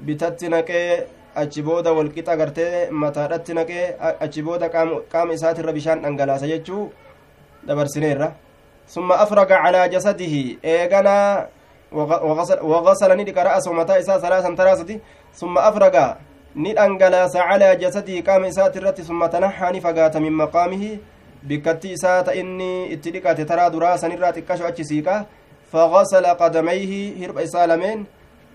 bitatti 0.06 0.50
naqee 0.52 1.08
achi 1.42 1.62
booda 1.68 1.94
walqixa 1.98 2.36
gartee 2.42 2.90
mataadhatti 2.92 3.54
naqee 3.60 3.96
achi 4.26 4.42
booda 4.48 4.68
qaama 5.14 5.34
isaatirra 5.38 5.72
bishaan 5.78 6.02
dhangalaasa 6.04 6.48
jechuu 6.54 6.92
dabarsineerra 7.68 8.28
summa 8.88 9.20
afraga 9.20 9.62
calaa 9.64 9.88
jasadihi 9.88 10.60
eeganaa 10.64 11.48
وغسل 11.92 13.18
ندك 13.20 13.38
رأسه 13.38 13.74
متى 13.74 14.00
إساء 14.00 14.18
ثلاثا 14.24 14.56
ثلاثة 14.56 15.00
ثم 15.36 15.58
أفرغ 15.58 16.16
ni 16.56 16.74
dhangalaasa 16.74 17.48
calaa 17.48 17.76
jasadii 17.76 18.22
qaama 18.22 18.48
isaati 18.48 18.80
irratti 18.80 19.04
summa 19.04 19.30
tanaxaa 19.30 19.72
ni 19.72 19.82
fagaata 19.82 20.20
min 20.20 20.34
maqaamihi 20.34 21.00
bikkatti 21.48 21.92
isaa 21.96 22.24
ta 22.24 22.34
inni 22.36 22.92
itti 22.92 23.12
dhiqate 23.12 23.46
taraa 23.46 23.70
duraa 23.70 23.98
sanirraa 23.98 24.32
xiqqasho 24.36 24.68
achi 24.68 24.84
siiqa 24.84 25.16
fagasala 25.72 26.36
qadamayhi 26.36 27.16
hirba 27.20 27.44
isaa 27.48 27.68
lameen 27.72 28.06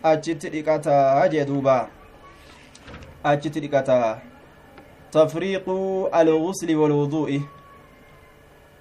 achitti 0.03 0.51
dhiqataa 0.51 1.29
jee 1.33 1.45
duuba 1.49 1.89
achitti 3.24 3.61
dhiqataa 3.64 4.20
tafriiqu 5.16 5.77
algusli 6.12 6.77
walwuduu'i 6.77 7.41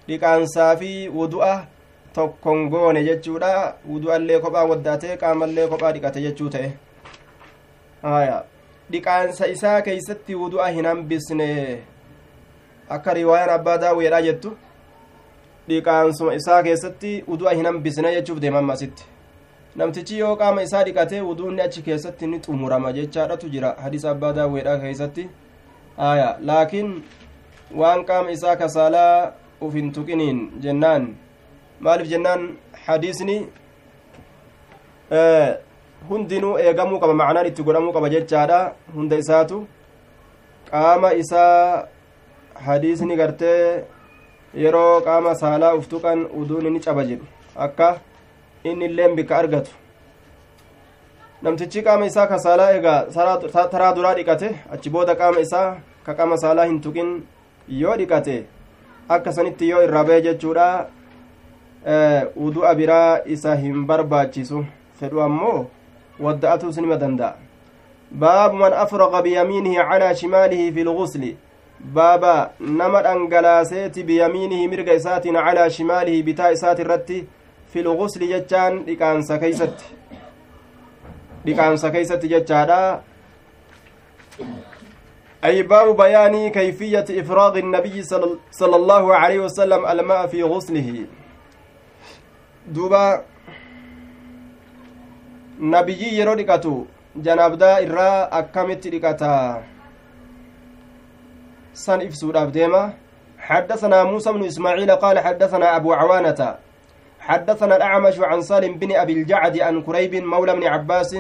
dhiqaansaa 0.08 0.76
fi 0.82 0.92
wudu'a 1.20 1.54
tokkon 2.16 2.70
goone 2.70 3.04
jechuudha 3.04 3.76
wudu'allee 3.92 4.40
kophaa 4.44 4.66
waddaatee 4.72 5.18
qaamallee 5.24 5.68
kophaa 5.72 5.92
dhiqate 5.96 6.22
jechuu 6.28 6.50
ta'e 6.50 6.70
haya 8.02 8.44
dhiqaansa 8.92 9.48
isaa 9.56 9.82
keeysatti 9.82 10.36
wudu'a 10.44 10.68
hin 10.78 10.86
hambisne 10.86 11.50
akka 12.98 13.14
riwaayaan 13.20 13.54
abbaa 13.58 13.78
daawweedha 13.84 14.22
jettu 14.28 14.58
dhiqaansuma 15.70 16.34
isaa 16.40 16.64
keessatti 16.64 17.14
wudu'a 17.28 17.54
hin 17.60 17.66
hambisne 17.66 18.12
jechuuf 18.18 18.40
deeman 18.42 18.70
asitti 18.70 19.04
namtichi 19.76 20.20
yoo 20.20 20.36
qaama 20.42 20.62
isaa 20.68 20.84
dhiqatee 20.90 21.22
wuduunni 21.22 21.62
achi 21.62 21.82
keessatti 21.88 22.28
ni 22.28 22.40
xumurama 22.40 22.94
jechaadhatu 22.98 23.50
jira 23.56 23.72
hadiisa 23.84 24.10
abbaa 24.12 24.34
daawweedha 24.34 24.78
keeysatti 24.84 25.30
aya 26.10 26.30
laakiin 26.50 26.94
waan 27.82 28.06
qaama 28.06 28.32
isaa 28.32 28.56
kasaalaa 28.56 29.32
uf 29.68 29.74
hin 29.80 29.92
tuqiniin 29.98 30.40
jennaan 30.64 31.04
maaliif 31.88 32.10
jennaan 32.14 32.42
hadiisni 32.86 33.38
hundinuu 36.10 36.54
eegamuu 36.66 37.00
qaba 37.04 37.14
macnaan 37.22 37.48
itti 37.52 37.68
godhamuu 37.68 37.94
qaba 37.98 38.10
jechaadha 38.16 38.60
hunda 38.96 39.22
isaatu 39.24 39.58
qaama 40.72 41.14
isaa 41.24 41.88
hadiisni 42.68 43.16
gartee 43.22 43.62
yeroo 44.64 45.02
qaama 45.08 45.36
saalaa 45.44 45.74
uf 45.80 45.88
tuqan 45.94 46.28
uduun 46.42 46.68
ni 46.74 46.80
caba 46.88 47.08
jedhu 47.10 47.26
akka 47.68 47.90
inni 48.70 48.86
illeen 48.90 49.16
bikka 49.20 49.38
argatu 49.42 49.72
namtichi 51.48 51.86
qaama 51.88 52.06
isaa 52.12 52.28
ka 52.32 52.40
saalaa 52.46 52.72
egaa 52.78 53.00
taraa 53.74 53.94
duraa 53.96 54.16
dhiqate 54.20 54.50
achi 54.76 54.90
booda 54.98 55.16
qaama 55.22 55.40
isaa 55.48 55.68
ka 56.06 56.14
qaama 56.20 56.38
saalaa 56.44 56.66
hin 56.72 56.80
tuqin 56.86 57.10
yoo 57.82 57.96
dhiqate 58.02 58.36
akka 59.10 59.32
sanitti 59.32 59.70
yoo 59.70 59.84
irraa 59.84 60.04
ba'e 60.04 60.22
jechuudha 60.22 60.88
udu'a 62.36 62.76
biraa 62.76 63.20
isa 63.26 63.56
hin 63.56 63.86
barbaachisu 63.88 64.66
fedhu 65.00 65.22
ammoo 65.22 65.66
wadda'atuu 66.20 66.74
sinima 66.74 66.98
danda'a 66.98 67.36
baabu 68.12 68.58
man 68.58 68.74
afraqa 68.74 69.22
biyamiinihi 69.22 69.76
calaa 69.90 70.14
shimaalihi 70.22 70.72
fi 70.72 70.84
lgusli 70.84 71.38
baaba 71.80 72.52
nama 72.60 73.02
dhangalaaseeti 73.08 74.04
biyamiinihi 74.04 74.68
mirga 74.68 74.94
isaatiin 74.94 75.36
calaa 75.48 75.70
shimaalihi 75.70 76.24
bitaa 76.24 76.52
isaati 76.58 76.82
irratti 76.82 77.28
fi 77.74 77.84
lgusli 77.84 78.28
jechaan 78.34 78.84
dhiqaansa 78.86 79.38
keeysatti 79.40 79.86
dhiqaansa 81.46 81.92
keeysatti 81.98 82.28
jechaadha 82.34 82.80
أي 85.46 85.62
باب 85.62 85.98
بيان 85.98 86.50
كيفية 86.50 87.06
إفراغ 87.22 87.58
النبي 87.58 88.04
صلى 88.60 88.76
الله 88.76 89.16
عليه 89.16 89.40
وسلم 89.40 89.86
الماء 89.86 90.28
في 90.28 90.44
غسله. 90.44 91.06
دوبا 92.68 93.24
nabiyyi 95.60 96.18
yeroo 96.20 96.36
dhiqatu 96.36 96.88
janaabdaa 97.26 97.80
irraa 97.86 98.28
akkamitti 98.40 98.90
dhiqata 98.90 99.64
san 101.74 102.02
ibsuudhaaf 102.02 102.52
deema 102.52 102.94
حدثنا 103.40 104.04
موسى 104.04 104.32
بن 104.32 104.44
إسماعيل 104.46 104.92
قال 104.92 105.20
حدثنا 105.20 105.76
أبو 105.76 105.94
عوانة. 105.94 106.56
حدثنا 107.20 107.76
الأعمش 107.76 108.20
عن 108.20 108.42
سالم 108.42 108.74
بن 108.74 108.96
أبي 108.96 109.14
الجعد 109.14 109.60
عن 109.60 109.82
كريب 109.82 110.16
مولى 110.16 110.54
بن 110.54 110.64
عباس 110.64 111.16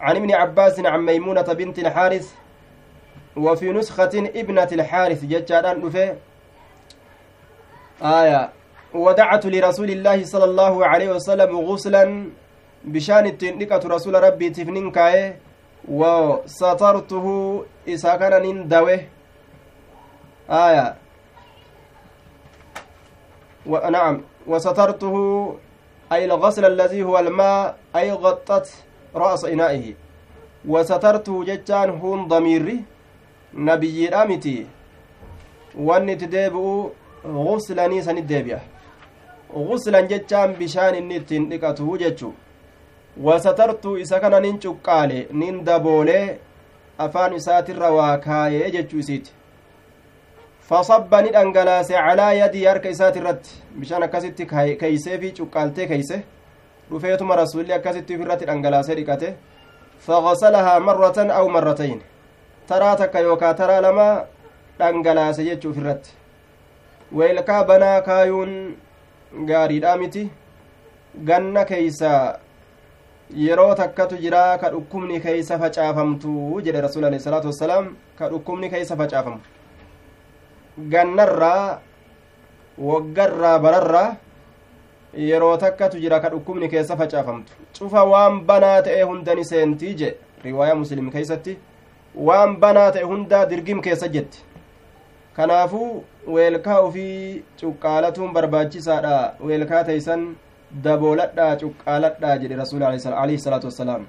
عن 0.00 0.16
ابن 0.16 0.30
عباس 0.34 0.80
عن 0.80 1.00
ميمونة 1.06 1.48
بنت 1.52 1.78
الحارث 1.78 2.26
وفي 3.36 3.72
نسخة 3.72 4.10
ابنة 4.14 4.68
الحارث 4.72 5.24
ججاران 5.24 5.80
دفه 5.80 6.16
آية. 8.02 8.50
ودعت 8.94 9.46
لرسول 9.46 9.90
الله 9.90 10.24
صلى 10.24 10.44
الله 10.44 10.86
عليه 10.86 11.08
وسلم 11.14 11.58
غسلا 11.58 12.30
بشان 12.84 13.26
التنقة 13.26 13.88
رسول 13.88 14.14
ربي 14.22 14.50
تفنين 14.50 14.90
كاي. 14.90 15.36
وسترته 15.88 17.26
إذا 17.88 18.16
كان 18.16 18.42
نندوه 18.42 19.00
آية. 20.50 20.94
ونعم 23.66 24.22
وسترته 24.46 25.14
أي 26.12 26.24
الغسل 26.24 26.64
الذي 26.64 27.02
هو 27.02 27.18
الماء 27.18 27.76
أي 27.96 28.12
غطت 28.12 28.66
رأس 29.14 29.44
إنائه. 29.44 29.94
وسترته 30.68 31.44
جتان 31.44 31.90
هون 31.90 32.28
ضميري. 32.28 32.84
nabiyyiidha 33.54 34.26
miti. 34.26 34.66
Wanni 35.74 36.12
itti 36.12 36.26
deebi'u 36.32 36.92
guslanii 37.24 38.02
sanit 38.02 38.28
deebi'a. 38.28 38.60
Guslan 39.52 40.08
jechaan 40.08 40.54
bishaan 40.58 40.94
inni 40.94 41.16
ittiin 41.16 41.50
dhiqatu 41.50 41.98
jechu 41.98 42.32
wasatartuu 43.24 43.96
isa 43.98 44.20
kana 44.20 44.40
nin 44.40 44.58
cuqqaale 44.60 45.26
nin 45.32 45.64
daboolee 45.66 46.38
afaan 46.98 47.34
isaatirra 47.34 47.90
waa 47.92 48.18
kaayee 48.18 48.70
jechuu 48.70 48.98
isiiti. 48.98 49.32
Fasabba 50.68 51.22
ni 51.22 51.30
dhangalaase 51.30 51.94
calaa 51.94 52.32
yadii 52.32 52.64
harka 52.64 52.88
isaatirratti. 52.88 53.50
Bishaan 53.80 54.02
akkasitti 54.02 54.46
keeysee 54.80 55.18
fi 55.18 55.32
cuqqaaltee 55.38 55.86
keeyse 55.86 56.22
dhufeetuma 56.90 57.36
rasulli 57.36 57.72
akkasitti 57.72 58.16
ufirratti 58.16 58.46
dhangalaasee 58.46 58.94
dhiqate. 58.94 59.34
Fagasalahaa 60.06 60.80
marratan 60.80 61.30
aw 61.30 61.48
marratayn. 61.48 62.00
Taraa 62.70 62.96
takka 63.02 63.20
yookaa 63.26 63.54
taraa 63.60 63.80
lama 63.86 64.08
dhangalaase 64.78 65.44
jechuu 65.48 65.70
ufirratti 65.74 66.10
weelkaa 67.20 67.64
banaa 67.70 68.00
kaayuun 68.08 68.52
gaariidhaa 69.48 69.96
miti. 70.02 70.30
Ganna 71.28 71.64
keeysa 71.64 72.10
yeroo 73.44 73.74
takkatu 73.80 74.16
jira 74.24 74.42
ka 74.62 74.68
dhukkubni 74.74 75.20
keeysa 75.24 75.58
facaafamtu 75.62 76.60
jedhe 76.66 76.80
rasuul 76.86 77.04
alehi 77.08 77.22
salaatu 77.24 77.46
wassalaam 77.50 77.88
ka 78.18 78.28
dhukkubni 78.32 78.70
keeysa 78.70 78.96
facaafamu. 79.00 79.40
Gannarraa 80.92 81.80
waggarraa 82.78 83.58
bararraa 83.58 84.16
yeroo 85.14 85.56
takkatu 85.56 85.98
jira 86.00 86.20
ka 86.20 86.28
dhukkubni 86.30 86.68
keessa 86.68 86.96
facaafamtu. 86.96 87.52
Cufa 87.78 88.04
waan 88.04 88.40
banaa 88.46 88.82
ta'e 88.82 89.02
hundani 89.02 89.44
seentii 89.44 89.94
jedhe 89.94 90.16
riwaayaa 90.44 90.74
muslim 90.82 91.10
keeysatti 91.10 91.58
waan 92.14 92.56
banaa 92.62 92.90
ta'e 92.92 93.02
hundaa 93.10 93.44
dirgim 93.50 93.80
keessa 93.86 94.08
jetti 94.08 94.44
kanaafuu 95.36 96.04
weelkaa 96.36 96.80
ufii 96.88 97.44
cuqqaalatuun 97.60 98.32
barbaachisaadha 98.32 99.16
weelkaa 99.50 99.84
teeysan 99.90 100.24
dabooladhaa 100.84 101.52
cuqqaaladhaa 101.62 102.38
jedhe 102.42 102.56
rasuul 102.62 102.82
alayhi 102.82 103.38
salaatu 103.46 103.70
wassalaam 103.70 104.06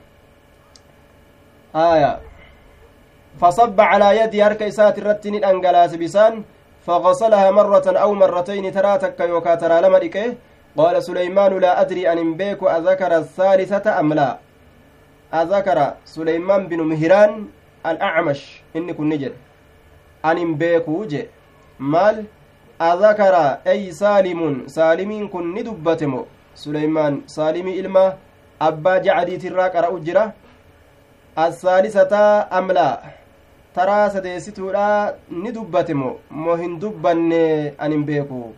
aya 1.73 2.11
fasabba 3.43 3.91
calaa 3.91 4.13
yadii 4.21 4.43
harka 4.47 4.65
isaati 4.73 5.01
irratti 5.01 5.31
ni 5.31 5.39
dhangalaase 5.45 5.97
bisaan 6.05 6.43
فغسلها 6.87 7.51
مرة 7.51 7.87
أو 8.03 8.13
مرتين 8.13 8.65
ترى 8.73 8.97
تك 8.97 9.19
يوكا 9.19 9.55
ترى 9.55 9.81
لما 9.81 9.99
ديكي 9.99 10.37
قال 10.77 11.03
سليمان 11.03 11.59
لا 11.59 11.81
أدري 11.81 12.11
أن 12.11 12.33
بيك 12.33 12.63
أذكر 12.63 13.17
الثالثة 13.17 13.99
أم 13.99 14.13
لا 14.13 14.37
أذكر 15.33 15.93
سليمان 17.85 17.95
بن 17.95 17.95
مهران 17.95 17.95
الأعمش 17.95 18.61
إني 18.75 18.93
كن 18.93 19.09
نجر 19.09 19.31
أن 20.25 20.55
بيك 20.55 20.87
وجه 20.87 21.27
مال 21.79 22.25
أذكر 22.81 23.35
أي 23.67 23.91
سالم 23.91 24.67
سالمين 24.67 25.27
كن 25.27 25.53
ندبتمو 25.53 26.25
suleymaan 26.53 27.23
saalimii 27.25 27.79
ilma 27.79 28.13
abbaa 28.59 28.99
jacadiitirraa 28.99 29.69
qara'u 29.69 29.99
jira 29.99 30.33
assaalisataa 31.35 32.47
amlaa 32.59 32.97
taraa 33.75 34.09
sadeessituudha 34.09 35.13
ni 35.43 35.51
dubbate 35.51 35.93
mo 35.93 36.19
mo 36.29 36.55
hin 36.55 36.79
dubbanne 36.79 37.73
an 37.77 37.91
hin 37.91 38.05
beeku 38.05 38.53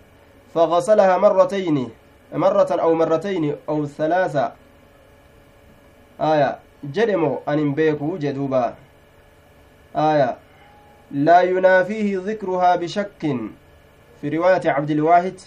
فغسلها 0.54 1.18
مرتين 1.18 1.90
مرة 2.34 2.72
أو 2.72 2.94
مرتين 2.94 3.56
أو 3.70 3.86
ثلاثة 3.86 4.52
آية 6.22 6.60
جدمو 6.84 7.40
أن 7.50 7.74
بيكو 7.74 8.18
جدوبا 8.18 8.74
آية. 9.96 10.38
لا 11.12 11.42
ينافيه 11.42 12.20
ذكرها 12.26 12.76
بشك. 12.76 13.38
في 14.22 14.30
رواية 14.30 14.62
عبد 14.66 14.92
الواحد 14.92 15.40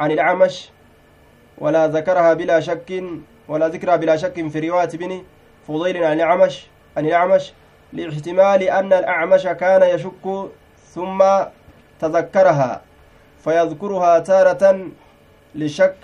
عن 0.00 0.10
الأعمش 0.10 0.68
ولا 1.58 1.86
ذكرها 1.88 2.34
بلا 2.34 2.60
شك 2.60 3.02
ولا 3.48 3.68
ذكرها 3.68 3.96
بلا 3.96 4.16
شك 4.16 4.48
في 4.48 4.68
رواية 4.68 4.88
بن 4.88 5.22
فضيل 5.68 6.04
عن 6.04 6.12
الأعمش 6.12 6.66
عن 6.96 7.06
الأعمش 7.06 7.52
لاحتمال 7.92 8.62
أن 8.62 8.92
الأعمش 8.92 9.42
كان 9.42 9.82
يشك 9.82 10.50
ثم 10.94 11.24
تذكرها 12.00 12.82
فيذكرها 13.44 14.18
تارة 14.18 14.86
لشك 15.54 15.96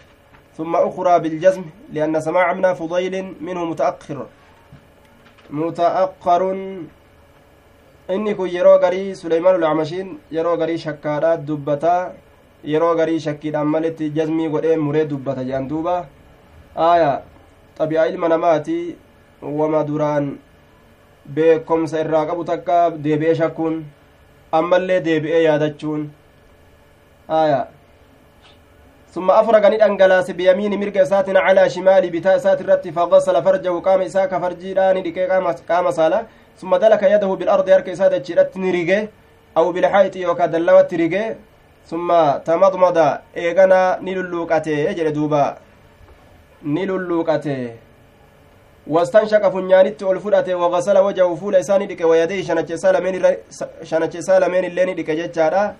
ثم 0.56 0.76
أخرى 0.76 1.18
بالجزم 1.18 1.64
لأن 1.92 2.20
سماع 2.20 2.50
ابن 2.50 2.74
فضيل 2.74 3.34
منه 3.40 3.64
متأخر 3.64 4.26
متأخر 5.50 6.42
inni 8.14 8.34
kun 8.34 8.48
yeroo 8.48 8.78
garii 8.78 9.14
suleymaan 9.14 9.56
ulacmashiin 9.56 10.08
yeroo 10.36 10.56
garii 10.56 10.78
shakkaadhaa 10.84 11.36
dubbataa 11.48 12.00
yeroo 12.72 12.94
garii 13.00 13.20
shakkiidhaan 13.20 13.66
malitti 13.74 14.10
jazmii 14.18 14.48
godhee 14.54 14.76
muree 14.84 15.04
dubbata 15.10 15.44
jedhan 15.48 15.68
duuba 15.72 15.96
aaya 16.88 17.10
xabi'aa 17.78 18.06
ilma 18.12 18.28
namaati 18.34 18.78
wama 19.58 19.84
duraan 19.88 20.30
beekomsa 21.34 22.00
irraa 22.04 22.26
qabu 22.30 22.44
takka 22.52 22.78
deebi'ee 23.06 23.34
shakkuun 23.40 23.80
ammallee 24.60 25.00
deebi'ee 25.08 25.42
yaadachuun 25.48 26.06
aaya 27.40 27.66
ثم 29.14 29.30
أفرغ 29.30 29.68
ندنجلاس 29.68 30.30
بيمين 30.30 30.80
مرق 30.80 31.02
ساتن 31.02 31.36
على 31.36 31.70
شمال 31.70 32.10
بتاء 32.10 32.38
سات 32.38 32.60
الرت 32.60 32.88
فغسل 32.88 33.36
فرجه 33.44 33.74
قام 33.86 34.00
إساك 34.00 34.32
فرجي 34.42 34.74
داني 34.74 35.00
دكي 35.00 35.26
قام 35.26 35.46
قام 35.68 35.86
ثم 36.60 36.76
دلك 36.76 37.02
يده 37.02 37.26
بالأرض 37.34 37.68
يرك 37.68 37.88
إسادة 37.88 38.18
جرت 38.18 38.56
نريجه 38.56 39.08
أو 39.56 39.72
بالحائط 39.72 40.16
يوكا 40.16 40.46
دلوت 40.46 40.94
ريجه 40.94 41.36
summa 41.88 42.40
tamadmada 42.44 43.22
eegana 43.34 43.98
ni 44.02 44.14
lulluuqate 44.14 44.74
jedhe 44.96 45.12
duuba 45.12 45.56
ni 46.62 46.84
lulluuqate 46.86 47.56
wastanshaqa 48.86 49.50
funyaanitti 49.50 50.04
ol 50.04 50.20
fudhate 50.20 50.52
wagasala 50.54 51.02
wajahu 51.02 51.36
fuula 51.36 51.60
isaa 51.60 51.78
ni 51.78 51.86
dhiqe 51.86 52.04
wayadee 52.04 52.42
shanacheesaa 52.44 54.38
lameen 54.40 54.64
illee 54.64 54.86
ni 54.86 54.94
dhiqe 54.94 55.16
jechaadha 55.16 55.74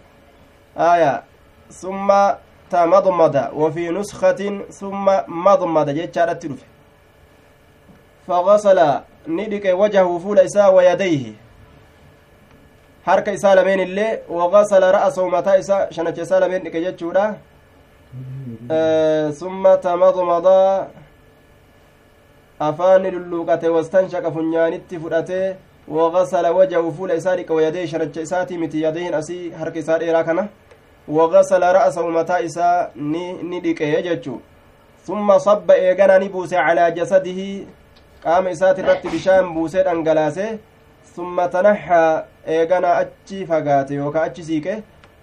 aya 0.77 1.23
summa 1.69 2.39
tamadmada 2.71 3.51
wafii 3.53 3.89
nuskatin 3.93 4.65
ni 9.29 9.45
dhiqe 9.53 9.73
wajahu 9.73 10.21
fuula 10.21 10.43
isaa 10.43 10.71
wayadayhi 10.71 11.37
harka 13.07 13.33
isaa 13.33 13.55
lameen 13.55 13.81
illee 13.81 14.19
wagasala 14.29 14.93
ra'asahu 14.93 15.31
mataa 15.31 15.57
isaa 15.63 15.91
shanacha 15.97 16.23
isaa 16.23 16.41
lameen 16.41 16.63
dhiqe 16.65 16.81
jechuudha 16.87 17.25
summa 19.41 19.77
tamadmada 19.87 20.89
afaanni 22.69 23.11
lulluuqate 23.17 23.69
wastanshaqa 23.77 24.33
funyaanitti 24.33 25.01
fudhate 25.05 25.57
wagasala 25.89 26.53
wajahu 26.53 26.93
fuula 26.93 27.15
isaa 27.15 27.37
dhiqe 27.37 27.53
wayadee 27.53 27.87
shanacha 27.87 28.21
isaatii 28.29 28.59
miti 28.59 28.83
yadeen 28.83 29.15
asii 29.15 29.51
harka 29.51 29.79
isaa 29.79 29.99
dheeraa 29.99 30.25
kana 30.25 30.49
wagasala 31.09 31.73
ra'asahu 31.73 32.11
mataa 32.21 32.41
isaa 32.41 32.89
ni 32.95 33.61
dhiqe 33.61 34.03
jechuu 34.03 34.41
summa 35.07 35.41
sabba 35.41 35.77
eegana 35.77 36.19
ni 36.19 36.29
buuse 36.29 36.57
calaa 36.57 36.91
jasadihi 36.91 37.67
qaama 38.29 38.57
isaati 38.57 38.85
irratti 38.85 39.15
bishaan 39.15 39.55
buusee 39.55 39.87
dhangalaase 39.91 40.49
ثم 41.19 41.47
تنحى 41.47 42.25
إيغانا 42.49 43.01
أتشي 43.01 43.47
فقاتي 43.47 43.95
يوكا 43.95 44.27
أتشي 44.27 44.43
سيكي 44.43 44.83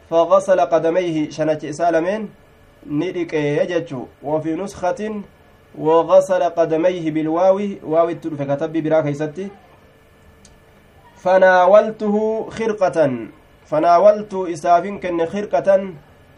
فغسل 0.09 0.59
قدميه 0.61 1.29
شنج 1.29 1.65
إسالمين 1.65 2.21
ندك 2.99 3.33
يججو 3.33 4.01
وفي 4.23 4.55
نسخة 4.55 5.01
وغسل 5.77 6.43
قدميه 6.43 7.05
بالواو 7.11 7.59
واو 7.91 8.09
التلف 8.09 8.41
كتب 8.41 8.73
برا 8.83 9.01
كيستي 9.01 9.47
فناولته 11.23 12.15
خرقة 12.57 12.97
فناولت 13.69 14.33
إسافين 14.53 14.99
كن 14.99 15.25
خرقة 15.25 15.69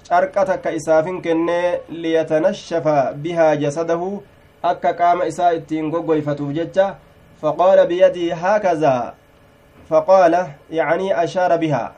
carqata 0.09 0.71
isaafin 0.71 1.21
kenne 1.21 1.81
liyatanashafa 1.89 3.13
bihaa 3.23 3.55
jasadahu 3.63 4.23
akka 4.71 4.93
qaama 5.03 5.29
isaa 5.31 5.51
ittiin 5.59 5.91
goggoyfatuuf 5.93 6.51
jecha 6.59 6.89
faqaala 7.41 7.85
biyadii 7.93 8.29
haakazaa 8.43 9.13
فقال 9.89 10.47
يعني 10.71 11.23
أشار 11.23 11.57
بها 11.57 11.91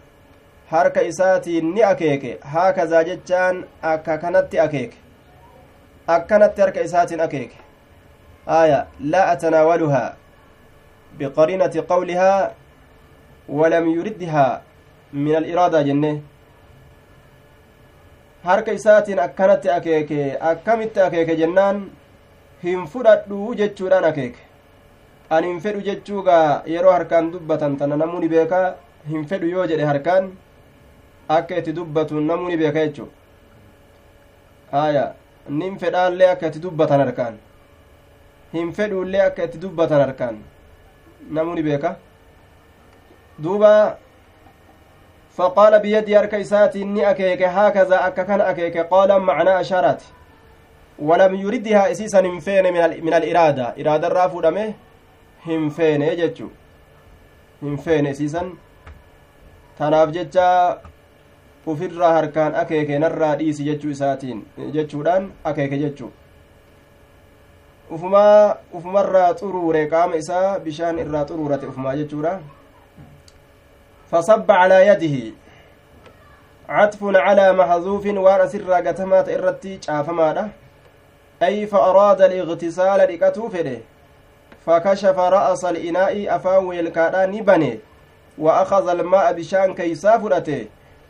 harka 0.71 1.01
isaatiin 1.01 1.73
ni 1.73 1.83
akeeke 1.83 2.39
haakazaa 2.41 3.03
jechaan 3.03 3.65
akka 3.81 4.17
kanatti 4.17 4.59
akeeke 4.59 4.97
akkanatti 6.15 6.61
harka 6.61 6.81
isaatiin 6.87 7.21
akeeke 7.25 7.57
aya 8.57 8.85
laa 9.13 9.23
atanaawaluhaa 9.31 10.13
biqariinati 11.17 11.81
qawlihaa 11.91 12.51
walam 13.61 13.89
yuridhaa 13.95 14.61
min 15.13 15.35
aliraadaa 15.39 15.83
jenne 15.89 16.11
harka 18.43 18.71
isaatiin 18.81 19.23
akkanatti 19.27 19.71
akeeke 19.77 20.37
akkamitti 20.51 21.05
akeeke 21.07 21.39
jennaan 21.41 21.81
hin 22.63 22.85
fudhadhu 22.93 23.55
jechuudhaan 23.61 24.05
akeeke. 24.11 24.39
Ani 25.29 25.47
hin 25.47 25.59
fedhu 25.65 25.81
jechuugaa 25.87 26.63
yeroo 26.73 26.91
harkaan 26.97 27.31
dubbatan 27.33 27.77
tana 27.77 27.97
namuu 27.97 28.19
ni 28.19 28.29
beekaa? 28.29 28.73
Hin 29.09 29.25
fedhu 29.25 29.47
yoo 29.55 29.65
jedhe 29.71 29.85
harkaan 29.91 30.31
akka 31.37 31.55
itti 31.61 31.73
dubbatuun 31.77 32.27
namuu 32.31 32.49
ni 32.49 32.57
beeka 32.57 32.85
jechuu 32.85 33.07
aya 34.83 35.05
nin 35.61 35.77
fedhaallee 35.83 36.29
akka 36.33 36.47
itti 36.47 36.59
dubbatan 36.65 36.99
harkaan. 37.05 37.39
Hin 38.53 38.71
fedhuullee 38.73 39.21
akka 39.29 39.43
itti 39.49 39.61
dubbatan 39.61 40.01
harkaan 40.05 40.37
namuu 41.37 41.55
ni 41.55 41.63
beeka 41.63 41.95
duuba 43.43 43.73
faqaala 45.37 45.79
biyya 45.83 46.05
diyaarka 46.07 46.37
isaatiin 46.45 46.93
ni 46.93 47.05
akeeke 47.11 47.45
haakaza 47.57 48.01
akka 48.07 48.25
kana 48.25 48.47
akeeke 48.53 48.83
qoola 48.93 49.19
macnaa 49.19 49.57
ashaaraati. 49.65 50.05
ولم 51.01 51.35
يردها 51.35 51.91
هنفين 52.13 52.73
من, 52.73 53.05
من 53.05 53.13
الإرادة 53.13 53.73
إرادة 53.79 54.07
الرافو 54.07 54.41
دمه 54.41 54.73
هنفين 55.45 56.01
يجتشو 56.01 56.47
هنفين 57.63 58.07
إسيسا 58.07 58.51
tanaaf 59.79 60.11
jecha 60.11 60.45
ufirraa 61.71 62.13
harkaan 62.13 62.55
akeeke 62.61 62.99
narraa 62.99 63.35
dhiisi 63.39 63.63
jechuu 63.67 63.91
isaatiin 63.95 64.39
jechuudhaan 64.75 65.29
akeeke 65.51 65.77
jechuu 65.83 66.09
ufumaa 67.97 68.55
ufumarraa 68.79 69.29
xuruure 69.41 69.83
qaama 69.93 70.19
isaa 70.23 70.59
bishaan 70.65 70.99
irraa 71.03 71.25
xuruurate 71.31 71.71
ufumaa 71.73 71.99
jechuudha 72.01 72.39
فصب 74.11 74.51
على 74.51 74.87
يده 74.87 75.33
عطف 76.69 77.01
على 77.03 77.53
محذوف 77.53 78.05
وان 78.05 78.47
سر 78.49 78.73
قتمات 78.87 79.29
إرتي 79.29 79.79
شافما 79.85 80.49
أي 81.43 81.67
فأراد 81.67 82.21
الاغتسال 82.21 82.99
لكتو 82.99 83.49
فده 83.49 83.77
فكشف 84.65 85.17
رأس 85.19 85.65
الإناء 85.65 86.35
أفاو 86.35 86.71
الكادا 86.71 87.25
نبني 87.25 87.79
وأخذ 88.37 88.89
الماء 88.89 89.33
بشان 89.33 89.73
كيسا 89.73 90.17
فرته 90.17 90.67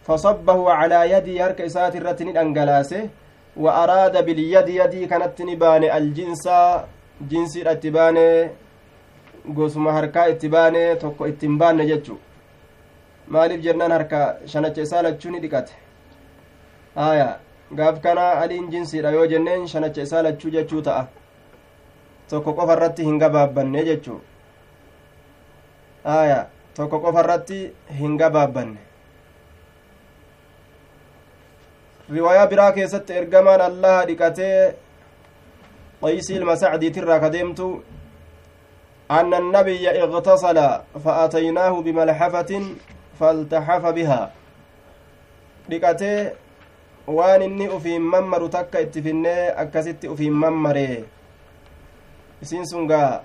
فصبه 0.08 0.72
على 0.72 1.12
يدي 1.12 1.42
هرك 1.44 1.62
إسات 1.62 1.96
الرتن 1.96 2.38
أنجلاسه 2.38 3.10
وأراد 3.58 4.26
باليد 4.26 4.70
يدي 4.70 5.06
كانت 5.06 5.42
نبان 5.42 5.84
الجنس 5.84 6.50
جنس 7.22 7.58
الاتبان 7.58 8.50
baane 10.50 10.96
tokko 11.02 11.28
itti 11.28 11.46
hin 11.48 11.58
baanne 11.58 11.86
jechu 11.88 12.20
maaliif 13.28 13.62
jennaan 13.62 13.92
harka 13.92 14.38
shanacha 14.46 14.82
isaa 14.82 15.02
lachuu 15.02 15.32
ni 15.32 15.40
dhiqate 15.40 15.74
gaaf 17.78 18.02
kana 18.02 18.32
aliin 18.42 18.70
jinsiidha 18.72 19.12
yoo 19.12 19.26
jenneen 19.32 19.68
shanacha 19.68 20.02
isaa 20.08 20.22
lachuu 20.28 20.52
jechuu 20.56 20.82
ta'a 20.88 21.08
tokko 22.30 22.54
qofa 22.60 22.74
irratti 22.78 23.04
hin 23.10 23.20
gabaabbanne 23.24 23.84
jechuu 23.90 24.20
aya 26.16 26.40
tokko 26.80 27.00
qofa 27.06 27.24
irratti 27.26 27.60
hin 28.00 28.18
gabaabbanne 28.18 28.80
riwaayaa 32.18 32.48
biraa 32.56 32.72
keessatti 32.80 33.14
ergamaan 33.22 33.62
allaha 33.70 34.06
dhiqatee 34.12 34.58
qaysii 36.02 36.38
ilma 36.42 36.56
sacdiitirraa 36.66 37.20
ka 37.26 37.32
deemtu 37.38 37.70
أن 39.12 39.34
النبي 39.34 39.90
اغتسل 40.04 40.58
فأتيناه 41.06 41.82
بملحفة 41.82 42.52
فالتحف 43.20 43.86
بها 43.86 44.32
dhiqatee 45.70 46.34
waan 47.18 47.42
inni 47.42 47.68
ufiin 47.78 48.04
mammaru 48.14 48.50
takka 48.56 48.82
itti 48.86 49.02
finnee 49.02 49.42
akkasitti 49.64 50.12
ufiin 50.14 50.34
mammaree 50.44 51.04
isiin 52.42 52.66
sun 52.72 52.88
gaa 52.92 53.24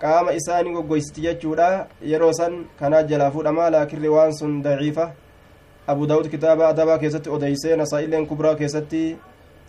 qaama 0.00 0.32
isaani 0.38 0.72
goggoysti 0.76 1.26
jechuudha 1.26 1.68
yeroo 2.12 2.32
san 2.38 2.56
kanaa 2.80 3.02
jalaa 3.10 3.30
fuudhama 3.36 3.70
laakiin 3.74 4.08
waan 4.16 4.32
sun 4.40 4.62
daciifa 4.64 5.06
abu 5.86 6.06
daawud 6.10 6.28
kitaaba 6.34 6.68
adabaa 6.72 6.98
keessatti 7.04 7.30
odeysee 7.36 7.76
nasaa'illeen 7.82 8.26
kubraa 8.26 8.54
keessatti 8.62 9.02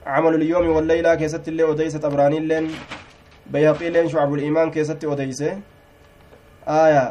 camalul 0.03 0.45
walleylaa 0.75 1.17
keessatti 1.21 1.51
illee 1.51 1.69
odeysa 1.73 1.99
xabraaniilleen 2.03 2.67
bayhaqiileen 3.51 4.09
shucabul 4.09 4.43
iimaan 4.47 4.71
keessatti 4.71 5.07
odeyse 5.13 5.57
aya 6.65 7.03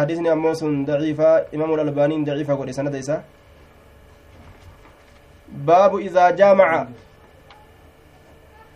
hadisni 0.00 0.28
ammoo 0.28 0.54
sun 0.54 0.86
daciifa 0.86 1.30
imaamul 1.52 1.80
albaaniin 1.86 2.24
daciifa 2.26 2.56
godhe 2.56 2.72
sanada 2.72 2.98
isa 2.98 3.22
baabu 5.66 5.96
idaa 6.00 6.32
jaamaca 6.32 6.86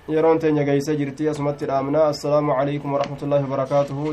yeroon 0.08 0.38
teenya 0.38 0.64
geeyse 0.68 0.96
jirti 1.00 1.28
asumatti 1.32 1.64
dhaamna 1.70 2.00
assalaamu 2.12 2.52
calaykum 2.58 2.92
waraxmatullaahi 2.94 3.44
wabarakaatuhu 3.46 4.04